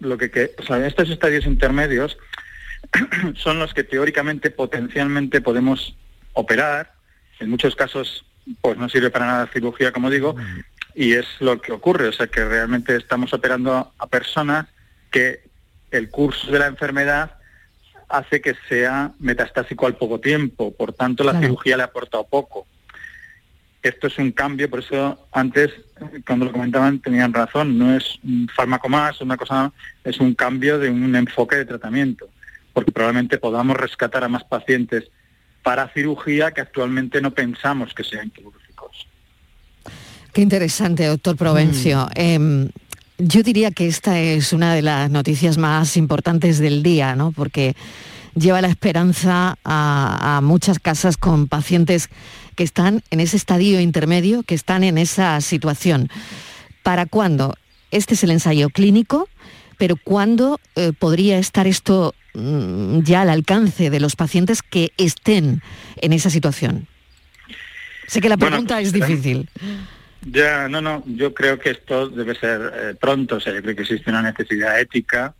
lo 0.00 0.18
que, 0.18 0.54
o 0.58 0.62
sea, 0.62 0.86
estos 0.86 1.10
estadios 1.10 1.46
intermedios 1.46 2.18
son 3.36 3.58
los 3.58 3.72
que 3.74 3.84
teóricamente, 3.84 4.50
potencialmente 4.50 5.40
podemos 5.40 5.96
operar. 6.32 6.92
En 7.40 7.50
muchos 7.50 7.76
casos, 7.76 8.24
pues 8.60 8.76
no 8.76 8.88
sirve 8.88 9.10
para 9.10 9.26
nada 9.26 9.50
cirugía, 9.52 9.92
como 9.92 10.10
digo, 10.10 10.36
y 10.94 11.14
es 11.14 11.26
lo 11.40 11.60
que 11.60 11.72
ocurre. 11.72 12.08
O 12.08 12.12
sea, 12.12 12.26
que 12.26 12.44
realmente 12.44 12.96
estamos 12.96 13.32
operando 13.32 13.92
a 13.98 14.06
personas 14.06 14.66
que 15.10 15.42
el 15.90 16.10
curso 16.10 16.50
de 16.50 16.58
la 16.58 16.66
enfermedad 16.66 17.38
hace 18.08 18.40
que 18.40 18.54
sea 18.68 19.12
metastásico 19.18 19.86
al 19.86 19.96
poco 19.96 20.20
tiempo, 20.20 20.74
por 20.74 20.92
tanto 20.92 21.24
la 21.24 21.38
cirugía 21.40 21.76
le 21.76 21.82
ha 21.82 21.86
aportado 21.86 22.24
poco. 22.24 22.66
Esto 23.84 24.06
es 24.06 24.16
un 24.16 24.32
cambio, 24.32 24.70
por 24.70 24.78
eso 24.78 25.28
antes, 25.30 25.70
cuando 26.26 26.46
lo 26.46 26.52
comentaban, 26.52 27.00
tenían 27.00 27.34
razón, 27.34 27.78
no 27.78 27.94
es 27.94 28.18
un 28.24 28.48
fármaco 28.48 28.88
más, 28.88 29.20
una 29.20 29.36
cosa, 29.36 29.70
es 30.02 30.18
un 30.20 30.34
cambio 30.34 30.78
de 30.78 30.88
un 30.88 31.14
enfoque 31.14 31.56
de 31.56 31.66
tratamiento, 31.66 32.26
porque 32.72 32.90
probablemente 32.90 33.36
podamos 33.36 33.76
rescatar 33.76 34.24
a 34.24 34.28
más 34.28 34.42
pacientes 34.42 35.04
para 35.62 35.86
cirugía 35.88 36.52
que 36.52 36.62
actualmente 36.62 37.20
no 37.20 37.32
pensamos 37.32 37.92
que 37.92 38.04
sean 38.04 38.30
quirúrgicos. 38.30 39.06
Qué 40.32 40.40
interesante, 40.40 41.04
doctor 41.04 41.36
Provencio. 41.36 42.06
Mm. 42.06 42.20
Em, 42.20 42.68
yo 43.18 43.42
diría 43.42 43.70
que 43.70 43.86
esta 43.86 44.18
es 44.18 44.54
una 44.54 44.74
de 44.74 44.80
las 44.80 45.10
noticias 45.10 45.58
más 45.58 45.98
importantes 45.98 46.58
del 46.58 46.82
día, 46.82 47.14
¿no? 47.16 47.32
Porque 47.32 47.76
lleva 48.34 48.60
la 48.60 48.68
esperanza 48.68 49.56
a, 49.64 50.40
muchas 50.42 50.78
casas 50.78 51.16
con 51.16 51.48
pacientes 51.48 52.10
que 52.54 52.64
están 52.64 53.02
en 53.10 53.20
ese 53.20 53.36
estadio 53.36 53.80
intermedio, 53.80 54.42
que 54.42 54.54
están 54.54 54.84
en 54.84 54.98
esa 54.98 55.40
situación. 55.40 56.08
¿Para 56.82 57.06
cuándo? 57.06 57.54
Este 57.90 58.14
es 58.14 58.24
el 58.24 58.30
ensayo 58.30 58.70
clínico, 58.70 59.28
pero 59.78 59.96
¿cuándo 59.96 60.60
eh, 60.76 60.92
podría 60.98 61.38
estar 61.38 61.66
esto 61.66 62.14
mm, 62.34 63.00
ya 63.00 63.22
al 63.22 63.30
alcance 63.30 63.90
de 63.90 64.00
los 64.00 64.16
pacientes 64.16 64.62
que 64.62 64.92
estén 64.96 65.62
en 66.00 66.12
esa 66.12 66.30
situación? 66.30 66.86
Sé 68.06 68.20
que 68.20 68.28
la 68.28 68.36
pregunta 68.36 68.80
es 68.80 68.92
difícil. 68.92 69.48
Ya, 70.26 70.68
no, 70.68 70.80
no, 70.80 71.02
yo 71.06 71.34
creo 71.34 71.58
que 71.58 71.70
esto 71.70 72.08
debe 72.08 72.34
ser 72.34 72.72
eh, 72.74 72.94
pronto, 72.98 73.36
o 73.36 73.40
sea, 73.40 73.52
yo 73.52 73.62
creo 73.62 73.76
que 73.76 73.82
existe 73.82 74.10
una 74.10 74.22
necesidad 74.22 74.80
ética. 74.80 75.34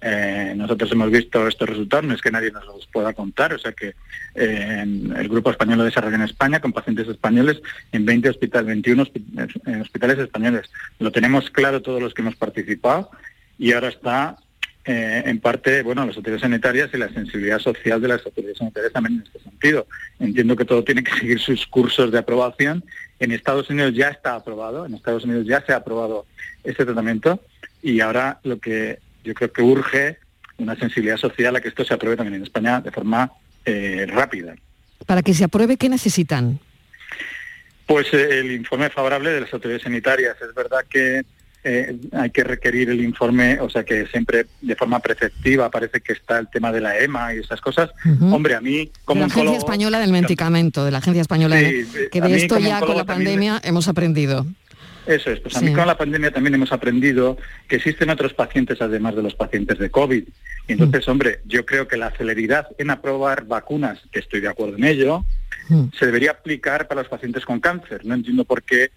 Eh, 0.00 0.54
nosotros 0.56 0.90
hemos 0.92 1.10
visto 1.10 1.46
estos 1.46 1.68
resultados, 1.68 2.06
no 2.06 2.14
es 2.14 2.22
que 2.22 2.30
nadie 2.30 2.50
nos 2.50 2.64
los 2.66 2.86
pueda 2.86 3.12
contar, 3.12 3.52
o 3.52 3.58
sea 3.58 3.72
que 3.72 3.94
eh, 4.34 4.82
el 4.82 5.28
Grupo 5.28 5.50
Español 5.50 5.78
lo 5.78 5.84
desarrolla 5.84 6.16
en 6.16 6.22
España 6.22 6.60
con 6.60 6.72
pacientes 6.72 7.08
españoles 7.08 7.60
en 7.92 8.06
20 8.06 8.30
hospitales, 8.30 8.66
21 8.66 9.02
hospitales 9.82 10.18
españoles. 10.18 10.70
Lo 10.98 11.12
tenemos 11.12 11.50
claro 11.50 11.82
todos 11.82 12.02
los 12.02 12.14
que 12.14 12.22
hemos 12.22 12.36
participado 12.36 13.10
y 13.58 13.72
ahora 13.72 13.88
está 13.88 14.36
en 14.86 15.38
parte, 15.38 15.82
bueno, 15.82 16.04
las 16.04 16.16
autoridades 16.16 16.40
sanitarias 16.40 16.90
y 16.92 16.96
la 16.96 17.10
sensibilidad 17.10 17.60
social 17.60 18.00
de 18.00 18.08
las 18.08 18.26
autoridades 18.26 18.58
sanitarias 18.58 18.92
también 18.92 19.20
en 19.20 19.26
este 19.26 19.38
sentido. 19.38 19.86
Entiendo 20.18 20.56
que 20.56 20.64
todo 20.64 20.82
tiene 20.82 21.04
que 21.04 21.12
seguir 21.12 21.38
sus 21.38 21.64
cursos 21.66 22.10
de 22.10 22.18
aprobación 22.18 22.82
en 23.20 23.32
Estados 23.32 23.68
Unidos 23.70 23.94
ya 23.94 24.08
está 24.08 24.34
aprobado, 24.34 24.86
en 24.86 24.94
Estados 24.94 25.24
Unidos 25.24 25.46
ya 25.46 25.64
se 25.64 25.72
ha 25.72 25.76
aprobado 25.76 26.26
este 26.64 26.84
tratamiento 26.84 27.40
y 27.82 28.00
ahora 28.00 28.40
lo 28.42 28.58
que 28.58 28.98
yo 29.24 29.34
creo 29.34 29.52
que 29.52 29.62
urge 29.62 30.18
una 30.58 30.76
sensibilidad 30.76 31.16
social 31.16 31.56
a 31.56 31.60
que 31.60 31.68
esto 31.68 31.84
se 31.84 31.94
apruebe 31.94 32.16
también 32.16 32.36
en 32.36 32.42
España 32.42 32.80
de 32.80 32.90
forma 32.90 33.30
eh, 33.64 34.06
rápida. 34.08 34.54
Para 35.06 35.22
que 35.22 35.34
se 35.34 35.44
apruebe, 35.44 35.76
¿qué 35.76 35.88
necesitan? 35.88 36.60
Pues 37.86 38.12
eh, 38.12 38.40
el 38.40 38.52
informe 38.52 38.90
favorable 38.90 39.30
de 39.30 39.40
las 39.40 39.52
autoridades 39.52 39.82
sanitarias. 39.82 40.36
Es 40.40 40.54
verdad 40.54 40.84
que 40.88 41.22
eh, 41.62 41.96
hay 42.12 42.30
que 42.30 42.44
requerir 42.44 42.88
el 42.90 43.02
informe, 43.02 43.58
o 43.60 43.68
sea 43.68 43.84
que 43.84 44.06
siempre 44.06 44.46
de 44.60 44.76
forma 44.76 45.00
preceptiva 45.00 45.70
parece 45.70 46.00
que 46.00 46.14
está 46.14 46.38
el 46.38 46.48
tema 46.48 46.72
de 46.72 46.80
la 46.80 46.98
EMA 46.98 47.34
y 47.34 47.38
esas 47.38 47.60
cosas. 47.60 47.90
Hombre, 48.20 48.54
a 48.54 48.60
mí 48.60 48.90
como 49.04 49.20
la 49.20 49.26
Agencia 49.26 49.58
Española 49.58 49.98
del 49.98 50.12
Medicamento, 50.12 50.84
de 50.84 50.90
la 50.90 50.98
Agencia 50.98 51.20
Española, 51.20 51.58
que 51.58 52.20
de 52.20 52.36
esto 52.36 52.58
ya 52.58 52.80
con 52.80 52.96
la 52.96 53.04
pandemia 53.04 53.60
hemos 53.64 53.88
aprendido. 53.88 54.46
Eso 55.10 55.32
es, 55.32 55.40
pues 55.40 55.56
a 55.56 55.60
mí 55.60 55.72
con 55.72 55.88
la 55.88 55.98
pandemia 55.98 56.30
también 56.30 56.54
hemos 56.54 56.70
aprendido 56.70 57.36
que 57.66 57.76
existen 57.76 58.10
otros 58.10 58.32
pacientes 58.32 58.80
además 58.80 59.16
de 59.16 59.24
los 59.24 59.34
pacientes 59.34 59.76
de 59.80 59.90
COVID. 59.90 60.22
Y 60.68 60.72
entonces, 60.72 61.08
mm. 61.08 61.10
hombre, 61.10 61.40
yo 61.46 61.66
creo 61.66 61.88
que 61.88 61.96
la 61.96 62.12
celeridad 62.12 62.68
en 62.78 62.90
aprobar 62.90 63.44
vacunas, 63.44 63.98
que 64.12 64.20
estoy 64.20 64.38
de 64.38 64.46
acuerdo 64.46 64.76
en 64.76 64.84
ello, 64.84 65.24
mm. 65.68 65.86
se 65.98 66.06
debería 66.06 66.30
aplicar 66.30 66.86
para 66.86 67.00
los 67.00 67.10
pacientes 67.10 67.44
con 67.44 67.58
cáncer. 67.58 68.06
No 68.06 68.14
entiendo 68.14 68.44
por 68.44 68.62
qué 68.62 68.92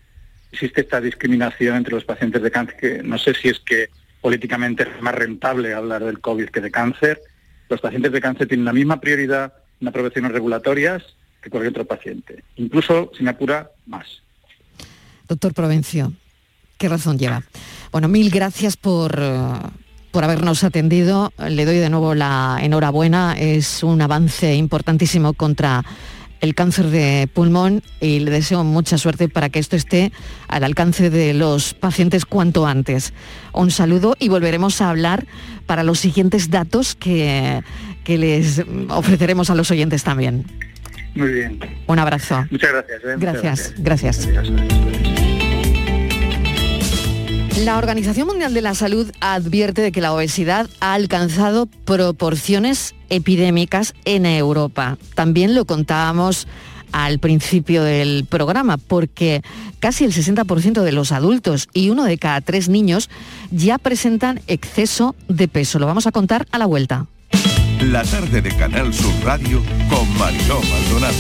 existe 0.52 0.82
esta 0.82 1.02
discriminación 1.02 1.78
entre 1.78 1.96
los 1.96 2.06
pacientes 2.06 2.44
de 2.44 2.52
cáncer, 2.52 2.78
que 2.78 3.02
no 3.02 3.18
sé 3.18 3.34
si 3.34 3.50
es 3.50 3.58
que 3.58 3.90
políticamente 4.22 4.84
es 4.84 5.02
más 5.02 5.16
rentable 5.16 5.74
hablar 5.74 6.04
del 6.04 6.20
COVID 6.20 6.50
que 6.50 6.62
de 6.62 6.70
cáncer. 6.70 7.22
Los 7.70 7.82
pacientes 7.82 8.12
de 8.12 8.22
cáncer 8.22 8.48
tienen 8.48 8.66
la 8.66 8.74
misma 8.74 9.02
prioridad 9.02 9.52
en 9.82 9.88
aprobaciones 9.88 10.32
regulatorias 10.32 11.02
que 11.42 11.50
cualquier 11.50 11.72
otro 11.72 11.86
paciente, 11.86 12.44
incluso, 12.56 13.12
sin 13.18 13.28
apura, 13.28 13.72
más. 13.88 14.23
Doctor 15.28 15.54
Provencio, 15.54 16.14
¿qué 16.78 16.90
razón 16.90 17.18
lleva? 17.18 17.44
Bueno, 17.92 18.08
mil 18.08 18.30
gracias 18.30 18.78
por, 18.78 19.20
por 20.12 20.24
habernos 20.24 20.64
atendido. 20.64 21.32
Le 21.38 21.66
doy 21.66 21.78
de 21.78 21.90
nuevo 21.90 22.16
la 22.16 22.60
enhorabuena. 22.62 23.36
Es 23.38 23.84
un 23.84 24.02
avance 24.02 24.56
importantísimo 24.56 25.34
contra 25.34 25.84
el 26.44 26.56
cáncer 26.56 26.90
de 26.90 27.30
pulmón 27.34 27.82
y 28.02 28.20
le 28.20 28.30
deseo 28.30 28.66
mucha 28.66 28.98
suerte 28.98 29.30
para 29.30 29.48
que 29.48 29.60
esto 29.60 29.78
esté 29.78 30.12
al 30.50 30.66
alcance 30.66 31.10
de 31.10 31.34
los 31.34 31.74
pacientes 31.74 32.26
cuanto 32.26 32.68
antes. 32.68 33.14
Un 33.54 33.72
saludo 33.72 34.18
y 34.20 34.28
volveremos 34.28 34.82
a 34.82 34.90
hablar 34.90 35.26
para 35.68 35.84
los 35.84 36.00
siguientes 36.00 36.50
datos 36.50 36.96
que, 36.96 37.64
que 38.04 38.18
les 38.18 38.62
ofreceremos 38.90 39.50
a 39.52 39.56
los 39.56 39.72
oyentes 39.72 40.04
también. 40.04 40.46
Muy 41.16 41.32
bien. 41.32 41.60
Un 41.88 42.00
abrazo. 42.00 42.46
Muchas 42.50 42.72
gracias. 42.72 43.02
¿eh? 43.04 43.16
Gracias, 43.18 43.74
gracias. 43.78 44.30
La 47.60 47.78
Organización 47.78 48.28
Mundial 48.28 48.54
de 48.54 48.62
la 48.62 48.74
Salud 48.74 49.12
advierte 49.22 49.82
de 49.82 49.92
que 49.92 50.02
la 50.02 50.12
obesidad 50.12 50.68
ha 50.80 50.96
alcanzado 50.96 51.68
proporciones 51.86 52.96
epidémicas 53.10 53.94
en 54.06 54.26
Europa. 54.26 54.98
También 55.14 55.54
lo 55.54 55.66
contábamos 55.66 56.48
al 56.92 57.20
principio 57.20 57.84
del 57.84 58.26
programa, 58.28 58.78
porque 58.78 59.44
casi 59.80 60.04
el 60.04 60.14
60% 60.14 60.82
de 60.82 60.92
los 60.92 61.12
adultos 61.12 61.70
y 61.74 61.90
uno 61.90 62.06
de 62.06 62.18
cada 62.18 62.42
tres 62.42 62.70
niños 62.70 63.10
ya 63.52 63.78
presentan 63.78 64.42
exceso 64.48 65.16
de 65.28 65.48
peso. 65.48 65.80
Lo 65.80 65.86
vamos 65.86 66.08
a 66.08 66.12
contar 66.12 66.48
a 66.52 66.58
la 66.58 66.66
vuelta. 66.66 67.08
La 67.82 68.04
tarde 68.04 68.42
de 68.42 68.56
Canal 68.56 68.94
Sur 68.94 69.14
Radio 69.24 69.62
con 69.90 70.18
Mariló 70.18 70.62
Maldonado. 70.62 71.14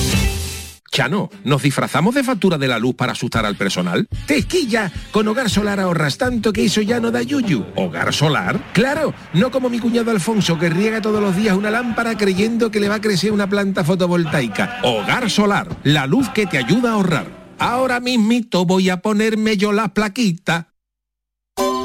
Chano, 0.91 1.29
¿nos 1.43 1.63
disfrazamos 1.63 2.13
de 2.13 2.23
factura 2.23 2.57
de 2.57 2.67
la 2.67 2.77
luz 2.77 2.95
para 2.95 3.13
asustar 3.13 3.45
al 3.45 3.55
personal? 3.55 4.07
¡Tequilla! 4.27 4.91
Con 5.11 5.27
Hogar 5.27 5.49
Solar 5.49 5.79
ahorras 5.79 6.17
tanto 6.17 6.53
que 6.53 6.65
eso 6.65 6.81
ya 6.81 6.99
no 6.99 7.09
da 7.09 7.23
yuyu. 7.23 7.65
¿Hogar 7.75 8.13
Solar? 8.13 8.59
¡Claro! 8.73 9.13
No 9.33 9.49
como 9.49 9.69
mi 9.69 9.79
cuñado 9.79 10.11
Alfonso 10.11 10.59
que 10.59 10.69
riega 10.69 11.01
todos 11.01 11.19
los 11.19 11.35
días 11.35 11.57
una 11.57 11.71
lámpara 11.71 12.15
creyendo 12.15 12.69
que 12.69 12.79
le 12.79 12.89
va 12.89 12.95
a 12.95 13.01
crecer 13.01 13.31
una 13.31 13.49
planta 13.49 13.83
fotovoltaica. 13.83 14.79
Hogar 14.83 15.29
Solar, 15.31 15.67
la 15.83 16.05
luz 16.05 16.29
que 16.29 16.45
te 16.45 16.59
ayuda 16.59 16.91
a 16.91 16.93
ahorrar. 16.93 17.43
Ahora 17.57 17.99
mismito 17.99 18.65
voy 18.65 18.89
a 18.89 18.97
ponerme 19.01 19.57
yo 19.57 19.71
la 19.71 19.93
plaquita. 19.93 20.72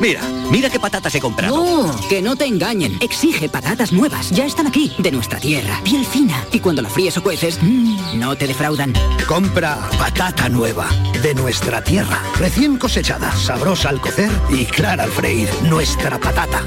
Mira, 0.01 0.21
mira 0.51 0.71
qué 0.71 0.79
patatas 0.79 1.13
he 1.17 1.21
comprado. 1.21 1.57
No, 1.57 2.09
que 2.09 2.23
no 2.23 2.37
te 2.37 2.47
engañen. 2.47 2.97
Exige 3.01 3.49
patatas 3.49 3.93
nuevas. 3.93 4.31
Ya 4.31 4.47
están 4.47 4.69
aquí, 4.69 4.93
de 4.99 5.11
nuestra 5.11 5.41
tierra. 5.41 5.81
Piel 5.83 6.05
fina. 6.05 6.45
Y 6.53 6.61
cuando 6.61 6.83
la 6.83 6.89
fríes 6.89 7.17
o 7.17 7.23
cueces, 7.23 7.59
mmm, 7.61 8.19
no 8.19 8.37
te 8.37 8.47
defraudan. 8.47 8.93
Compra 9.27 9.77
patata 9.99 10.49
nueva, 10.49 10.89
de 11.21 11.35
nuestra 11.35 11.83
tierra. 11.83 12.23
Recién 12.39 12.79
cosechada, 12.79 13.33
sabrosa 13.33 13.89
al 13.89 14.01
cocer 14.01 14.31
y 14.51 14.67
clara 14.67 15.03
al 15.03 15.11
freír. 15.11 15.49
Nuestra 15.65 16.19
patata. 16.19 16.63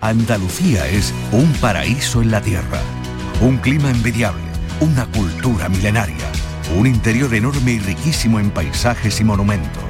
Andalucía 0.00 0.86
es 0.88 1.12
un 1.32 1.50
paraíso 1.54 2.20
en 2.20 2.30
la 2.30 2.42
tierra. 2.42 2.80
Un 3.40 3.56
clima 3.58 3.90
envidiable, 3.90 4.44
una 4.80 5.06
cultura 5.06 5.70
milenaria, 5.70 6.30
un 6.76 6.86
interior 6.86 7.32
enorme 7.34 7.72
y 7.72 7.78
riquísimo 7.78 8.38
en 8.38 8.50
paisajes 8.50 9.20
y 9.20 9.24
monumentos 9.24 9.82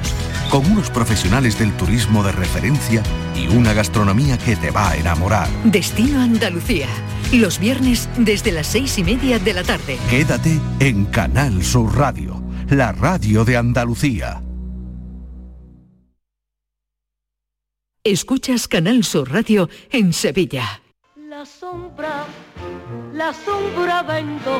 con 0.49 0.65
unos 0.71 0.89
profesionales 0.89 1.57
del 1.59 1.75
turismo 1.77 2.23
de 2.23 2.31
referencia 2.31 3.03
y 3.35 3.47
una 3.47 3.73
gastronomía 3.73 4.37
que 4.37 4.55
te 4.55 4.71
va 4.71 4.91
a 4.91 4.97
enamorar. 4.97 5.47
Destino 5.63 6.21
Andalucía. 6.21 6.87
Los 7.31 7.59
viernes 7.59 8.09
desde 8.17 8.51
las 8.51 8.67
seis 8.67 8.97
y 8.97 9.03
media 9.03 9.39
de 9.39 9.53
la 9.53 9.63
tarde. 9.63 9.97
Quédate 10.09 10.59
en 10.79 11.05
Canal 11.05 11.63
Sur 11.63 11.95
Radio, 11.95 12.41
la 12.69 12.91
radio 12.91 13.45
de 13.45 13.57
Andalucía. 13.57 14.41
Escuchas 18.03 18.67
Canal 18.67 19.03
Sur 19.03 19.31
Radio 19.31 19.69
en 19.91 20.13
Sevilla. 20.13 20.81
La 21.29 21.45
sombra, 21.45 22.25
la 23.13 23.33
sombra 23.33 24.01
vendo. 24.03 24.59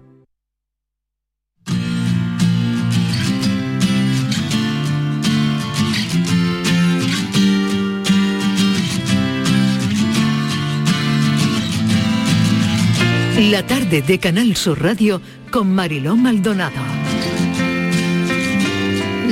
La 13.49 13.65
tarde 13.65 14.03
de 14.03 14.19
Canal 14.19 14.55
Sur 14.55 14.83
Radio 14.83 15.19
con 15.49 15.73
Mariló 15.73 16.15
Maldonado. 16.15 16.75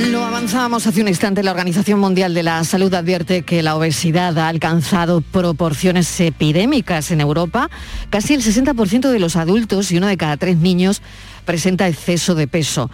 Lo 0.09 0.25
avanzábamos 0.25 0.87
hace 0.87 1.01
un 1.01 1.09
instante. 1.09 1.43
La 1.43 1.51
Organización 1.51 1.99
Mundial 1.99 2.33
de 2.33 2.41
la 2.41 2.63
Salud 2.63 2.91
advierte 2.95 3.43
que 3.43 3.61
la 3.61 3.75
obesidad 3.75 4.35
ha 4.39 4.47
alcanzado 4.47 5.21
proporciones 5.21 6.19
epidémicas 6.21 7.11
en 7.11 7.21
Europa. 7.21 7.69
Casi 8.09 8.33
el 8.33 8.41
60% 8.41 9.11
de 9.11 9.19
los 9.19 9.35
adultos 9.35 9.91
y 9.91 9.97
uno 9.97 10.07
de 10.07 10.17
cada 10.17 10.37
tres 10.37 10.57
niños 10.57 11.03
presenta 11.45 11.87
exceso 11.87 12.33
de 12.33 12.47
peso. 12.47 12.89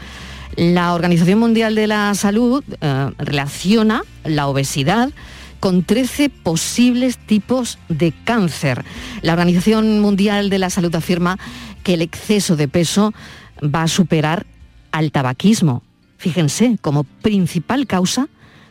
La 0.57 0.93
Organización 0.93 1.39
Mundial 1.39 1.75
de 1.75 1.87
la 1.87 2.13
Salud 2.15 2.61
eh, 2.81 3.09
relaciona 3.19 4.03
la 4.25 4.47
obesidad 4.47 5.11
con 5.59 5.83
13 5.83 6.29
posibles 6.29 7.17
tipos 7.17 7.79
de 7.89 8.13
cáncer. 8.23 8.85
La 9.21 9.33
Organización 9.33 9.99
Mundial 9.99 10.49
de 10.49 10.59
la 10.59 10.69
Salud 10.69 10.93
afirma 10.95 11.37
que 11.83 11.95
el 11.95 12.01
exceso 12.01 12.55
de 12.55 12.67
peso 12.67 13.13
va 13.63 13.83
a 13.83 13.87
superar 13.87 14.45
al 14.91 15.11
tabaquismo. 15.11 15.83
Fíjense, 16.17 16.77
como 16.81 17.03
principal 17.03 17.87
causa 17.87 18.27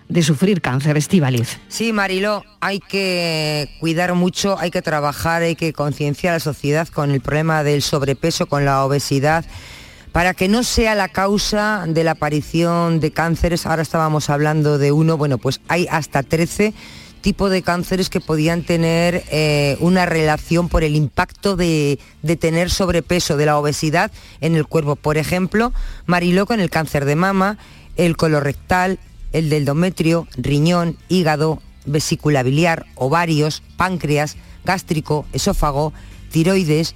de 0.08 0.22
sufrir 0.22 0.60
cáncer, 0.60 0.96
Estivaliz. 0.96 1.58
Sí, 1.68 1.92
Mariló, 1.92 2.44
hay 2.60 2.80
que 2.80 3.70
cuidar 3.80 4.14
mucho, 4.14 4.58
hay 4.58 4.70
que 4.70 4.82
trabajar, 4.82 5.42
hay 5.42 5.56
que 5.56 5.72
concienciar 5.72 6.32
a 6.32 6.36
la 6.36 6.40
sociedad 6.40 6.88
con 6.88 7.10
el 7.10 7.20
problema 7.20 7.62
del 7.62 7.82
sobrepeso, 7.82 8.46
con 8.46 8.64
la 8.64 8.84
obesidad 8.84 9.44
para 10.14 10.32
que 10.32 10.46
no 10.46 10.62
sea 10.62 10.94
la 10.94 11.08
causa 11.08 11.86
de 11.88 12.04
la 12.04 12.12
aparición 12.12 13.00
de 13.00 13.10
cánceres, 13.10 13.66
ahora 13.66 13.82
estábamos 13.82 14.30
hablando 14.30 14.78
de 14.78 14.92
uno, 14.92 15.16
bueno, 15.16 15.38
pues 15.38 15.60
hay 15.66 15.88
hasta 15.90 16.22
13 16.22 16.72
tipos 17.20 17.50
de 17.50 17.62
cánceres 17.62 18.10
que 18.10 18.20
podían 18.20 18.62
tener 18.62 19.24
eh, 19.32 19.76
una 19.80 20.06
relación 20.06 20.68
por 20.68 20.84
el 20.84 20.94
impacto 20.94 21.56
de, 21.56 21.98
de, 22.22 22.36
tener 22.36 22.70
sobrepeso, 22.70 23.36
de 23.36 23.46
la 23.46 23.58
obesidad 23.58 24.12
en 24.40 24.54
el 24.54 24.68
cuerpo. 24.68 24.94
Por 24.94 25.18
ejemplo, 25.18 25.72
Mariló 26.06 26.46
con 26.46 26.60
el 26.60 26.70
cáncer 26.70 27.06
de 27.06 27.16
mama, 27.16 27.58
el 27.96 28.16
colorectal, 28.16 29.00
el 29.32 29.50
del 29.50 29.62
endometrio, 29.62 30.28
riñón, 30.36 30.96
hígado, 31.08 31.60
vesícula 31.86 32.44
biliar, 32.44 32.86
ovarios, 32.94 33.64
páncreas, 33.76 34.36
gástrico, 34.64 35.26
esófago, 35.32 35.92
tiroides, 36.30 36.94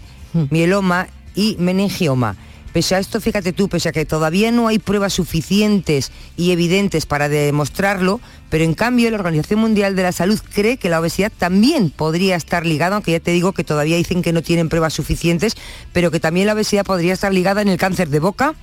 mieloma 0.51 1.09
y 1.35 1.57
meningioma. 1.59 2.37
Pese 2.73 2.95
a 2.95 2.99
esto, 2.99 3.21
fíjate 3.21 3.53
tú, 3.53 3.69
pese 3.69 3.89
a 3.89 3.93
que 3.93 4.05
todavía 4.05 4.53
no 4.53 4.69
hay 4.69 4.79
pruebas 4.79 5.15
suficientes 5.15 6.13
y 6.37 6.51
evidentes 6.51 7.07
para 7.07 7.29
demostrarlo, 7.29 8.21
pero 8.51 8.65
en 8.65 8.75
cambio 8.75 9.11
la 9.11 9.17
Organización 9.17 9.61
Mundial 9.61 9.97
de 9.97 10.03
la 10.03 10.13
Salud 10.13 10.39
cree 10.53 10.77
que 10.77 10.91
la 10.91 11.01
obesidad 11.01 11.33
también 11.37 11.91
podría 11.91 12.37
estar 12.37 12.67
ligada, 12.67 12.97
aunque 12.97 13.13
ya 13.13 13.21
te 13.21 13.33
digo 13.33 13.53
que 13.53 13.65
todavía 13.65 13.97
dicen 13.97 14.23
que 14.23 14.33
no 14.33 14.43
tienen 14.43 14.69
pruebas 14.69 14.93
suficientes, 14.93 15.57
pero 15.93 16.11
que 16.11 16.21
también 16.21 16.47
la 16.47 16.53
obesidad 16.53 16.85
podría 16.85 17.15
estar 17.15 17.33
ligada 17.33 17.63
en 17.63 17.69
el 17.69 17.79
cáncer 17.79 18.11
de 18.11 18.21
boca, 18.21 18.55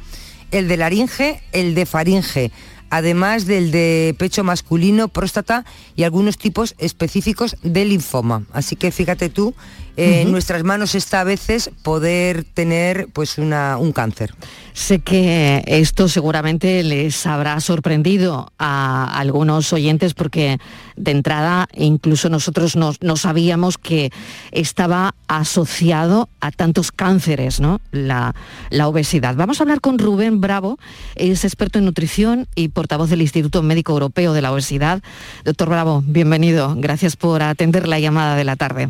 el 0.52 0.68
de 0.68 0.78
laringe, 0.78 1.42
el 1.52 1.74
de 1.74 1.86
faringe 1.86 2.52
además 2.90 3.46
del 3.46 3.72
de 3.72 4.16
pecho 4.18 4.44
masculino, 4.44 5.08
próstata 5.08 5.66
y 5.96 6.04
algunos 6.04 6.38
tipos 6.38 6.76
específicos 6.78 7.58
de 7.62 7.84
linfoma. 7.84 8.46
Así 8.54 8.76
que 8.76 8.92
fíjate 8.92 9.30
tú 9.30 9.54
eh, 9.98 10.22
en 10.22 10.32
nuestras 10.32 10.64
manos 10.64 10.96
está 10.96 11.22
a 11.22 11.24
veces 11.24 11.70
poder 11.84 12.44
tener 12.44 13.08
pues 13.14 13.38
una, 13.38 13.78
un 13.78 13.94
cáncer. 13.94 14.34
Sé 14.74 15.00
que 15.00 15.64
esto 15.68 16.10
seguramente 16.10 16.84
les 16.84 17.26
habrá 17.26 17.60
sorprendido 17.62 18.52
a 18.60 19.18
algunos 19.18 19.72
oyentes 19.72 20.14
porque 20.14 20.58
de 20.98 21.12
entrada 21.12 21.68
incluso 21.74 22.28
nosotros 22.28 22.76
no, 22.76 22.94
no 23.00 23.16
sabíamos 23.16 23.78
que 23.78 24.12
estaba 24.52 25.16
asociado 25.28 26.28
a 26.42 26.52
tantos 26.52 26.92
cánceres, 26.92 27.62
¿no? 27.62 27.80
La, 27.92 28.36
la 28.70 28.90
obesidad. 28.90 29.36
Vamos 29.36 29.60
a 29.60 29.64
hablar 29.64 29.80
con 29.80 29.98
Rubén 29.98 30.42
Bravo, 30.42 30.78
es 31.16 31.46
experto 31.46 31.80
en 31.80 31.86
nutrición 31.86 32.48
y 32.54 32.68
portavoz 32.68 33.10
del 33.10 33.22
Instituto 33.22 33.62
Médico 33.62 33.94
Europeo 33.94 34.34
de 34.34 34.42
la 34.42 34.52
Obesidad. 34.52 35.02
Doctor 35.46 35.70
Bravo, 35.70 36.04
bienvenido. 36.06 36.76
Gracias 36.78 37.16
por 37.16 37.44
atender 37.44 37.88
la 37.88 38.00
llamada 38.00 38.36
de 38.36 38.44
la 38.44 38.58
tarde 38.58 38.90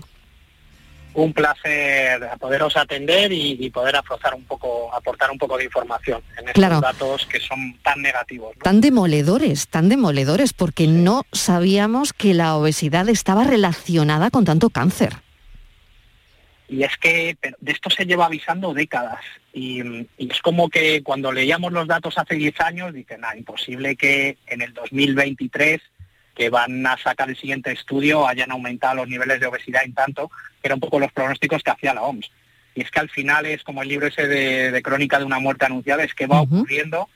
un 1.16 1.34
placer 1.34 2.22
poderos 2.40 2.76
atender 2.78 3.32
y, 3.32 3.70
poder 3.70 3.96
aportar 3.96 4.36
un 4.36 4.44
poco 4.44 4.94
aportar 4.94 5.32
un 5.32 5.38
poco 5.38 5.58
de 5.58 5.66
información 5.66 6.22
en 6.38 6.50
estos 6.50 6.82
datos 6.82 7.26
que 7.26 7.40
son 7.40 7.78
tan 7.84 8.02
negativos. 8.02 8.56
Tan 8.62 8.80
demoledores, 8.80 9.68
tan 9.68 9.90
demoledores, 9.90 10.54
porque 10.54 10.88
no 10.88 11.24
sabíamos 11.32 12.14
que 12.14 12.34
la 12.34 12.56
obesidad 12.56 13.10
estaba 13.10 13.44
relacionada 13.44 14.30
con 14.30 14.46
tanto 14.46 14.70
cáncer. 14.70 15.14
Y 16.68 16.84
es 16.84 16.98
que 16.98 17.38
de 17.42 17.72
esto 17.72 17.90
se 17.90 18.06
lleva 18.06 18.26
avisando 18.26 18.74
décadas. 18.74 19.24
Y, 19.54 19.82
y, 20.18 20.32
es 20.32 20.42
como 20.42 20.70
que 20.70 21.04
cuando 21.04 21.32
leíamos 21.32 21.72
los 21.72 21.88
datos 21.88 22.18
hace 22.18 22.36
10 22.36 22.60
años, 22.62 22.94
dicen, 22.94 23.22
ah, 23.24 23.38
imposible 23.38 23.96
que 23.96 24.38
en 24.48 24.62
el 24.62 24.74
2023 24.74 25.82
que 26.36 26.50
van 26.50 26.86
a 26.86 26.98
sacar 26.98 27.30
el 27.30 27.38
siguiente 27.38 27.72
estudio 27.72 28.28
hayan 28.28 28.52
aumentado 28.52 28.96
los 28.96 29.08
niveles 29.08 29.40
de 29.40 29.48
obesidad 29.48 29.84
en 29.84 29.94
tanto, 29.94 30.30
que 30.62 30.68
eran 30.68 30.78
un 30.78 30.82
poco 30.82 31.00
los 31.00 31.12
pronósticos 31.12 31.64
que 31.64 31.72
hacía 31.72 31.94
la 31.94 32.04
OMS. 32.04 32.30
Y 32.76 32.82
es 32.82 32.92
que 32.92 33.00
al 33.00 33.10
final 33.10 33.46
es 33.46 33.64
como 33.64 33.82
el 33.82 33.88
libro 33.88 34.08
ese 34.08 34.28
de, 34.28 34.82
crónica 34.82 35.18
de 35.18 35.26
una 35.26 35.40
muerte 35.40 35.66
anunciada, 35.66 36.04
es 36.04 36.14
que 36.14 36.28
va 36.28 36.42
ocurriendo 36.42 37.08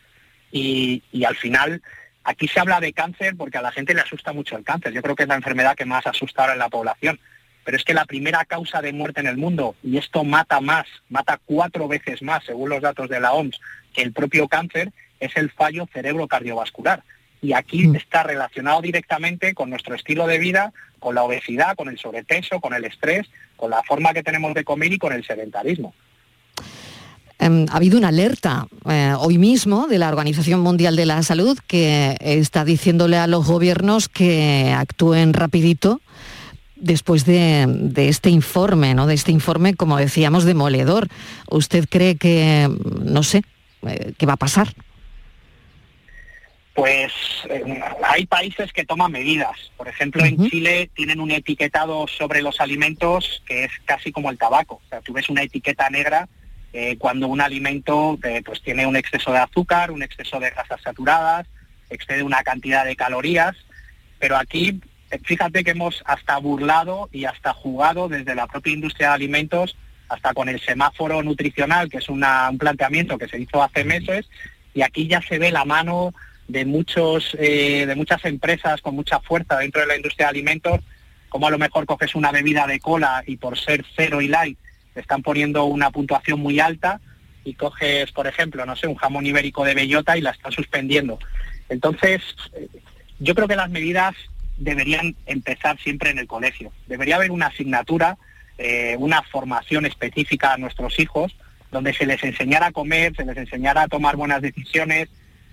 y, 0.52 1.04
al 1.26 1.36
final 1.36 1.82
aquí 2.24 2.48
se 2.48 2.60
habla 2.60 2.80
de 2.80 2.94
cáncer 2.94 3.36
porque 3.36 3.58
a 3.58 3.62
la 3.62 3.72
gente 3.72 3.94
le 3.94 4.02
asusta 4.02 4.32
mucho 4.32 4.56
el 4.56 4.64
cáncer. 4.64 4.94
Yo 4.94 5.02
creo 5.02 5.16
que 5.16 5.24
es 5.24 5.30
la 5.30 5.36
enfermedad 5.36 5.76
que 5.76 5.86
más 5.86 6.08
asusta 6.08 6.42
ahora 6.44 6.54
en 6.54 6.60
la 6.60 6.70
población. 6.70 7.20
Pero 7.66 7.76
es 7.76 7.84
que 7.84 7.94
la 7.94 8.06
primera 8.06 8.46
causa 8.46 8.82
de 8.82 8.94
muerte 8.94 9.20
en 9.20 9.28
el 9.28 9.38
mundo, 9.38 9.76
y 9.84 9.98
esto 9.98 10.24
mata 10.24 10.62
más, 10.62 10.88
mata 11.10 11.40
cuatro 11.46 11.88
veces 11.88 12.22
más, 12.24 12.44
según 12.46 12.70
los 12.70 12.82
datos 12.82 13.10
de 13.10 13.20
la 13.20 13.34
OMS, 13.34 13.60
que 13.94 14.02
el 14.02 14.14
propio 14.14 14.48
cáncer, 14.48 14.92
es 15.20 15.36
el 15.36 15.52
fallo 15.52 15.88
cerebro 15.94 16.28
cardiovascular 16.28 17.04
y 17.42 17.54
aquí 17.54 17.88
mm. 17.88 17.96
está 17.96 18.24
relacionado 18.24 18.82
directamente 18.82 19.54
con 19.54 19.70
nuestro 19.70 19.96
estilo 19.96 20.28
de 20.28 20.40
vida, 20.40 20.74
con 21.00 21.16
la 21.16 21.24
obesidad, 21.24 21.76
con 21.76 21.90
el 21.90 21.98
sobrepeso, 21.98 22.60
con 22.60 22.74
el 22.74 22.86
estrés, 22.86 23.28
con 23.56 23.72
la 23.72 23.84
forma 23.84 24.14
que 24.14 24.24
tenemos 24.24 24.54
de 24.54 24.64
comer 24.64 24.94
y 24.94 24.98
con 24.98 25.14
el 25.14 25.26
sedentarismo. 25.26 25.94
Em, 27.40 27.66
ha 27.70 27.78
habido 27.78 27.98
una 27.98 28.10
alerta 28.10 28.68
eh, 28.90 29.14
hoy 29.18 29.38
mismo 29.38 29.88
de 29.88 29.98
la 29.98 30.10
Organización 30.10 30.60
Mundial 30.60 30.98
de 30.98 31.06
la 31.06 31.24
Salud 31.24 31.58
que 31.68 32.18
está 32.20 32.66
diciéndole 32.66 33.16
a 33.18 33.28
los 33.28 33.48
gobiernos 33.48 34.10
que 34.10 34.74
actúen 34.76 35.32
rapidito 35.32 36.02
después 36.76 37.26
de, 37.26 37.92
este 37.96 38.30
informe, 38.30 38.94
¿no? 38.94 39.08
De 39.08 39.14
este 39.14 39.32
informe, 39.32 39.76
como 39.76 39.98
decíamos, 39.98 40.44
demoledor. 40.44 41.08
¿Usted 41.50 41.88
cree 41.90 42.18
que, 42.18 42.70
no 43.04 43.24
sé, 43.24 43.44
eh, 43.88 44.14
qué 44.18 44.26
va 44.26 44.34
a 44.34 44.38
pasar? 44.38 44.74
Pues 46.80 47.12
eh, 47.50 47.82
hay 48.06 48.26
países 48.26 48.72
que 48.72 48.86
toman 48.86 49.12
medidas. 49.12 49.70
Por 49.76 49.90
ejemplo, 49.90 50.24
en 50.24 50.50
Chile 50.50 50.90
tienen 50.96 51.20
un 51.20 51.30
etiquetado 51.30 52.08
sobre 52.08 52.42
los 52.42 52.62
alimentos 52.62 53.44
que 53.46 53.66
es 53.66 53.72
casi 53.84 54.14
como 54.14 54.30
el 54.30 54.38
tabaco. 54.38 54.76
O 54.76 54.90
sea, 54.90 55.02
tú 55.02 55.12
ves 55.12 55.28
una 55.28 55.44
etiqueta 55.44 55.90
negra 55.90 56.30
eh, 56.72 56.96
cuando 56.98 57.28
un 57.28 57.42
alimento 57.42 58.18
eh, 58.24 58.42
pues 58.46 58.62
tiene 58.62 58.86
un 58.86 58.96
exceso 58.96 59.34
de 59.34 59.40
azúcar, 59.40 59.92
un 59.92 60.04
exceso 60.04 60.40
de 60.40 60.52
grasas 60.52 60.82
saturadas, 60.82 61.48
excede 61.90 62.24
una 62.24 62.44
cantidad 62.44 62.86
de 62.86 62.96
calorías. 62.96 63.58
Pero 64.18 64.38
aquí, 64.38 64.80
fíjate 65.26 65.66
que 65.66 65.72
hemos 65.72 66.02
hasta 66.06 66.38
burlado 66.38 67.10
y 67.12 67.26
hasta 67.26 67.52
jugado 67.52 68.08
desde 68.08 68.36
la 68.36 68.48
propia 68.48 68.72
industria 68.72 69.10
de 69.10 69.16
alimentos 69.16 69.76
hasta 70.08 70.34
con 70.34 70.48
el 70.48 70.62
semáforo 70.62 71.24
nutricional, 71.24 71.90
que 71.90 71.98
es 71.98 72.08
un 72.08 72.24
planteamiento 72.58 73.18
que 73.18 73.28
se 73.28 73.38
hizo 73.38 73.62
hace 73.62 73.84
meses, 73.84 74.30
y 74.74 74.82
aquí 74.82 75.10
ya 75.10 75.22
se 75.22 75.40
ve 75.40 75.52
la 75.52 75.66
mano 75.66 76.14
de, 76.50 76.66
muchos, 76.66 77.38
eh, 77.40 77.86
de 77.88 77.96
muchas 77.96 78.26
empresas 78.26 78.82
con 78.82 78.96
mucha 78.96 79.20
fuerza 79.22 79.60
dentro 79.60 79.82
de 79.82 79.88
la 79.88 79.96
industria 79.96 80.26
de 80.26 80.32
alimentos, 80.32 80.82
como 81.30 81.48
a 81.48 81.52
lo 81.52 81.60
mejor 81.60 81.86
coges 81.86 82.16
una 82.16 82.32
bebida 82.32 82.68
de 82.68 82.80
cola 82.80 83.24
y 83.26 83.38
por 83.38 83.58
ser 83.58 83.86
cero 83.96 84.20
y 84.20 84.28
light 84.28 84.58
te 84.94 85.00
están 85.00 85.22
poniendo 85.22 85.66
una 85.66 85.92
puntuación 85.92 86.40
muy 86.40 86.60
alta 86.60 87.00
y 87.46 87.54
coges, 87.54 88.12
por 88.12 88.26
ejemplo, 88.26 88.66
no 88.66 88.76
sé, 88.76 88.88
un 88.88 88.96
jamón 88.96 89.28
ibérico 89.28 89.64
de 89.64 89.76
bellota 89.76 90.18
y 90.18 90.22
la 90.22 90.32
están 90.32 90.52
suspendiendo. 90.52 91.20
Entonces, 91.70 92.22
eh, 92.54 92.68
yo 93.20 93.36
creo 93.36 93.48
que 93.48 93.56
las 93.56 93.70
medidas 93.70 94.16
deberían 94.58 95.16
empezar 95.28 95.80
siempre 95.80 96.10
en 96.10 96.18
el 96.18 96.28
colegio. 96.28 96.72
Debería 96.88 97.18
haber 97.18 97.30
una 97.30 97.48
asignatura, 97.48 98.18
eh, 98.58 98.96
una 98.98 99.22
formación 99.22 99.86
específica 99.86 100.54
a 100.54 100.58
nuestros 100.58 101.00
hijos, 101.00 101.36
donde 101.72 101.94
se 101.94 102.08
les 102.08 102.24
enseñara 102.24 102.68
a 102.68 102.72
comer, 102.72 103.16
se 103.16 103.24
les 103.24 103.38
enseñara 103.38 103.84
a 103.84 103.88
tomar 103.88 104.16
buenas 104.16 104.42
decisiones, 104.42 105.10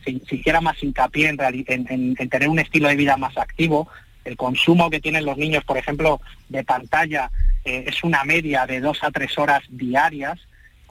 si 0.07 0.37
hiciera 0.37 0.61
más 0.61 0.83
hincapié 0.83 1.29
en, 1.29 2.15
tener 2.15 2.49
un 2.49 2.59
estilo 2.59 2.89
de 2.89 2.97
vida 2.97 3.17
más 3.17 3.37
activo. 3.37 3.89
El 4.25 4.37
consumo 4.37 4.91
que 4.91 5.01
tienen 5.01 5.25
los 5.25 5.37
niños, 5.37 5.65
por 5.65 5.79
ejemplo, 5.79 6.21
de 6.49 6.65
pantalla 6.65 7.31
eh, 7.65 7.85
es 7.87 8.03
una 8.03 8.25
media 8.25 8.67
de 8.67 8.81
dos 8.81 8.99
a 9.03 9.11
tres 9.11 9.39
horas 9.39 9.63
diarias. 9.69 10.39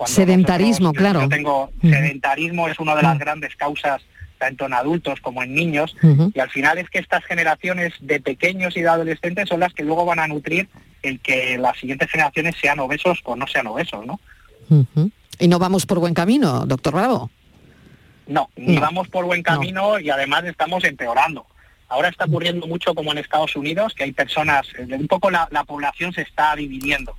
sedentarismo, 0.06 0.94
claro. 0.94 1.28
tengo 1.28 1.72
sedentarismo 1.82 2.68
es 2.68 2.80
una 2.80 2.96
de 2.96 3.04
las 3.04 3.18
grandes 3.18 3.56
causas 3.56 4.02
tanto 4.38 4.66
en 4.66 4.74
adultos 4.74 5.22
como 5.22 5.44
en 5.44 5.56
niños 5.56 5.96
y 6.34 6.40
al 6.40 6.50
final 6.50 6.78
es 6.78 6.90
que 6.90 7.00
estas 7.00 7.24
generaciones 7.24 7.94
de 8.02 8.20
pequeños 8.20 8.76
y 8.76 8.82
de 8.82 8.90
adolescentes 8.90 9.48
son 9.48 9.62
las 9.62 9.74
que 9.74 9.84
luego 9.84 10.06
van 10.06 10.20
a 10.20 10.28
nutrir 10.28 10.68
el 11.02 11.20
que 11.20 11.58
las 11.58 11.78
siguientes 11.80 12.10
generaciones 12.10 12.56
sean 12.62 12.80
obesos 12.80 13.20
o 13.24 13.36
no 13.36 13.48
sean 13.48 13.68
obesos, 13.68 14.06
¿no? 14.06 14.20
Y 15.40 15.48
no 15.48 15.60
vamos 15.60 15.86
por 15.86 16.00
buen 16.00 16.14
camino, 16.14 16.66
doctor 16.66 16.94
Bravo. 16.94 17.30
No, 18.28 18.50
ni 18.56 18.78
vamos 18.78 19.08
por 19.08 19.26
buen 19.26 19.44
camino 19.44 20.00
y 20.00 20.10
además 20.10 20.46
estamos 20.46 20.84
empeorando. 20.84 21.46
Ahora 21.88 22.10
está 22.10 22.26
ocurriendo 22.26 22.66
mucho 22.66 22.96
como 22.96 23.12
en 23.12 23.20
Estados 23.20 23.56
Unidos, 23.56 23.94
que 23.94 24.04
hay 24.04 24.12
personas, 24.12 24.68
eh, 24.78 24.88
un 24.90 25.08
poco 25.08 25.30
la, 25.30 25.48
población 25.66 26.14
se 26.14 26.22
está 26.22 26.56
dividiendo. 26.56 27.16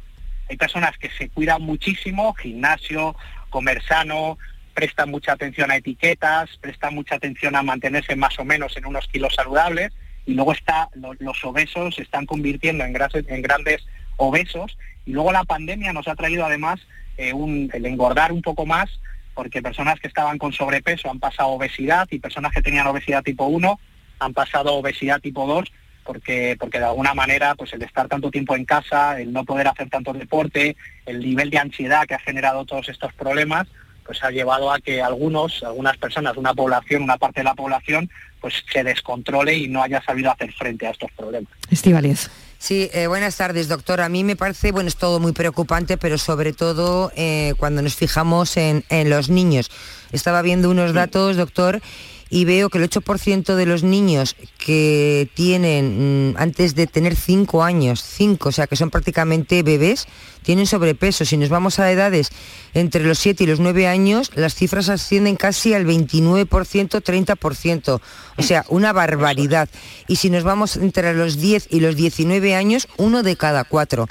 Hay 0.50 0.56
personas 0.56 0.98
que 0.98 1.08
se 1.10 1.28
cuidan 1.28 1.62
muchísimo, 1.62 2.34
gimnasio, 2.34 3.14
comer 3.50 3.82
sano, 3.84 4.38
prestan 4.74 5.10
mucha 5.10 5.32
atención 5.32 5.70
a 5.70 5.76
etiquetas, 5.76 6.50
prestan 6.60 6.94
mucha 6.94 7.14
atención 7.14 7.54
a 7.54 7.62
mantenerse 7.62 8.16
más 8.16 8.38
o 8.38 8.44
menos 8.44 8.76
en 8.76 8.86
unos 8.86 9.06
kilos 9.06 9.34
saludables, 9.34 9.92
y 10.26 10.34
luego 10.34 10.52
está, 10.52 10.88
los, 10.94 11.44
obesos 11.44 11.94
se 11.94 12.02
están 12.02 12.26
convirtiendo 12.26 12.84
en, 12.84 12.96
en 13.28 13.42
grandes 13.42 13.86
obesos, 14.16 14.76
y 15.04 15.12
luego 15.12 15.30
la 15.30 15.44
pandemia 15.44 15.92
nos 15.92 16.08
ha 16.08 16.16
traído 16.16 16.44
además 16.44 16.80
eh, 17.16 17.32
el 17.72 17.86
engordar 17.86 18.32
un 18.32 18.42
poco 18.42 18.66
más 18.66 18.90
porque 19.36 19.62
personas 19.62 20.00
que 20.00 20.08
estaban 20.08 20.38
con 20.38 20.52
sobrepeso 20.52 21.10
han 21.10 21.20
pasado 21.20 21.50
obesidad 21.50 22.08
y 22.10 22.18
personas 22.18 22.52
que 22.52 22.62
tenían 22.62 22.86
obesidad 22.86 23.22
tipo 23.22 23.44
1 23.44 23.78
han 24.18 24.32
pasado 24.32 24.74
obesidad 24.74 25.20
tipo 25.20 25.46
2 25.46 25.70
porque, 26.04 26.56
porque 26.58 26.78
de 26.78 26.86
alguna 26.86 27.12
manera 27.12 27.54
pues 27.54 27.72
el 27.74 27.82
estar 27.82 28.08
tanto 28.08 28.30
tiempo 28.30 28.56
en 28.56 28.64
casa, 28.64 29.20
el 29.20 29.32
no 29.32 29.44
poder 29.44 29.68
hacer 29.68 29.90
tanto 29.90 30.14
deporte, 30.14 30.76
el 31.04 31.20
nivel 31.20 31.50
de 31.50 31.58
ansiedad 31.58 32.06
que 32.06 32.14
ha 32.14 32.18
generado 32.18 32.64
todos 32.64 32.88
estos 32.88 33.12
problemas, 33.12 33.68
pues 34.06 34.24
ha 34.24 34.30
llevado 34.30 34.72
a 34.72 34.78
que 34.78 35.02
algunos, 35.02 35.62
algunas 35.62 35.98
personas, 35.98 36.36
una 36.36 36.54
población, 36.54 37.02
una 37.02 37.18
parte 37.18 37.40
de 37.40 37.44
la 37.44 37.54
población, 37.54 38.08
pues 38.40 38.64
se 38.72 38.84
descontrole 38.84 39.54
y 39.54 39.68
no 39.68 39.82
haya 39.82 40.00
sabido 40.02 40.30
hacer 40.30 40.52
frente 40.52 40.86
a 40.86 40.90
estos 40.90 41.10
problemas. 41.12 41.52
Estivaliz. 41.70 42.30
Sí, 42.66 42.90
eh, 42.92 43.06
buenas 43.06 43.36
tardes, 43.36 43.68
doctor. 43.68 44.00
A 44.00 44.08
mí 44.08 44.24
me 44.24 44.34
parece, 44.34 44.72
bueno, 44.72 44.88
es 44.88 44.96
todo 44.96 45.20
muy 45.20 45.30
preocupante, 45.30 45.96
pero 45.98 46.18
sobre 46.18 46.52
todo 46.52 47.12
eh, 47.14 47.54
cuando 47.58 47.80
nos 47.80 47.94
fijamos 47.94 48.56
en, 48.56 48.82
en, 48.88 49.08
los 49.08 49.28
niños. 49.28 49.70
Estaba 50.10 50.42
viendo 50.42 50.68
unos 50.68 50.92
datos, 50.92 51.36
doctor, 51.36 51.80
y 52.28 52.44
veo 52.44 52.70
que 52.70 52.78
el 52.78 52.88
8% 52.88 53.54
de 53.54 53.66
los 53.66 53.82
niños 53.82 54.36
que 54.58 55.28
tienen 55.34 56.32
mm, 56.32 56.36
antes 56.38 56.74
de 56.74 56.86
tener 56.86 57.14
5 57.14 57.62
años, 57.62 58.02
5, 58.02 58.48
o 58.48 58.52
sea 58.52 58.66
que 58.66 58.76
son 58.76 58.90
prácticamente 58.90 59.62
bebés, 59.62 60.06
tienen 60.42 60.66
sobrepeso. 60.66 61.24
Si 61.24 61.36
nos 61.36 61.48
vamos 61.48 61.78
a 61.78 61.90
edades 61.90 62.30
entre 62.74 63.04
los 63.04 63.18
7 63.18 63.44
y 63.44 63.46
los 63.46 63.60
9 63.60 63.86
años, 63.86 64.30
las 64.34 64.54
cifras 64.54 64.88
ascienden 64.88 65.36
casi 65.36 65.74
al 65.74 65.86
29%, 65.86 66.48
30%. 66.48 68.00
O 68.36 68.42
sea, 68.42 68.64
una 68.68 68.92
barbaridad. 68.92 69.68
Y 70.08 70.16
si 70.16 70.30
nos 70.30 70.44
vamos 70.44 70.76
entre 70.76 71.14
los 71.14 71.38
10 71.38 71.68
y 71.70 71.80
los 71.80 71.96
19 71.96 72.54
años, 72.54 72.88
uno 72.96 73.22
de 73.22 73.36
cada 73.36 73.64
cuatro. 73.64 74.06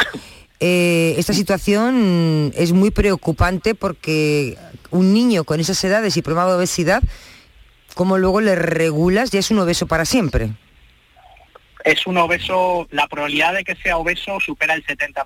Eh, 0.59 1.15
esta 1.17 1.33
situación 1.33 2.53
es 2.55 2.71
muy 2.71 2.91
preocupante 2.91 3.75
porque 3.75 4.57
un 4.89 5.13
niño 5.13 5.43
con 5.43 5.59
esas 5.59 5.83
edades 5.83 6.15
y 6.15 6.21
probado 6.21 6.51
de 6.51 6.57
obesidad 6.57 7.03
cómo 7.95 8.19
luego 8.19 8.41
le 8.41 8.55
regulas, 8.55 9.31
ya 9.31 9.39
es 9.39 9.49
un 9.49 9.59
obeso 9.59 9.87
para 9.87 10.05
siempre. 10.05 10.51
Es 11.83 12.05
un 12.05 12.17
obeso, 12.17 12.87
la 12.91 13.07
probabilidad 13.07 13.53
de 13.53 13.63
que 13.63 13.75
sea 13.75 13.97
obeso 13.97 14.39
supera 14.39 14.75
el 14.75 14.85
70%. 14.85 15.25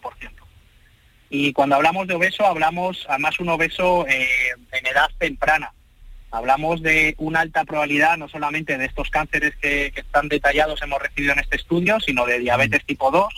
Y 1.29 1.51
cuando 1.53 1.75
hablamos 1.75 2.07
de 2.07 2.15
obeso, 2.15 2.45
hablamos 2.45 3.05
además 3.09 3.39
un 3.39 3.49
obeso 3.49 4.07
eh, 4.07 4.27
en 4.71 4.87
edad 4.87 5.09
temprana. 5.17 5.73
Hablamos 6.31 6.81
de 6.81 7.15
una 7.17 7.41
alta 7.41 7.65
probabilidad 7.65 8.17
no 8.17 8.29
solamente 8.29 8.77
de 8.77 8.85
estos 8.85 9.09
cánceres 9.09 9.55
que, 9.55 9.91
que 9.93 10.01
están 10.01 10.27
detallados, 10.27 10.81
hemos 10.81 11.01
recibido 11.01 11.33
en 11.33 11.39
este 11.39 11.55
estudio, 11.55 11.99
sino 11.99 12.25
de 12.25 12.39
diabetes 12.39 12.85
tipo 12.85 13.09
2, 13.09 13.33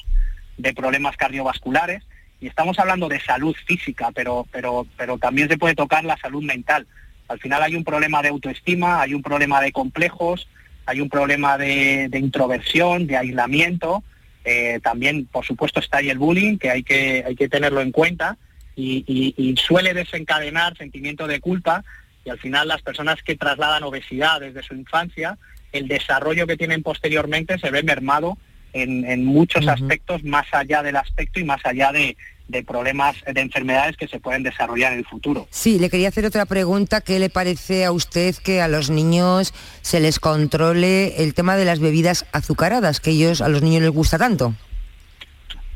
de 0.57 0.73
problemas 0.73 1.15
cardiovasculares. 1.15 2.03
Y 2.41 2.47
estamos 2.47 2.79
hablando 2.79 3.07
de 3.07 3.21
salud 3.21 3.55
física, 3.65 4.09
pero, 4.13 4.45
pero, 4.51 4.87
pero 4.97 5.17
también 5.17 5.47
se 5.47 5.57
puede 5.57 5.75
tocar 5.75 6.03
la 6.03 6.17
salud 6.17 6.43
mental. 6.43 6.87
Al 7.31 7.39
final 7.39 7.63
hay 7.63 7.75
un 7.75 7.83
problema 7.83 8.21
de 8.21 8.29
autoestima, 8.29 9.01
hay 9.01 9.13
un 9.13 9.21
problema 9.21 9.61
de 9.61 9.71
complejos, 9.71 10.47
hay 10.85 10.99
un 10.99 11.09
problema 11.09 11.57
de, 11.57 12.07
de 12.09 12.19
introversión, 12.19 13.07
de 13.07 13.15
aislamiento. 13.17 14.03
Eh, 14.43 14.79
también, 14.83 15.25
por 15.25 15.45
supuesto, 15.45 15.79
está 15.79 15.99
ahí 15.99 16.09
el 16.09 16.17
bullying, 16.17 16.57
que 16.57 16.69
hay 16.69 16.83
que, 16.83 17.23
hay 17.25 17.35
que 17.35 17.47
tenerlo 17.47 17.79
en 17.81 17.91
cuenta, 17.91 18.37
y, 18.75 19.03
y- 19.07 19.33
y 19.37 19.55
suele 19.57 19.93
desencadenar 19.93 20.75
sentimiento 20.77 21.27
de 21.27 21.39
culpa, 21.39 21.83
y 22.25 22.29
al 22.29 22.39
final 22.39 22.67
las 22.67 22.81
personas 22.81 23.21
que 23.23 23.35
trasladan 23.35 23.83
obesidad 23.83 24.39
desde 24.41 24.63
su 24.63 24.73
infancia, 24.73 25.37
el 25.71 25.87
desarrollo 25.87 26.47
que 26.47 26.57
tienen 26.57 26.83
posteriormente 26.83 27.57
se 27.59 27.71
ve 27.71 27.81
mermado 27.83 28.37
en, 28.73 29.05
en 29.05 29.23
muchos 29.25 29.65
aspectos, 29.73 30.23
más 30.23 30.47
allá 30.53 30.81
del 30.83 30.95
aspecto 30.97 31.39
y 31.39 31.43
más 31.43 31.61
allá 31.65 31.91
de, 31.91 32.17
de 32.51 32.63
problemas, 32.63 33.15
de 33.25 33.41
enfermedades 33.41 33.97
que 33.97 34.07
se 34.07 34.19
pueden 34.19 34.43
desarrollar 34.43 34.93
en 34.93 34.99
el 34.99 35.05
futuro. 35.05 35.47
Sí, 35.49 35.79
le 35.79 35.89
quería 35.89 36.09
hacer 36.09 36.25
otra 36.25 36.45
pregunta. 36.45 37.01
¿Qué 37.01 37.17
le 37.17 37.29
parece 37.29 37.85
a 37.85 37.91
usted 37.91 38.35
que 38.35 38.61
a 38.61 38.67
los 38.67 38.89
niños 38.89 39.53
se 39.81 39.99
les 39.99 40.19
controle 40.19 41.23
el 41.23 41.33
tema 41.33 41.55
de 41.55 41.65
las 41.65 41.79
bebidas 41.79 42.25
azucaradas, 42.33 42.99
que 42.99 43.11
ellos 43.11 43.41
a 43.41 43.47
los 43.47 43.61
niños 43.61 43.81
les 43.81 43.91
gusta 43.91 44.17
tanto? 44.17 44.53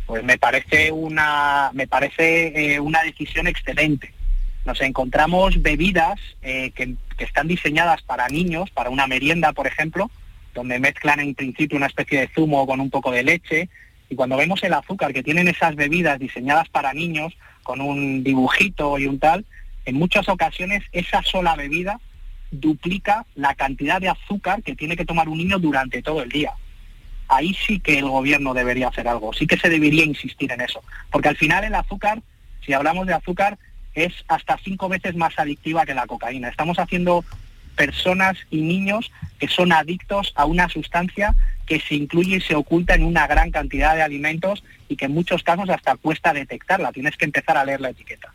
Pues 0.06 0.24
me 0.24 0.38
parece 0.38 0.92
una, 0.92 1.72
me 1.74 1.88
parece 1.88 2.76
eh, 2.76 2.80
una 2.80 3.02
decisión 3.02 3.48
excelente. 3.48 4.14
Nos 4.66 4.82
encontramos 4.82 5.62
bebidas 5.62 6.20
eh, 6.42 6.72
que, 6.72 6.96
que 7.18 7.24
están 7.24 7.48
diseñadas 7.48 8.02
para 8.02 8.28
niños, 8.28 8.70
para 8.72 8.90
una 8.90 9.08
merienda, 9.08 9.54
por 9.54 9.68
ejemplo, 9.68 10.12
donde 10.54 10.80
mezclan 10.80 11.20
en 11.20 11.36
principio 11.36 11.78
una 11.78 11.88
especie 11.88 12.20
de 12.20 12.30
zumo 12.30 12.68
con 12.68 12.80
un 12.80 12.90
poco 12.90 13.12
de 13.12 13.24
leche. 13.24 13.70
Y 14.16 14.18
cuando 14.18 14.38
vemos 14.38 14.64
el 14.64 14.74
azúcar 14.74 15.12
que 15.12 15.24
tienen 15.24 15.50
esas 15.50 15.76
bebidas 15.76 16.18
diseñadas 16.18 16.70
para 16.70 16.94
niños, 16.94 17.34
con 17.64 17.82
un 17.82 18.24
dibujito 18.24 18.98
y 18.98 19.08
un 19.08 19.20
tal, 19.20 19.44
en 19.84 19.96
muchas 19.96 20.30
ocasiones 20.30 20.84
esa 20.94 21.22
sola 21.22 21.58
bebida 21.58 22.00
duplica 22.50 23.26
la 23.36 23.56
cantidad 23.56 24.00
de 24.00 24.08
azúcar 24.08 24.64
que 24.64 24.74
tiene 24.74 24.96
que 24.96 25.04
tomar 25.04 25.28
un 25.28 25.38
niño 25.38 25.60
durante 25.60 26.02
todo 26.02 26.22
el 26.22 26.30
día. 26.30 26.54
Ahí 27.28 27.54
sí 27.56 27.82
que 27.82 28.00
el 28.00 28.08
gobierno 28.08 28.54
debería 28.54 28.88
hacer 28.88 29.06
algo, 29.10 29.34
sí 29.34 29.48
que 29.48 29.58
se 29.58 29.70
debería 29.70 30.06
insistir 30.06 30.50
en 30.50 30.62
eso, 30.62 30.82
porque 31.12 31.28
al 31.28 31.36
final 31.36 31.66
el 31.66 31.76
azúcar, 31.76 32.22
si 32.66 32.72
hablamos 32.72 33.08
de 33.08 33.16
azúcar, 33.16 33.58
es 33.96 34.14
hasta 34.30 34.58
cinco 34.64 34.88
veces 34.88 35.18
más 35.18 35.38
adictiva 35.38 35.86
que 35.86 35.94
la 35.94 36.08
cocaína. 36.08 36.48
Estamos 36.48 36.80
haciendo 36.80 37.26
personas 37.76 38.38
y 38.50 38.62
niños 38.62 39.12
que 39.40 39.50
son 39.50 39.74
adictos 39.74 40.32
a 40.38 40.46
una 40.46 40.70
sustancia 40.70 41.36
que 41.66 41.80
se 41.80 41.96
incluye 41.96 42.38
y 42.38 42.42
se 42.42 42.56
oculta 42.56 42.94
en 42.96 43.04
una 43.04 43.28
gran 43.28 43.52
cantidad 43.52 43.96
de 43.96 44.02
alimentos 44.04 44.64
y 44.88 44.96
que 44.96 45.06
en 45.06 45.14
muchos 45.14 45.44
casos 45.44 45.70
hasta 45.70 45.96
cuesta 45.98 46.34
detectarla. 46.34 46.92
Tienes 46.92 47.18
que 47.18 47.26
empezar 47.26 47.58
a 47.58 47.66
leer 47.66 47.82
la 47.82 47.90
etiqueta. 47.90 48.34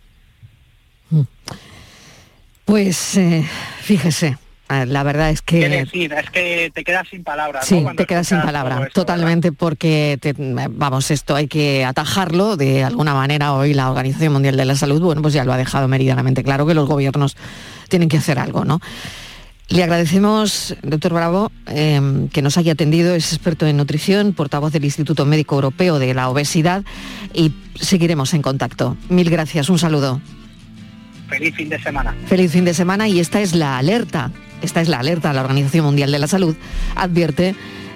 Pues 2.65 3.17
eh, 3.17 3.45
fíjese, 3.81 4.37
eh, 4.69 4.87
la 4.87 5.03
verdad 5.03 5.31
es 5.31 5.43
¿Qué 5.43 5.61
que... 5.61 5.69
decir? 5.69 6.13
Es 6.13 6.31
que 6.31 6.71
te 6.73 6.85
quedas 6.85 7.09
sin 7.09 7.25
palabras. 7.25 7.67
Sí, 7.67 7.81
¿no? 7.81 7.95
Te 7.95 8.07
quedas 8.07 8.29
sin 8.29 8.39
escuchas 8.39 8.53
palabra, 8.53 8.75
todo 8.77 8.87
esto, 8.87 9.01
totalmente, 9.01 9.51
porque, 9.53 10.19
te- 10.21 10.35
vamos, 10.37 11.11
esto 11.11 11.35
hay 11.35 11.49
que 11.49 11.85
atajarlo 11.85 12.57
de 12.57 12.85
alguna 12.85 13.15
manera. 13.15 13.55
Hoy 13.55 13.75
la 13.75 13.91
Organización 13.91 14.33
Mundial 14.35 14.57
de 14.57 14.65
la 14.65 14.77
Salud, 14.77 15.01
bueno, 15.01 15.21
pues 15.23 15.35
ya 15.35 15.45
lo 15.45 15.53
ha 15.53 15.57
dejado 15.57 15.89
meridianamente 15.89 16.45
claro 16.45 16.65
que 16.67 16.75
los 16.75 16.87
gobiernos 16.89 17.37
tienen 17.89 18.09
que 18.09 18.19
hacer 18.19 18.39
algo, 18.39 18.65
¿no? 18.65 18.81
Le 19.71 19.85
agradecemos, 19.85 20.75
doctor 20.83 21.15
Bravo, 21.15 21.53
eh, 21.69 22.29
que 22.33 22.43
nos 22.43 22.59
haya 22.59 22.73
atendido, 22.73 23.15
es 23.15 23.33
experto 23.33 23.69
en 23.69 23.77
nutrición, 23.77 24.33
portavoz 24.33 24.73
del 24.73 24.85
Instituto 24.85 25.25
Médico 25.27 25.55
Europeo 25.55 26.01
de 26.01 26.13
la 26.13 26.29
Obesidad 26.29 26.85
y 27.33 27.53
seguiremos 27.77 28.35
en 28.35 28.43
contacto. 28.43 28.97
Mil 29.09 29.31
gracias, 29.31 29.69
un 29.69 29.79
saludo. 29.79 30.21
Feliz 31.29 31.55
fin 31.55 31.69
de 31.69 31.81
semana. 31.81 32.17
Feliz 32.27 32.51
fin 32.51 32.65
de 32.65 32.75
semana 32.75 33.07
y 33.07 33.21
esta 33.21 33.41
es 33.41 33.55
la 33.55 33.79
alerta. 33.79 34.33
Esta 34.61 34.81
es 34.81 34.89
la 34.89 34.99
alerta. 34.99 35.33
La 35.33 35.43
Organización 35.43 35.85
Mundial 35.85 36.11
de 36.11 36.19
la 36.19 36.27
Salud 36.27 36.57
advierte 36.97 37.55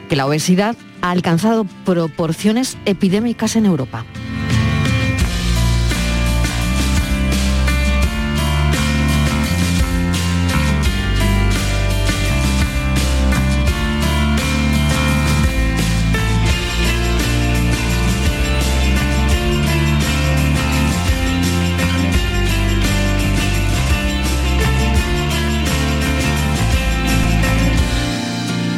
que 0.08 0.14
la 0.14 0.26
obesidad 0.26 0.76
ha 1.02 1.10
alcanzado 1.10 1.66
proporciones 1.84 2.78
epidémicas 2.86 3.56
en 3.56 3.66
Europa. 3.66 4.04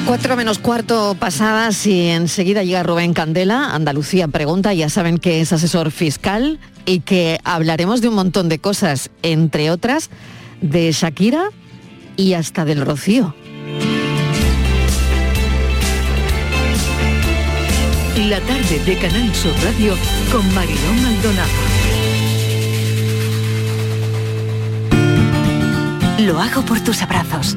Cuatro 0.07 0.37
menos 0.37 0.61
cuarto 0.61 1.17
pasadas 1.19 1.85
y 1.85 2.09
enseguida 2.11 2.63
llega 2.63 2.85
Rubén 2.85 3.13
Candela, 3.13 3.75
Andalucía 3.75 4.29
Pregunta, 4.29 4.73
ya 4.73 4.89
saben 4.89 5.19
que 5.19 5.41
es 5.41 5.53
asesor 5.53 5.91
fiscal 5.91 6.61
y 6.85 7.01
que 7.01 7.41
hablaremos 7.43 8.01
de 8.01 8.09
un 8.09 8.15
montón 8.15 8.49
de 8.49 8.61
cosas, 8.61 9.11
entre 9.23 9.71
otras 9.73 10.11
de 10.61 10.93
Shakira 10.93 11.51
y 12.17 12.35
hasta 12.35 12.65
del 12.65 12.83
Rocío. 12.83 13.35
La 18.29 18.41
tarde 18.41 18.79
de 18.87 18.97
Canal 18.99 19.35
Sur 19.35 19.53
Radio 19.65 19.95
con 20.31 20.55
Marilón 20.55 21.03
Maldonado. 21.03 21.51
Lo 26.21 26.41
hago 26.41 26.63
por 26.63 26.81
tus 26.81 27.03
abrazos, 27.03 27.57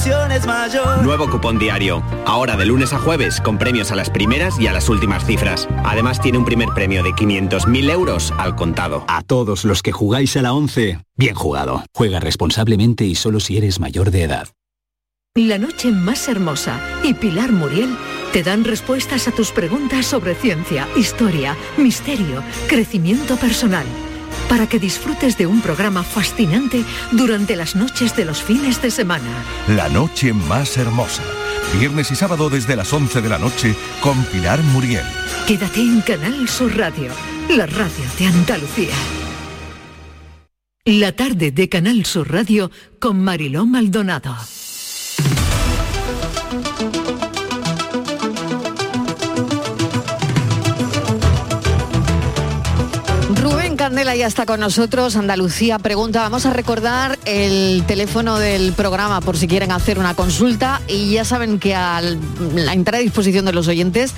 la 0.00 0.06
ilusión 0.06 0.32
es 0.32 0.46
mayor. 0.46 1.02
Nuevo 1.02 1.28
cupón 1.28 1.58
diario. 1.58 2.02
Ahora 2.24 2.56
de 2.56 2.64
lunes 2.64 2.92
a 2.92 2.98
jueves 2.98 3.40
con 3.40 3.58
premios 3.58 3.90
a 3.90 3.96
las 3.96 4.10
primeras 4.10 4.58
y 4.58 4.66
a 4.66 4.72
las 4.72 4.88
últimas 4.88 5.24
cifras. 5.24 5.68
Además 5.84 6.20
tiene 6.20 6.38
un 6.38 6.44
primer 6.44 6.68
premio 6.70 7.02
de 7.02 7.10
500.000 7.10 7.90
euros 7.90 8.32
al 8.38 8.56
contado. 8.56 9.04
A 9.08 9.22
todos 9.22 9.64
los 9.64 9.82
que 9.82 9.92
jugáis 9.92 10.36
a 10.36 10.42
la 10.42 10.52
11, 10.52 10.98
bien 11.16 11.34
jugado. 11.34 11.82
Juega 11.94 12.20
responsablemente 12.20 13.04
y 13.04 13.14
solo 13.14 13.40
si 13.40 13.56
eres 13.56 13.80
mayor 13.80 14.10
de 14.10 14.22
edad. 14.22 14.48
La 15.34 15.58
noche 15.58 15.92
más 15.92 16.28
hermosa 16.28 16.80
y 17.04 17.14
Pilar 17.14 17.52
Muriel 17.52 17.96
te 18.32 18.42
dan 18.42 18.64
respuestas 18.64 19.28
a 19.28 19.32
tus 19.32 19.52
preguntas 19.52 20.06
sobre 20.06 20.34
ciencia, 20.34 20.88
historia, 20.96 21.56
misterio, 21.76 22.42
crecimiento 22.68 23.36
personal. 23.36 23.86
Para 24.50 24.68
que 24.68 24.80
disfrutes 24.80 25.38
de 25.38 25.46
un 25.46 25.62
programa 25.62 26.02
fascinante 26.02 26.84
durante 27.12 27.54
las 27.54 27.76
noches 27.76 28.16
de 28.16 28.24
los 28.24 28.42
fines 28.42 28.82
de 28.82 28.90
semana. 28.90 29.44
La 29.68 29.88
noche 29.88 30.32
más 30.32 30.76
hermosa. 30.76 31.22
Viernes 31.78 32.10
y 32.10 32.16
sábado 32.16 32.50
desde 32.50 32.74
las 32.74 32.92
11 32.92 33.22
de 33.22 33.28
la 33.28 33.38
noche 33.38 33.76
con 34.02 34.22
Pilar 34.24 34.60
Muriel. 34.64 35.06
Quédate 35.46 35.80
en 35.80 36.00
Canal 36.00 36.48
Sur 36.48 36.76
Radio, 36.76 37.12
la 37.48 37.66
radio 37.66 38.04
de 38.18 38.26
Andalucía. 38.26 38.94
La 40.84 41.12
tarde 41.12 41.52
de 41.52 41.68
Canal 41.68 42.04
Sur 42.04 42.32
Radio 42.32 42.72
con 42.98 43.22
Mariló 43.22 43.66
Maldonado. 43.66 44.36
Candela 54.00 54.16
ya 54.16 54.28
está 54.28 54.46
con 54.46 54.60
nosotros. 54.60 55.14
Andalucía 55.14 55.78
pregunta. 55.78 56.22
Vamos 56.22 56.46
a 56.46 56.54
recordar 56.54 57.18
el 57.26 57.84
teléfono 57.86 58.38
del 58.38 58.72
programa 58.72 59.20
por 59.20 59.36
si 59.36 59.46
quieren 59.46 59.72
hacer 59.72 59.98
una 59.98 60.14
consulta. 60.14 60.80
Y 60.88 61.10
ya 61.10 61.26
saben 61.26 61.58
que 61.58 61.74
a 61.74 62.00
la 62.00 62.72
entera 62.72 62.96
disposición 62.96 63.44
de 63.44 63.52
los 63.52 63.68
oyentes 63.68 64.14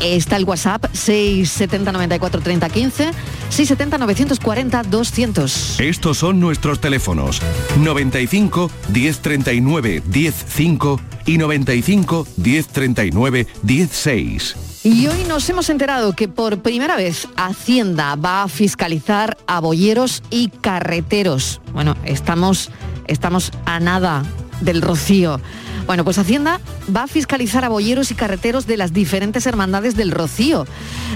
está 0.00 0.36
el 0.36 0.44
WhatsApp 0.44 0.84
670 0.92 1.90
94 1.90 2.42
30 2.42 2.68
15, 2.68 3.10
670 3.48 3.98
940 3.98 4.82
200. 4.84 5.80
Estos 5.80 6.16
son 6.16 6.38
nuestros 6.38 6.80
teléfonos 6.80 7.42
95 7.80 8.70
1039 8.92 10.00
105 10.12 11.00
y 11.26 11.38
95 11.38 12.26
1039 12.36 13.48
16. 13.64 14.73
Y 14.84 15.06
hoy 15.06 15.24
nos 15.26 15.48
hemos 15.48 15.70
enterado 15.70 16.12
que 16.12 16.28
por 16.28 16.60
primera 16.60 16.94
vez 16.96 17.26
Hacienda 17.36 18.16
va 18.16 18.42
a 18.42 18.48
fiscalizar 18.48 19.38
a 19.46 19.58
boyeros 19.60 20.22
y 20.28 20.48
carreteros. 20.48 21.62
Bueno, 21.72 21.96
estamos, 22.04 22.70
estamos 23.06 23.50
a 23.64 23.80
nada 23.80 24.22
del 24.60 24.82
rocío. 24.82 25.40
Bueno, 25.86 26.04
pues 26.04 26.18
Hacienda 26.18 26.60
va 26.94 27.04
a 27.04 27.06
fiscalizar 27.06 27.64
a 27.64 27.70
boyeros 27.70 28.10
y 28.10 28.14
carreteros 28.14 28.66
de 28.66 28.76
las 28.76 28.92
diferentes 28.92 29.46
hermandades 29.46 29.96
del 29.96 30.10
Rocío. 30.10 30.66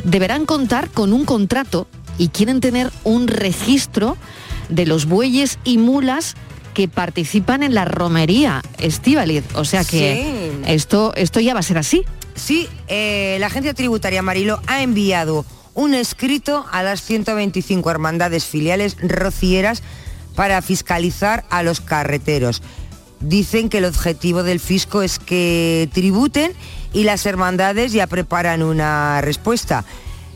Deberán 0.05 0.45
contar 0.47 0.89
con 0.91 1.13
un 1.13 1.25
contrato 1.27 1.87
y 2.19 2.29
quieren 2.29 2.61
tener 2.61 2.91
un 3.05 3.29
registro 3.29 4.17
de 4.71 4.87
los 4.87 5.07
bueyes 5.07 5.59
y 5.65 5.79
mulas 5.79 6.35
que 6.75 6.87
participan 6.89 7.63
en 7.63 7.75
la 7.75 7.85
romería, 7.87 8.63
Estivaliz. 8.79 9.45
O 9.55 9.65
sea 9.65 9.85
que 9.85 10.61
Sí. 10.65 10.73
esto, 10.73 11.13
esto 11.17 11.41
ya 11.41 11.55
va 11.55 11.61
a 11.61 11.63
ser 11.63 11.79
así. 11.79 12.03
Sí, 12.39 12.69
eh, 12.87 13.37
la 13.41 13.47
agencia 13.47 13.75
tributaria 13.75 14.23
Marilo 14.23 14.61
ha 14.67 14.83
enviado 14.83 15.45
un 15.75 15.95
escrito 15.95 16.67
a 16.73 16.83
las 16.83 17.03
125 17.03 17.91
hermandades 17.91 18.45
filiales 18.45 18.97
rocieras 19.01 19.83
para 20.35 20.63
fiscalizar 20.63 21.45
a 21.51 21.63
los 21.63 21.81
carreteros. 21.81 22.63
Dicen 23.21 23.69
que 23.69 23.79
el 23.79 23.85
objetivo 23.85 24.45
del 24.45 24.61
fisco 24.61 25.03
es 25.03 25.19
que 25.19 25.89
tributen 25.93 26.53
y 26.93 27.05
las 27.05 27.27
hermandades 27.27 27.93
ya 27.93 28.07
preparan 28.07 28.63
una 28.63 29.21
respuesta. 29.21 29.85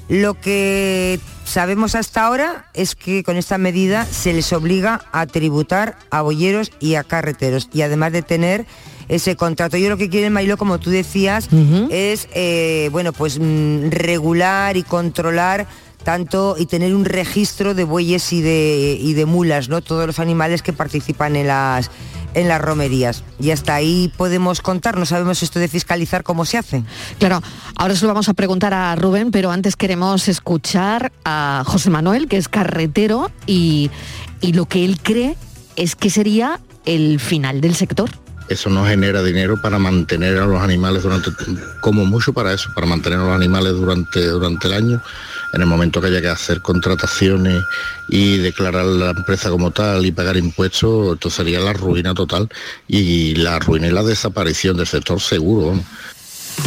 Lo 0.09 0.34
que 0.34 1.20
sabemos 1.44 1.94
hasta 1.94 2.26
ahora 2.26 2.66
es 2.74 2.94
que 2.94 3.22
con 3.22 3.36
esta 3.36 3.59
medida 3.59 4.05
se 4.05 4.32
les 4.32 4.53
obliga 4.53 5.07
a 5.12 5.26
tributar 5.26 5.96
a 6.11 6.22
boyeros 6.22 6.72
y 6.80 6.96
a 6.96 7.05
carreteros 7.05 7.68
y 7.72 7.82
además 7.82 8.12
de 8.12 8.22
tener 8.22 8.66
ese 9.09 9.36
contrato. 9.36 9.76
Yo 9.76 9.88
lo 9.88 9.96
que 9.96 10.09
quieren, 10.09 10.32
Mailo, 10.32 10.57
como 10.57 10.78
tú 10.78 10.90
decías, 10.90 11.48
es 11.90 12.28
eh, 12.34 12.88
bueno, 12.92 13.12
pues 13.12 13.38
mm, 13.38 13.90
regular 13.90 14.76
y 14.76 14.82
controlar 14.82 15.66
tanto 16.03 16.57
y 16.59 16.66
tener 16.66 16.94
un 16.94 17.05
registro 17.05 17.74
de 17.74 17.84
bueyes 17.84 18.32
y 18.32 18.42
de, 18.42 18.98
y 19.00 19.14
de 19.14 19.24
mulas, 19.24 19.68
¿no? 19.68 19.80
Todos 19.80 20.07
los 20.07 20.18
animales 20.18 20.62
que 20.62 20.72
participan 20.72 21.36
en 21.36 21.46
las 21.46 21.90
en 22.34 22.48
las 22.48 22.61
romerías. 22.61 23.24
Y 23.38 23.50
hasta 23.50 23.74
ahí 23.74 24.11
podemos 24.16 24.61
contar, 24.61 24.96
no 24.96 25.07
sabemos 25.07 25.42
esto 25.42 25.59
de 25.59 25.68
fiscalizar 25.68 26.22
cómo 26.22 26.44
se 26.44 26.59
hace. 26.59 26.82
Claro, 27.18 27.42
ahora 27.76 27.94
se 27.94 28.03
lo 28.03 28.09
vamos 28.09 28.28
a 28.28 28.34
preguntar 28.34 28.72
a 28.72 28.94
Rubén, 28.96 29.30
pero 29.30 29.50
antes 29.50 29.76
queremos 29.76 30.28
escuchar 30.28 31.12
a 31.24 31.62
José 31.66 31.90
Manuel, 31.90 32.28
que 32.28 32.38
es 32.38 32.48
carretero, 32.48 33.30
y, 33.46 33.90
y 34.40 34.55
lo 34.55 34.66
que 34.66 34.84
él 34.84 34.98
cree 35.03 35.36
es 35.76 35.94
que 35.94 36.11
sería 36.11 36.61
el 36.84 37.20
final 37.20 37.61
del 37.61 37.74
sector. 37.74 38.11
Eso 38.49 38.70
no 38.70 38.86
genera 38.86 39.22
dinero 39.22 39.61
para 39.61 39.78
mantener 39.78 40.38
a 40.38 40.47
los 40.47 40.61
animales 40.61 41.03
durante, 41.03 41.30
como 41.80 42.05
mucho 42.05 42.32
para 42.32 42.53
eso, 42.53 42.70
para 42.74 42.86
mantener 42.86 43.18
a 43.18 43.24
los 43.24 43.34
animales 43.34 43.72
durante, 43.72 44.26
durante 44.26 44.68
el 44.68 44.74
año. 44.74 45.03
En 45.53 45.61
el 45.61 45.66
momento 45.66 46.01
que 46.01 46.07
haya 46.07 46.20
que 46.20 46.28
hacer 46.28 46.62
contrataciones 46.62 47.62
y 48.09 48.38
declarar 48.38 48.86
la 48.86 49.11
empresa 49.11 49.51
como 49.51 49.70
tal 49.70 50.07
y 50.07 50.12
pagar 50.12 50.36
impuestos, 50.36 51.14
esto 51.14 51.30
sería 51.30 51.61
la 51.61 51.72
ruina 51.72 52.14
total 52.14 52.49
y 52.88 53.34
la 53.34 53.59
ruina 53.59 53.88
y 53.88 53.90
la 53.90 54.03
desaparición 54.03 54.76
del 54.76 54.86
sector 54.86 55.20
seguro. 55.20 55.78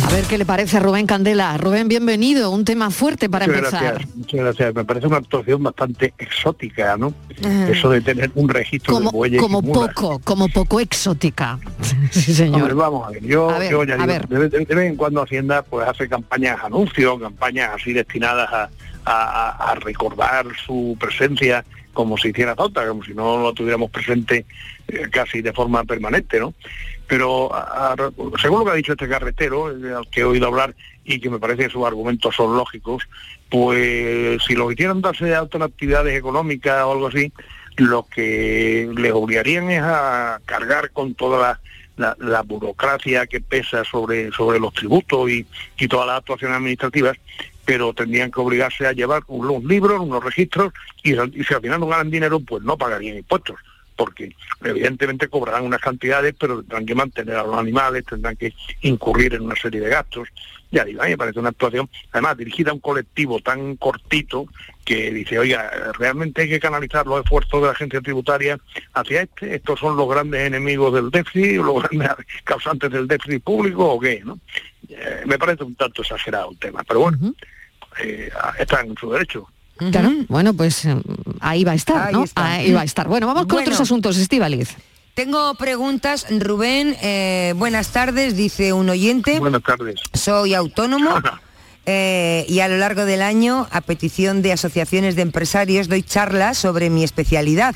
A 0.08 0.10
ver 0.12 0.24
qué 0.26 0.38
le 0.38 0.46
parece 0.46 0.78
a 0.78 0.80
Rubén 0.80 1.06
Candela. 1.08 1.58
Rubén, 1.58 1.88
bienvenido, 1.88 2.52
un 2.52 2.66
tema 2.66 2.90
fuerte 2.92 3.30
para 3.30 3.46
muchas 3.48 3.60
empezar. 3.66 3.84
Gracias, 3.96 4.16
muchas 4.16 4.40
gracias. 4.40 4.76
Me 4.76 4.86
parece 4.86 5.08
una 5.08 5.18
actuación 5.18 5.64
bastante 5.64 6.14
exótica, 6.18 6.98
¿no? 6.98 7.14
Ajá. 7.44 7.70
Eso 7.70 7.90
de 7.90 8.02
tener 8.02 8.32
un 8.36 8.50
registro 8.50 8.94
Como, 8.94 9.12
de 9.12 9.18
bueyes 9.18 9.42
como 9.42 9.62
poco, 9.62 10.20
como 10.20 10.48
poco 10.50 10.80
exótica. 10.80 11.60
sí, 12.12 12.34
señor. 12.34 12.62
Hombre, 12.62 12.74
vamos 12.74 13.08
a 13.08 13.12
ver, 13.12 13.24
yo, 13.24 13.50
A 13.50 13.60
ver, 13.60 13.72
yo 13.72 13.84
ya 13.84 13.94
a 13.96 13.98
digo, 13.98 14.08
ver. 14.08 14.28
de, 14.28 14.40
vez- 14.50 14.68
de 14.68 14.76
vez 14.76 14.90
en 14.90 14.96
cuando 14.96 15.22
Hacienda 15.24 15.62
pues 15.64 15.88
hace 15.88 16.08
campañas 16.08 16.58
anuncios, 16.64 17.20
campañas 17.20 17.72
así 17.76 17.94
destinadas 17.94 18.52
a, 18.52 18.70
a- 19.06 19.50
a- 19.50 19.72
a 19.72 19.76
recordar 19.76 20.46
su 20.66 20.98
presencia 21.00 21.64
como 21.94 22.18
si 22.18 22.30
hiciera 22.30 22.56
falta, 22.56 22.86
como 22.88 23.04
si 23.04 23.14
no 23.14 23.38
lo 23.42 23.54
tuviéramos 23.54 23.90
presente 23.90 24.46
eh, 24.88 25.08
casi 25.10 25.42
de 25.42 25.54
forma 25.54 25.84
permanente, 25.86 26.40
¿no? 26.40 26.54
Pero 27.08 27.52
según 28.42 28.60
lo 28.60 28.66
que 28.66 28.72
ha 28.72 28.76
dicho 28.76 28.94
este 28.94 29.08
carretero, 29.08 29.68
al 29.68 30.10
que 30.10 30.22
he 30.22 30.24
oído 30.24 30.48
hablar 30.48 30.76
y 31.04 31.20
que 31.20 31.30
me 31.30 31.40
parece 31.40 31.64
que 31.66 31.70
sus 31.70 31.86
argumentos 31.86 32.36
son 32.36 32.56
lógicos, 32.58 33.04
pues 33.50 34.42
si 34.44 34.56
lo 34.56 34.72
hicieran 34.72 35.02
darse 35.02 35.26
de 35.26 35.36
alta 35.36 35.58
en 35.58 35.64
actividades 35.64 36.18
económicas 36.18 36.84
o 36.84 36.92
algo 36.94 37.08
así, 37.08 37.32
lo 37.78 38.08
que 38.08 38.90
les 38.96 39.12
obligarían 39.12 39.70
es 39.70 39.82
a 39.84 40.40
cargar 40.46 40.92
con 40.92 41.14
toda 41.14 41.60
la, 41.98 42.16
la- 42.20 42.42
burocracia 42.42 43.28
que 43.28 43.40
pesa 43.42 43.84
sobre, 43.84 44.32
sobre 44.32 44.60
los 44.60 44.74
tributos 44.74 45.30
y, 45.30 45.46
y 45.78 45.88
todas 45.88 46.08
las 46.08 46.18
actuaciones 46.20 46.58
administrativas, 46.58 47.18
pero 47.66 47.94
tendrían 47.94 48.32
que 48.32 48.40
obligarse 48.42 48.88
a 48.88 48.94
llevar 48.94 49.24
unos 49.28 49.64
libros, 49.64 50.00
unos 50.00 50.24
registros, 50.24 50.74
y 51.04 51.12
si 51.14 51.18
al 51.54 51.62
final 51.62 51.80
no 51.80 51.88
ganan 51.88 52.10
dinero, 52.10 52.40
pues 52.40 52.64
no 52.64 52.78
pagarían 52.78 53.18
impuestos 53.18 53.58
porque 53.96 54.36
evidentemente 54.64 55.28
cobrarán 55.28 55.66
unas 55.66 55.82
cantidades, 55.82 56.36
pero 56.40 56.60
tendrán 56.60 56.86
que 56.86 56.96
mantener 56.96 57.36
a 57.36 57.44
los 57.44 57.58
animales, 57.58 58.06
tendrán 58.06 58.36
que 58.36 58.54
incurrir 58.82 59.34
en 59.34 59.44
una 59.44 59.56
serie 59.56 59.82
de 59.82 59.90
gastos. 59.90 60.28
Ya 60.72 60.84
digo, 60.84 61.02
a 61.02 61.06
mí 61.06 61.12
me 61.12 61.18
parece 61.18 61.40
una 61.40 61.50
actuación, 61.50 61.90
además 62.12 62.38
dirigida 62.38 62.72
a 62.72 62.74
un 62.74 62.80
colectivo 62.80 63.40
tan 63.40 63.78
cortito 63.78 64.48
que 64.84 65.12
dice, 65.12 65.40
oiga, 65.40 65.72
realmente 65.98 66.42
hay 66.42 66.50
que 66.50 66.60
canalizar 66.60 67.06
los 67.08 67.24
esfuerzos 67.24 67.62
de 67.62 67.68
la 67.68 67.72
agencia 67.72 68.02
tributaria 68.02 68.60
hacia 68.94 69.22
este, 69.22 69.56
estos 69.56 69.80
son 69.80 69.96
los 69.96 70.10
grandes 70.10 70.42
enemigos 70.42 70.94
del 70.94 71.12
déficit, 71.12 71.58
los 71.58 71.84
grandes 71.90 72.26
causantes 72.44 72.92
del 72.92 73.08
déficit 73.08 73.44
público 73.44 73.94
o 73.94 74.00
qué, 74.00 74.22
¿no? 74.26 74.40
Eh, 74.90 75.24
me 75.26 75.40
parece 75.40 75.64
un 75.64 75.76
tanto 75.76 76.02
exagerado 76.02 76.52
el 76.52 76.60
tema, 76.60 76.84
pero 76.84 77.00
bueno, 77.00 77.34
eh, 78.04 78.30
están 78.60 78.88
en 78.88 78.98
su 78.98 79.12
derecho. 79.12 79.48
Claro, 79.78 80.12
bueno, 80.30 80.54
pues 80.54 80.86
eh, 80.86 80.96
ahí 81.42 81.64
va 81.64 81.74
a 81.74 81.76
estar, 81.76 82.08
Ahí 82.08 82.14
¿no? 82.14 82.24
está. 82.24 82.54
Ahí 82.54 82.72
va 82.72 82.82
a 82.82 82.86
estar. 82.86 83.08
Bueno, 83.08 83.28
vamos 83.28 83.44
con 83.44 83.56
Bueno. 83.58 83.64
otros 83.68 83.82
asuntos, 83.82 84.18
Estíbaliz. 84.18 84.70
Tengo 85.16 85.54
preguntas, 85.56 86.26
Rubén. 86.30 86.96
eh, 87.02 87.54
buenas 87.58 87.90
tardes, 87.90 88.36
dice 88.36 88.74
un 88.74 88.90
oyente. 88.90 89.40
Buenas 89.40 89.64
tardes. 89.64 89.96
Soy 90.14 90.54
autónomo 90.54 91.10
eh, 91.86 92.46
y 92.50 92.60
a 92.62 92.68
lo 92.68 92.78
largo 92.78 93.06
del 93.06 93.22
año, 93.22 93.68
a 93.72 93.82
petición 93.82 94.42
de 94.42 94.54
asociaciones 94.54 95.16
de 95.16 95.22
empresarios, 95.24 95.88
doy 95.88 96.04
charlas 96.04 96.58
sobre 96.58 96.90
mi 96.90 97.04
especialidad. 97.04 97.76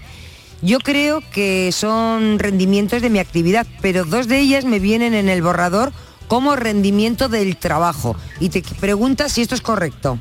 Yo 0.62 0.80
creo 0.80 1.22
que 1.32 1.72
son 1.72 2.40
rendimientos 2.40 3.02
de 3.02 3.10
mi 3.10 3.20
actividad, 3.20 3.66
pero 3.82 4.04
dos 4.04 4.28
de 4.28 4.40
ellas 4.40 4.66
me 4.66 4.80
vienen 4.80 5.14
en 5.14 5.30
el 5.30 5.42
borrador 5.42 5.94
como 6.28 6.56
rendimiento 6.58 7.30
del 7.30 7.56
trabajo. 7.58 8.16
Y 8.42 8.50
te 8.50 8.62
preguntas 8.80 9.32
si 9.32 9.42
esto 9.42 9.56
es 9.56 9.62
correcto. 9.62 10.20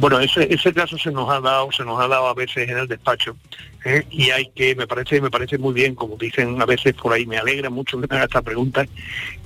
Bueno, 0.00 0.18
ese, 0.18 0.72
caso 0.72 0.96
se 0.96 1.12
nos 1.12 1.28
ha 1.28 1.40
dado, 1.40 1.70
se 1.72 1.84
nos 1.84 2.00
ha 2.00 2.08
dado 2.08 2.28
a 2.28 2.32
veces 2.32 2.70
en 2.70 2.78
el 2.78 2.88
despacho 2.88 3.36
¿eh? 3.84 4.02
y 4.10 4.30
hay 4.30 4.46
que, 4.54 4.74
me 4.74 4.86
parece, 4.86 5.20
me 5.20 5.30
parece 5.30 5.58
muy 5.58 5.74
bien, 5.74 5.94
como 5.94 6.16
dicen 6.16 6.60
a 6.62 6.64
veces 6.64 6.94
por 6.94 7.12
ahí, 7.12 7.26
me 7.26 7.36
alegra 7.36 7.68
mucho 7.68 8.00
que 8.00 8.06
me 8.06 8.16
haga 8.16 8.24
esta 8.24 8.40
pregunta, 8.40 8.86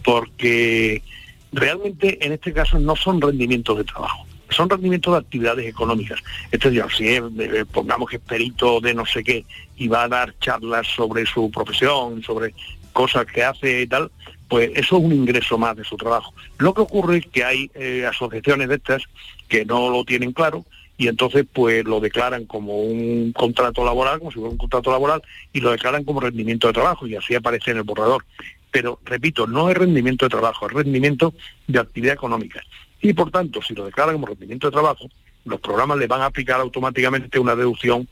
porque 0.04 1.02
realmente 1.50 2.24
en 2.24 2.34
este 2.34 2.52
caso 2.52 2.78
no 2.78 2.94
son 2.94 3.20
rendimientos 3.20 3.78
de 3.78 3.82
trabajo, 3.82 4.26
son 4.48 4.70
rendimientos 4.70 5.14
de 5.14 5.18
actividades 5.18 5.66
económicas. 5.66 6.20
Es 6.52 6.60
decir, 6.60 6.84
si 6.96 7.08
es, 7.08 7.22
eh, 7.40 7.64
pongamos 7.72 8.08
que 8.08 8.16
es 8.16 8.22
perito 8.22 8.80
de 8.80 8.94
no 8.94 9.04
sé 9.06 9.24
qué 9.24 9.44
y 9.76 9.88
va 9.88 10.04
a 10.04 10.08
dar 10.08 10.38
charlas 10.38 10.86
sobre 10.86 11.26
su 11.26 11.50
profesión, 11.50 12.22
sobre 12.22 12.54
cosas 12.92 13.26
que 13.26 13.42
hace 13.42 13.82
y 13.82 13.86
tal, 13.88 14.08
pues 14.48 14.70
eso 14.76 14.98
es 14.98 15.04
un 15.04 15.12
ingreso 15.12 15.58
más 15.58 15.76
de 15.76 15.82
su 15.82 15.96
trabajo. 15.96 16.32
Lo 16.58 16.72
que 16.74 16.82
ocurre 16.82 17.16
es 17.16 17.26
que 17.26 17.42
hay 17.42 17.68
eh, 17.74 18.06
asociaciones 18.06 18.68
de 18.68 18.76
estas 18.76 19.02
que 19.48 19.64
no 19.64 19.90
lo 19.90 20.04
tienen 20.04 20.32
claro 20.32 20.64
y 20.96 21.08
entonces 21.08 21.44
pues 21.52 21.84
lo 21.84 22.00
declaran 22.00 22.44
como 22.46 22.78
un 22.78 23.32
contrato 23.32 23.84
laboral, 23.84 24.18
como 24.18 24.30
si 24.30 24.38
fuera 24.38 24.50
un 24.50 24.58
contrato 24.58 24.90
laboral, 24.90 25.22
y 25.52 25.60
lo 25.60 25.72
declaran 25.72 26.04
como 26.04 26.20
rendimiento 26.20 26.68
de 26.68 26.72
trabajo 26.72 27.06
y 27.06 27.16
así 27.16 27.34
aparece 27.34 27.72
en 27.72 27.78
el 27.78 27.82
borrador. 27.82 28.24
Pero, 28.70 28.98
repito, 29.04 29.46
no 29.46 29.70
es 29.70 29.76
rendimiento 29.76 30.24
de 30.24 30.30
trabajo, 30.30 30.66
es 30.66 30.72
rendimiento 30.72 31.34
de 31.66 31.78
actividad 31.78 32.14
económica. 32.14 32.60
Y 33.00 33.12
por 33.12 33.30
tanto, 33.30 33.60
si 33.62 33.74
lo 33.74 33.84
declaran 33.84 34.14
como 34.14 34.26
rendimiento 34.26 34.68
de 34.68 34.72
trabajo, 34.72 35.08
los 35.44 35.60
programas 35.60 35.98
le 35.98 36.06
van 36.06 36.22
a 36.22 36.26
aplicar 36.26 36.60
automáticamente 36.60 37.38
una 37.38 37.54
deducción 37.54 38.08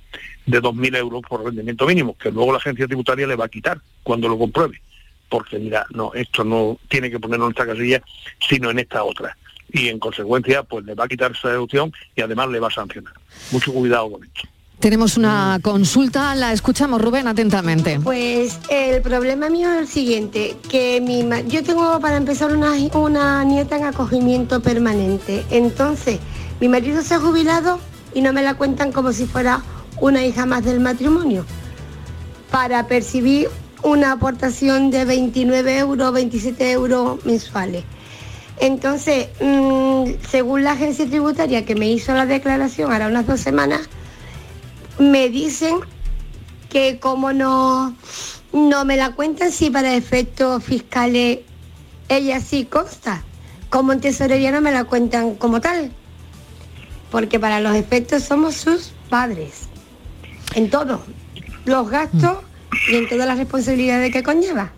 de 0.46 0.60
2.000 0.60 0.96
euros 0.98 1.22
por 1.28 1.44
rendimiento 1.44 1.86
mínimo, 1.86 2.16
que 2.16 2.30
luego 2.30 2.52
la 2.52 2.58
agencia 2.58 2.86
tributaria 2.86 3.26
le 3.26 3.36
va 3.36 3.46
a 3.46 3.48
quitar 3.48 3.80
cuando 4.02 4.28
lo 4.28 4.38
compruebe. 4.38 4.80
Porque 5.28 5.58
mira, 5.58 5.86
no, 5.90 6.12
esto 6.14 6.44
no 6.44 6.78
tiene 6.88 7.10
que 7.10 7.18
ponerlo 7.18 7.46
en 7.46 7.52
esta 7.52 7.66
casilla, 7.66 8.02
sino 8.46 8.70
en 8.70 8.80
esta 8.80 9.02
otra. 9.02 9.36
Y 9.72 9.88
en 9.88 9.98
consecuencia 9.98 10.62
pues 10.62 10.84
le 10.84 10.94
va 10.94 11.04
a 11.04 11.08
quitar 11.08 11.32
esa 11.32 11.48
deducción 11.48 11.92
y 12.14 12.20
además 12.22 12.48
le 12.50 12.60
va 12.60 12.68
a 12.68 12.70
sancionar. 12.70 13.12
Mucho 13.50 13.72
cuidado 13.72 14.10
con 14.12 14.24
esto. 14.24 14.42
Tenemos 14.78 15.16
una 15.16 15.60
consulta, 15.62 16.34
la 16.34 16.52
escuchamos 16.52 17.00
Rubén 17.00 17.28
atentamente. 17.28 18.00
Pues 18.00 18.58
el 18.68 19.00
problema 19.00 19.48
mío 19.48 19.70
es 19.72 19.78
el 19.82 19.86
siguiente, 19.86 20.56
que 20.68 21.00
mi 21.00 21.22
ma- 21.22 21.40
yo 21.42 21.62
tengo 21.62 22.00
para 22.00 22.16
empezar 22.16 22.52
una, 22.52 22.72
una 22.94 23.44
nieta 23.44 23.76
en 23.76 23.84
acogimiento 23.84 24.60
permanente. 24.60 25.44
Entonces, 25.50 26.18
mi 26.60 26.66
marido 26.68 27.00
se 27.02 27.14
ha 27.14 27.20
jubilado 27.20 27.78
y 28.12 28.22
no 28.22 28.32
me 28.32 28.42
la 28.42 28.54
cuentan 28.54 28.90
como 28.90 29.12
si 29.12 29.26
fuera 29.26 29.62
una 30.00 30.24
hija 30.24 30.46
más 30.46 30.64
del 30.64 30.80
matrimonio. 30.80 31.46
Para 32.50 32.86
percibir 32.88 33.48
una 33.84 34.12
aportación 34.12 34.90
de 34.90 35.04
29 35.04 35.78
euros, 35.78 36.12
27 36.12 36.72
euros 36.72 37.24
mensuales. 37.24 37.84
Entonces, 38.62 39.26
mm, 39.40 40.04
según 40.30 40.62
la 40.62 40.72
agencia 40.72 41.04
tributaria 41.04 41.64
que 41.64 41.74
me 41.74 41.90
hizo 41.90 42.14
la 42.14 42.26
declaración 42.26 42.92
ahora 42.92 43.08
unas 43.08 43.26
dos 43.26 43.40
semanas, 43.40 43.88
me 45.00 45.28
dicen 45.30 45.80
que 46.70 47.00
como 47.00 47.32
no, 47.32 47.96
no 48.52 48.84
me 48.84 48.96
la 48.96 49.16
cuentan, 49.16 49.50
si 49.50 49.68
para 49.68 49.96
efectos 49.96 50.62
fiscales 50.62 51.40
ella 52.08 52.40
sí 52.40 52.64
consta. 52.64 53.24
Como 53.68 53.90
en 53.90 54.00
tesorería 54.00 54.52
no 54.52 54.60
me 54.60 54.70
la 54.70 54.84
cuentan 54.84 55.34
como 55.34 55.60
tal. 55.60 55.90
Porque 57.10 57.40
para 57.40 57.58
los 57.58 57.74
efectos 57.74 58.22
somos 58.22 58.54
sus 58.54 58.92
padres. 59.10 59.62
En 60.54 60.70
todo. 60.70 61.02
Los 61.64 61.90
gastos 61.90 62.38
y 62.88 62.94
en 62.94 63.08
todas 63.08 63.26
las 63.26 63.38
responsabilidades 63.38 64.12
que 64.12 64.22
conlleva. 64.22 64.70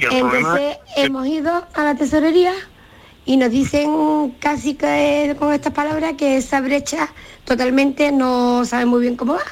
Problema 0.00 0.36
Entonces 0.36 0.78
hemos 0.96 1.26
ido 1.26 1.66
a 1.74 1.84
la 1.84 1.96
tesorería 1.96 2.54
y 3.26 3.36
nos 3.36 3.50
dicen 3.50 4.34
casi 4.38 4.74
que 4.74 5.34
con 5.38 5.52
estas 5.52 5.72
palabras 5.72 6.14
que 6.14 6.36
esa 6.36 6.60
brecha 6.60 7.12
totalmente 7.44 8.12
no 8.12 8.64
sabe 8.64 8.86
muy 8.86 9.00
bien 9.00 9.16
cómo 9.16 9.34
va. 9.34 9.44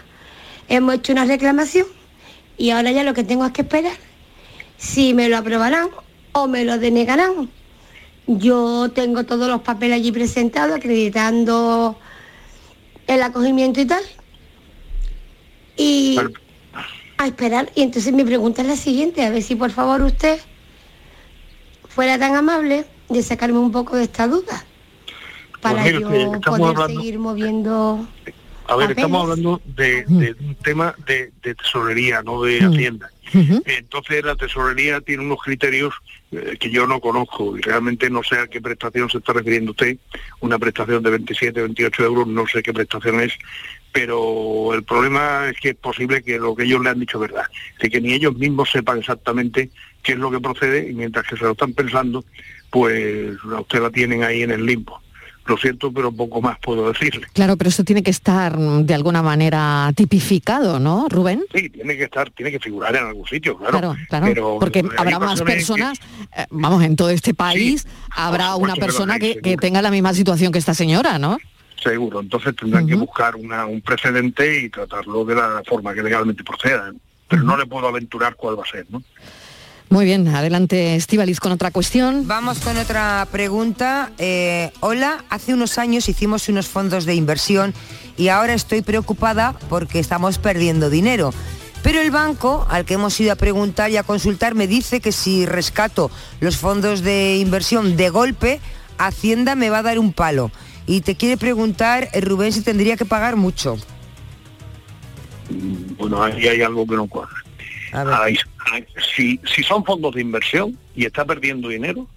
Hemos 0.69 0.97
hecho 0.97 1.13
una 1.13 1.25
reclamación 1.25 1.87
y 2.57 2.71
ahora 2.71 2.91
ya 2.93 3.03
lo 3.03 3.15
que 3.15 3.25
tengo 3.25 3.47
es 3.47 3.53
que 3.53 3.63
esperar 3.63 3.97
si 4.77 5.15
me 5.15 5.29
lo 5.29 5.39
aprobarán 5.39 5.89
o 6.33 6.49
me 6.49 6.65
lo 6.65 6.79
denegarán. 6.79 7.51
Yo 8.27 8.91
tengo 8.95 9.25
todos 9.25 9.49
los 9.49 9.63
papeles 9.63 9.97
allí 9.97 10.13
presentados 10.13 10.77
acreditando 10.77 11.99
el 13.07 13.23
acogimiento 13.23 13.81
y 13.81 13.87
tal. 13.87 14.03
Y 15.77 16.19
a 17.19 17.27
esperar. 17.27 17.71
Y 17.75 17.83
entonces 17.83 18.13
mi 18.13 18.25
pregunta 18.25 18.63
es 18.63 18.69
la 18.69 18.77
siguiente, 18.77 19.25
a 19.25 19.31
ver 19.31 19.43
si 19.43 19.57
por 19.57 19.71
favor 19.71 20.03
usted 20.03 20.39
fuera 21.89 22.19
tan 22.19 22.35
amable 22.35 22.85
de 23.13 23.23
sacarme 23.23 23.59
un 23.59 23.73
poco 23.73 23.97
de 23.97 24.05
esta 24.05 24.27
duda 24.29 24.65
para 25.61 25.83
mire 25.85 26.01
yo 26.01 26.09
poder 26.09 26.41
hablando- 26.47 26.87
seguir 26.89 27.19
moviendo. 27.19 28.09
A 28.69 28.77
ver, 28.77 28.89
papeles. 28.89 28.97
estamos 28.99 29.23
hablando 29.23 29.61
de, 29.65 30.05
de 30.07 30.37
un 30.41 30.55
tema 30.57 30.95
de, 31.07 31.33
de 31.43 31.55
tesorería, 31.55 32.23
no 32.23 32.43
de 32.43 32.61
hacienda. 32.65 33.11
Entonces 33.65 34.23
la 34.25 34.37
tesorería 34.37 35.01
tiene 35.01 35.25
unos 35.25 35.39
criterios 35.43 35.95
eh, 36.31 36.57
que 36.61 36.71
yo 36.71 36.87
no 36.87 37.01
conozco 37.01 37.57
y 37.57 37.61
realmente 37.63 38.09
no 38.11 38.23
sé 38.23 38.39
a 38.39 38.47
qué 38.47 38.61
prestación 38.61 39.09
se 39.11 39.19
está 39.19 39.33
refiriendo 39.33 39.73
usted. 39.73 39.97
Una 40.41 40.59
prestación 40.59 41.03
de 41.03 41.11
27, 41.11 41.61
28 41.63 42.05
euros, 42.05 42.27
no 42.29 42.47
sé 42.47 42.63
qué 42.63 42.73
prestación 42.73 43.21
es, 43.21 43.33
pero 43.91 44.75
el 44.75 44.85
problema 44.85 45.49
es 45.49 45.59
que 45.61 45.71
es 45.71 45.77
posible 45.77 46.23
que 46.23 46.39
lo 46.39 46.55
que 46.55 46.65
ellos 46.65 46.83
le 46.83 46.91
han 46.91 47.01
dicho 47.01 47.23
es 47.23 47.31
verdad. 47.33 47.47
De 47.81 47.91
que 47.91 48.01
ni 48.01 48.13
ellos 48.13 48.37
mismos 48.37 48.71
sepan 48.71 48.99
exactamente 48.99 49.71
qué 50.03 50.13
es 50.13 50.19
lo 50.19 50.31
que 50.31 50.41
procede 50.41 50.91
y 50.91 50.95
mientras 50.95 51.27
que 51.27 51.37
se 51.37 51.45
lo 51.45 51.53
están 51.53 51.73
pensando, 51.73 52.25
pues 52.73 53.37
a 53.55 53.61
usted 53.61 53.81
la 53.83 53.91
tienen 53.91 54.25
ahí 54.25 54.43
en 54.43 54.51
el 54.51 54.65
limbo. 54.67 55.01
Lo 55.45 55.57
siento, 55.57 55.93
pero 55.93 56.13
poco 56.13 56.41
más 56.41 56.57
puedo 56.61 56.91
decirle. 56.93 57.27
Claro, 57.33 57.57
pero 57.57 57.69
eso 57.69 57.83
tiene 57.83 58.03
que 58.05 58.13
estar 58.13 58.57
mm, 58.57 58.87
de 58.87 58.95
alguna 58.95 59.23
manera 59.23 59.93
tipificado, 59.95 60.79
¿no, 60.79 61.09
Rubén? 61.09 61.43
Sí, 61.53 61.69
tiene 61.69 61.97
que 61.97 62.05
estar, 62.05 62.31
tiene 62.31 62.51
que 62.53 62.61
figurar 62.61 62.95
en 62.97 63.05
algún 63.07 63.27
sitio, 63.27 63.57
claro. 63.59 63.73
Claro, 63.79 63.97
claro, 64.09 64.27
Pero 64.27 64.59
porque 64.61 64.85
habrá 64.97 65.19
más 65.19 65.43
personas, 65.43 65.99
eh, 66.37 66.47
vamos, 66.51 66.83
en 66.85 66.95
todo 66.97 67.11
este 67.11 67.35
país 67.35 67.87
habrá 68.11 68.55
una 68.55 68.75
persona 68.77 69.19
que, 69.19 69.57
tenga 69.61 69.83
la 69.83 69.91
misma 69.91 70.15
situación 70.15 70.51
que 70.53 70.59
esta 70.59 70.75
señora, 70.75 71.19
¿no? 71.19 71.39
seguro. 71.83 72.21
Entonces 72.21 72.55
tendrán 72.55 72.87
que 72.87 72.95
buscar 72.95 73.35
una- 73.35 73.67
un 73.67 73.81
precedente 73.81 74.63
y 74.63 74.69
tratarlo 74.71 75.25
de 75.25 75.35
la 75.35 75.63
forma 75.67 75.93
que 75.93 76.03
legalmente 76.05 76.45
proceda. 76.45 76.93
Pero 77.27 77.43
no 77.43 77.57
le 77.57 77.67
puedo 77.67 77.89
aventurar 77.89 78.37
cuál 78.37 78.57
va 78.57 78.63
a 78.63 78.71
ser, 78.71 78.87
¿no? 78.91 79.03
Muy 79.93 80.07
bien, 80.07 80.27
adelante 80.27 80.97
Estivalis 80.97 81.39
con 81.39 81.53
otra 81.53 81.71
cuestión. 81.71 82.27
Vamos 82.27 82.61
con 82.61 82.79
otra 82.79 83.29
pregunta. 83.31 84.11
Eh, 84.17 84.73
hola, 84.81 85.23
hace 85.29 85.53
unos 85.53 85.77
años 85.77 86.09
hicimos 86.09 86.49
unos 86.49 86.67
fondos 86.67 87.05
de 87.05 87.15
inversión 87.15 87.75
y 88.17 88.29
ahora 88.29 88.55
estoy 88.55 88.81
preocupada 88.81 89.55
porque 89.69 89.99
estamos 89.99 90.39
perdiendo 90.39 90.89
dinero. 90.89 91.35
Pero 91.83 92.01
el 92.01 92.11
banco 92.11 92.67
al 92.71 92.87
que 92.87 92.95
hemos 92.95 93.21
ido 93.21 93.33
a 93.33 93.37
preguntar 93.37 93.91
y 93.91 93.99
a 93.99 94.03
consultar 94.03 94.55
me 94.55 94.67
dice 94.67 95.01
que 95.01 95.13
si 95.13 95.45
rescato 95.45 96.11
los 96.41 96.57
fondos 96.57 97.03
de 97.03 97.37
inversión 97.37 97.95
de 97.95 98.09
golpe, 98.09 98.61
Hacienda 98.97 99.57
me 99.57 99.69
va 99.69 99.81
a 99.81 99.83
dar 99.83 99.99
un 99.99 100.15
palo. 100.15 100.51
Y 100.87 101.03
te 101.03 101.17
quiere 101.17 101.37
preguntar, 101.37 102.09
eh, 102.15 102.23
Rubén, 102.23 102.55
si 102.55 102.63
tendría 102.63 102.97
que 102.97 103.05
pagar 103.05 103.37
mucho. 103.37 103.77
Bueno, 105.99 106.23
ahí 106.23 106.49
hay 106.49 106.63
algo 106.63 106.87
que 106.87 106.97
no 106.97 107.07
cuadra. 107.07 107.43
Si, 109.15 109.41
si 109.45 109.63
son 109.63 109.85
fondos 109.85 110.15
de 110.15 110.23
inversión 110.23 110.79
y 110.95 111.05
está 111.05 111.25
perdiendo 111.25 111.69
dinero, 111.69 112.09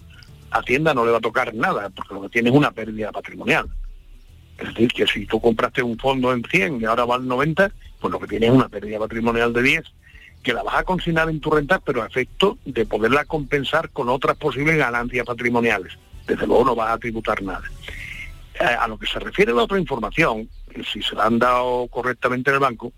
Hacienda 0.51 0.93
no 0.93 1.05
le 1.05 1.11
va 1.11 1.17
a 1.17 1.21
tocar 1.21 1.53
nada, 1.53 1.89
porque 1.89 2.13
lo 2.13 2.21
que 2.21 2.30
tiene 2.30 2.49
es 2.49 2.55
una 2.55 2.71
pérdida 2.71 3.11
patrimonial. 3.11 3.67
Es 4.57 4.69
decir, 4.69 4.93
que 4.93 5.05
si 5.05 5.26
tú 5.26 5.41
compraste 5.41 5.84
un 5.84 5.97
fondo 5.97 6.32
en 6.32 6.43
100 6.43 6.82
y 6.82 6.86
ahora 6.86 7.05
va 7.05 7.15
al 7.15 7.28
90, 7.28 7.71
pues 7.99 8.11
lo 8.11 8.19
que 8.19 8.28
tienes 8.28 8.49
es 8.49 8.55
una 8.55 8.69
pérdida 8.69 8.99
patrimonial 8.99 9.51
de 9.51 9.61
10, 9.61 9.84
que 10.43 10.53
la 10.53 10.63
vas 10.63 10.76
a 10.76 10.84
consignar 10.84 11.30
en 11.30 11.41
tu 11.41 11.51
renta, 11.51 11.80
pero 11.80 12.03
a 12.03 12.07
efecto 12.07 12.57
de 12.63 12.86
poderla 12.86 13.26
compensar 13.26 13.89
con 13.89 14.07
otras 14.07 14.38
posibles 14.38 14.78
ganancias 14.78 15.26
patrimoniales. 15.26 15.97
Desde 16.26 16.47
luego 16.47 16.65
no 16.65 16.76
vas 16.76 16.91
a 16.91 16.97
tributar 16.99 17.41
nada. 17.43 17.63
Eh, 18.59 18.63
a 18.63 18.88
lo 18.88 18.97
que 18.97 19.07
se 19.07 19.19
refiere 19.19 19.53
la 19.53 19.63
otra 19.63 19.80
información, 19.80 20.47
si 20.91 21.01
se 21.01 21.15
la 21.15 21.26
han 21.26 21.39
dado 21.39 21.88
correctamente 21.88 22.49
en 22.51 22.55
el 22.55 22.59
banco, 22.61 22.93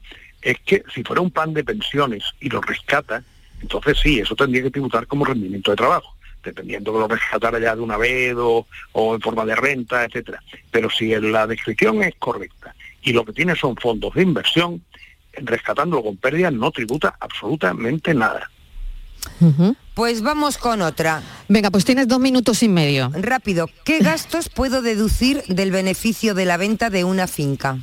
es 0.48 0.58
que 0.66 0.82
si 0.94 1.04
fuera 1.04 1.22
un 1.22 1.30
plan 1.30 1.54
de 1.54 1.62
pensiones 1.62 2.24
y 2.40 2.48
lo 2.48 2.62
rescata, 2.62 3.22
entonces 3.62 3.98
sí, 4.02 4.20
eso 4.20 4.34
tendría 4.34 4.64
que 4.64 4.72
tributar 4.72 5.06
como 5.06 5.26
rendimiento 5.26 5.72
de 5.72 5.78
trabajo, 5.78 6.16
dependiendo 6.42 6.94
que 6.94 7.00
lo 7.00 7.08
rescatara 7.10 7.60
ya 7.60 7.76
de 7.76 7.82
una 7.82 7.98
vez 7.98 8.34
o, 8.38 8.66
o 8.94 9.16
en 9.16 9.20
forma 9.20 9.44
de 9.44 9.58
renta, 9.58 10.06
etcétera. 10.06 10.42
Pero 10.72 10.90
si 10.90 11.10
la 11.20 11.48
descripción 11.48 12.02
es 12.02 12.16
correcta 12.18 12.74
y 13.02 13.12
lo 13.12 13.26
que 13.26 13.34
tiene 13.34 13.58
son 13.58 13.76
fondos 13.76 14.14
de 14.14 14.24
inversión, 14.24 14.82
rescatándolo 15.34 16.02
con 16.02 16.16
pérdidas 16.16 16.54
no 16.54 16.72
tributa 16.72 17.16
absolutamente 17.20 18.14
nada. 18.14 18.50
Pues 19.96 20.22
vamos 20.22 20.58
con 20.58 20.82
otra. 20.82 21.22
Venga, 21.50 21.72
pues 21.72 21.84
tienes 21.84 22.08
dos 22.08 22.22
minutos 22.22 22.64
y 22.64 22.70
medio. 22.70 23.12
Rápido, 23.14 23.70
¿qué 23.84 24.00
gastos 24.00 24.48
puedo 24.48 24.82
deducir 24.82 25.44
del 25.50 25.72
beneficio 25.72 26.34
de 26.34 26.46
la 26.46 26.56
venta 26.56 26.90
de 26.90 27.04
una 27.04 27.28
finca? 27.28 27.80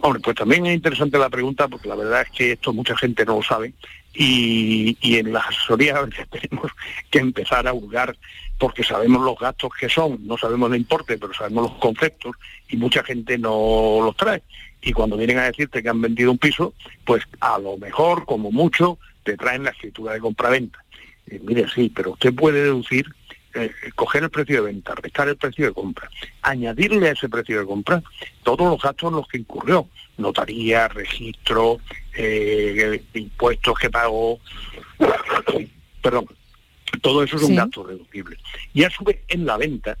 Hombre, 0.00 0.20
pues 0.20 0.36
también 0.36 0.66
es 0.66 0.74
interesante 0.74 1.18
la 1.18 1.28
pregunta 1.28 1.68
porque 1.68 1.88
la 1.88 1.96
verdad 1.96 2.22
es 2.22 2.30
que 2.30 2.52
esto 2.52 2.72
mucha 2.72 2.96
gente 2.96 3.24
no 3.24 3.36
lo 3.36 3.42
sabe 3.42 3.72
y, 4.14 4.96
y 5.00 5.18
en 5.18 5.32
las 5.32 5.46
asesorías 5.48 5.96
a 5.96 6.02
veces 6.02 6.28
tenemos 6.30 6.70
que 7.10 7.18
empezar 7.18 7.66
a 7.66 7.72
hurgar 7.72 8.16
porque 8.58 8.82
sabemos 8.82 9.22
los 9.22 9.38
gastos 9.38 9.70
que 9.78 9.88
son, 9.88 10.18
no 10.26 10.36
sabemos 10.36 10.70
el 10.70 10.78
importe, 10.78 11.16
pero 11.16 11.32
sabemos 11.32 11.70
los 11.70 11.78
conceptos 11.78 12.34
y 12.68 12.76
mucha 12.76 13.04
gente 13.04 13.38
no 13.38 14.00
los 14.02 14.16
trae. 14.16 14.42
Y 14.82 14.92
cuando 14.92 15.16
vienen 15.16 15.38
a 15.38 15.44
decirte 15.44 15.82
que 15.82 15.88
han 15.88 16.00
vendido 16.00 16.30
un 16.30 16.38
piso, 16.38 16.74
pues 17.04 17.22
a 17.40 17.58
lo 17.58 17.76
mejor, 17.78 18.24
como 18.24 18.50
mucho, 18.50 18.98
te 19.22 19.36
traen 19.36 19.64
la 19.64 19.70
escritura 19.70 20.12
de 20.12 20.20
compraventa. 20.20 20.84
Y 21.30 21.38
mire, 21.40 21.66
sí, 21.72 21.90
pero 21.94 22.12
usted 22.12 22.34
puede 22.34 22.64
deducir, 22.64 23.06
eh, 23.54 23.70
coger 23.94 24.24
el 24.24 24.30
precio 24.30 24.56
de 24.56 24.72
venta, 24.72 24.94
restar 24.94 25.28
el 25.28 25.36
precio 25.36 25.66
de 25.66 25.72
compra, 25.72 26.10
añadirle 26.42 27.08
a 27.08 27.12
ese 27.12 27.28
precio 27.28 27.60
de 27.60 27.66
compra 27.66 28.02
todos 28.42 28.60
los 28.60 28.80
gastos 28.80 29.10
en 29.10 29.16
los 29.16 29.28
que 29.28 29.38
incurrió, 29.38 29.88
notaría, 30.16 30.88
registro, 30.88 31.78
eh, 32.14 33.02
impuestos 33.14 33.78
que 33.78 33.90
pagó, 33.90 34.38
perdón, 36.02 36.26
todo 37.00 37.22
eso 37.22 37.36
es 37.36 37.42
un 37.42 37.56
gasto 37.56 37.84
reducible. 37.84 38.36
Y 38.74 38.84
a 38.84 38.90
su 38.90 39.04
vez, 39.04 39.20
en 39.28 39.46
la 39.46 39.56
venta, 39.56 39.96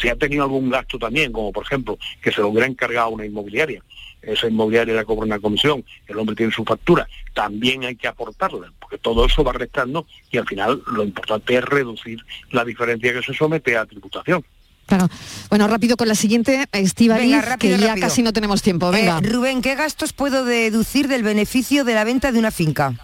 si 0.00 0.08
ha 0.08 0.16
tenido 0.16 0.44
algún 0.44 0.70
gasto 0.70 0.98
también, 0.98 1.32
como 1.32 1.52
por 1.52 1.64
ejemplo 1.64 1.98
que 2.22 2.32
se 2.32 2.40
lo 2.40 2.48
hubiera 2.48 2.66
encargado 2.66 3.06
a 3.06 3.10
una 3.10 3.26
inmobiliaria, 3.26 3.82
esa 4.22 4.48
inmobiliaria 4.48 4.94
le 4.94 5.04
cobra 5.04 5.26
una 5.26 5.38
comisión, 5.38 5.84
el 6.06 6.18
hombre 6.18 6.34
tiene 6.36 6.52
su 6.52 6.64
factura, 6.64 7.06
también 7.34 7.84
hay 7.84 7.96
que 7.96 8.08
aportarla, 8.08 8.72
porque 8.78 8.98
todo 8.98 9.24
eso 9.24 9.44
va 9.44 9.52
restando 9.52 10.06
y 10.30 10.38
al 10.38 10.46
final 10.46 10.82
lo 10.92 11.04
importante 11.04 11.56
es 11.56 11.64
reducir 11.64 12.18
la 12.50 12.64
diferencia 12.64 13.12
que 13.12 13.22
se 13.22 13.34
somete 13.34 13.76
a 13.76 13.86
tributación. 13.86 14.44
Claro. 14.86 15.08
Bueno, 15.50 15.68
rápido 15.68 15.98
con 15.98 16.08
la 16.08 16.14
siguiente, 16.14 16.64
Estivaliz, 16.72 17.30
Venga, 17.30 17.42
rápido, 17.42 17.76
que 17.76 17.82
ya 17.82 17.88
rápido. 17.88 18.06
casi 18.06 18.22
no 18.22 18.32
tenemos 18.32 18.62
tiempo. 18.62 18.90
Venga. 18.90 19.18
Eh, 19.18 19.28
Rubén, 19.28 19.60
¿qué 19.60 19.74
gastos 19.74 20.14
puedo 20.14 20.46
deducir 20.46 21.08
del 21.08 21.22
beneficio 21.22 21.84
de 21.84 21.94
la 21.94 22.04
venta 22.04 22.32
de 22.32 22.38
una 22.38 22.50
finca? 22.50 22.94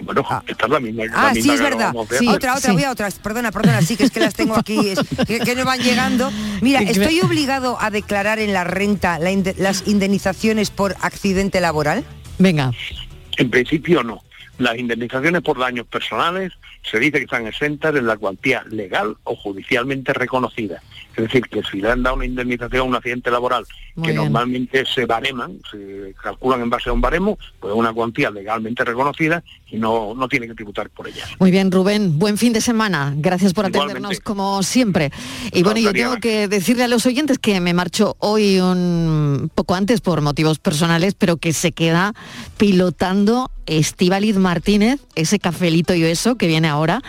Bueno, 0.00 0.26
esta 0.46 0.64
es 0.66 0.70
la 0.72 0.80
misma. 0.80 1.04
la 1.06 1.12
Ah, 1.14 1.30
sí, 1.32 1.36
misma 1.38 1.54
es 1.54 1.60
verdad. 1.60 1.94
Sí, 2.18 2.26
otra, 2.28 2.56
otra, 2.56 2.72
voy 2.72 2.84
a 2.84 2.90
otras. 2.90 3.18
Perdona, 3.18 3.52
perdona, 3.52 3.80
sí, 3.82 3.96
que 3.96 4.04
es 4.04 4.10
que 4.10 4.20
las 4.20 4.34
tengo 4.34 4.56
aquí, 4.56 4.90
es- 4.90 4.98
que, 5.26 5.38
que 5.40 5.54
no 5.54 5.64
van 5.64 5.80
llegando. 5.80 6.30
Mira, 6.60 6.80
¿Qué 6.80 6.90
¿estoy 6.90 7.20
obligado 7.20 7.78
a 7.80 7.90
declarar 7.90 8.38
en 8.38 8.52
la 8.52 8.64
renta 8.64 9.18
la 9.18 9.30
las 9.58 9.86
indemnizaciones 9.86 10.70
por 10.70 10.96
accidente 11.00 11.60
laboral? 11.60 12.04
Venga. 12.38 12.72
En 13.36 13.50
principio 13.50 14.02
no. 14.02 14.22
Las 14.58 14.76
indemnizaciones 14.78 15.42
por 15.42 15.58
daños 15.58 15.86
personales 15.86 16.52
se 16.88 16.98
dice 17.00 17.18
que 17.18 17.24
están 17.24 17.46
exentas 17.46 17.94
en 17.96 18.06
la 18.06 18.16
cuantía 18.16 18.62
legal 18.70 19.16
o 19.24 19.34
judicialmente 19.36 20.12
reconocida. 20.12 20.80
Es 21.16 21.24
decir, 21.24 21.42
que 21.42 21.62
si 21.62 21.80
le 21.80 21.90
han 21.90 22.02
dado 22.02 22.16
una 22.16 22.24
indemnización 22.26 22.80
a 22.80 22.84
un 22.84 22.94
accidente 22.96 23.30
laboral 23.30 23.64
Muy 23.94 24.06
que 24.06 24.12
bien. 24.12 24.24
normalmente 24.24 24.84
se 24.84 25.06
bareman, 25.06 25.58
se 25.70 26.14
calculan 26.20 26.60
en 26.62 26.70
base 26.70 26.90
a 26.90 26.92
un 26.92 27.00
baremo, 27.00 27.38
pues 27.60 27.72
es 27.72 27.78
una 27.78 27.92
cuantía 27.92 28.30
legalmente 28.30 28.84
reconocida 28.84 29.42
y 29.70 29.76
no, 29.76 30.14
no 30.14 30.28
tiene 30.28 30.48
que 30.48 30.54
tributar 30.54 30.90
por 30.90 31.06
ella. 31.06 31.24
Muy 31.38 31.50
bien, 31.50 31.70
Rubén, 31.70 32.18
buen 32.18 32.36
fin 32.36 32.52
de 32.52 32.60
semana. 32.60 33.14
Gracias 33.16 33.54
por 33.54 33.66
Igualmente. 33.66 33.92
atendernos 33.92 34.20
como 34.20 34.62
siempre. 34.62 35.12
Y 35.52 35.62
bueno, 35.62 35.80
yo 35.80 35.92
tengo 35.92 36.16
que 36.16 36.48
decirle 36.48 36.84
a 36.84 36.88
los 36.88 37.06
oyentes 37.06 37.38
que 37.38 37.60
me 37.60 37.74
marcho 37.74 38.16
hoy 38.18 38.58
un 38.58 39.50
poco 39.54 39.74
antes 39.74 40.00
por 40.00 40.20
motivos 40.20 40.58
personales, 40.58 41.14
pero 41.14 41.36
que 41.36 41.52
se 41.52 41.72
queda 41.72 42.14
pilotando 42.56 43.50
Estíbaliz 43.66 44.36
Martínez, 44.36 45.00
ese 45.14 45.38
cafelito 45.38 45.94
y 45.94 46.04
eso 46.04 46.36
que 46.36 46.46
viene 46.46 46.68
ahora, 46.68 47.02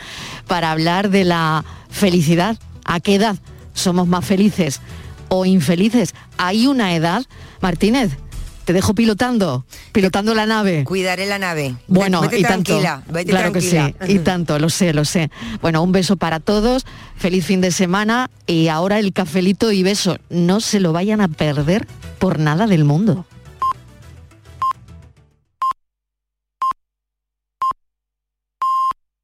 para 0.47 0.71
hablar 0.71 1.09
de 1.09 1.23
la 1.25 1.65
felicidad. 1.89 2.57
¿A 2.85 2.99
qué 2.99 3.15
edad 3.15 3.37
somos 3.75 4.07
más 4.07 4.25
felices 4.25 4.81
o 5.29 5.45
infelices? 5.45 6.15
Hay 6.37 6.65
una 6.65 6.95
edad, 6.95 7.23
Martínez, 7.61 8.17
te 8.65 8.73
dejo 8.73 8.95
pilotando, 8.95 9.63
pilotando 9.91 10.33
la 10.33 10.47
nave. 10.47 10.83
Cuidaré 10.85 11.27
la 11.27 11.37
nave. 11.37 11.75
Bueno, 11.87 12.21
Vete 12.21 12.39
y 12.39 12.41
tanto. 12.41 12.71
tranquila, 12.79 13.03
vete 13.11 13.29
claro 13.29 13.51
tranquila. 13.51 13.93
que 13.99 14.05
sí, 14.07 14.13
y 14.13 14.19
tanto, 14.19 14.57
lo 14.57 14.69
sé, 14.71 14.91
lo 14.91 15.05
sé. 15.05 15.29
Bueno, 15.61 15.83
un 15.83 15.91
beso 15.91 16.15
para 16.17 16.39
todos, 16.39 16.83
feliz 17.15 17.45
fin 17.45 17.61
de 17.61 17.69
semana 17.69 18.31
y 18.47 18.69
ahora 18.69 18.97
el 18.97 19.13
cafelito 19.13 19.71
y 19.71 19.83
beso. 19.83 20.17
No 20.31 20.61
se 20.61 20.79
lo 20.79 20.93
vayan 20.93 21.21
a 21.21 21.27
perder 21.27 21.85
por 22.17 22.39
nada 22.39 22.65
del 22.65 22.85
mundo. 22.85 23.27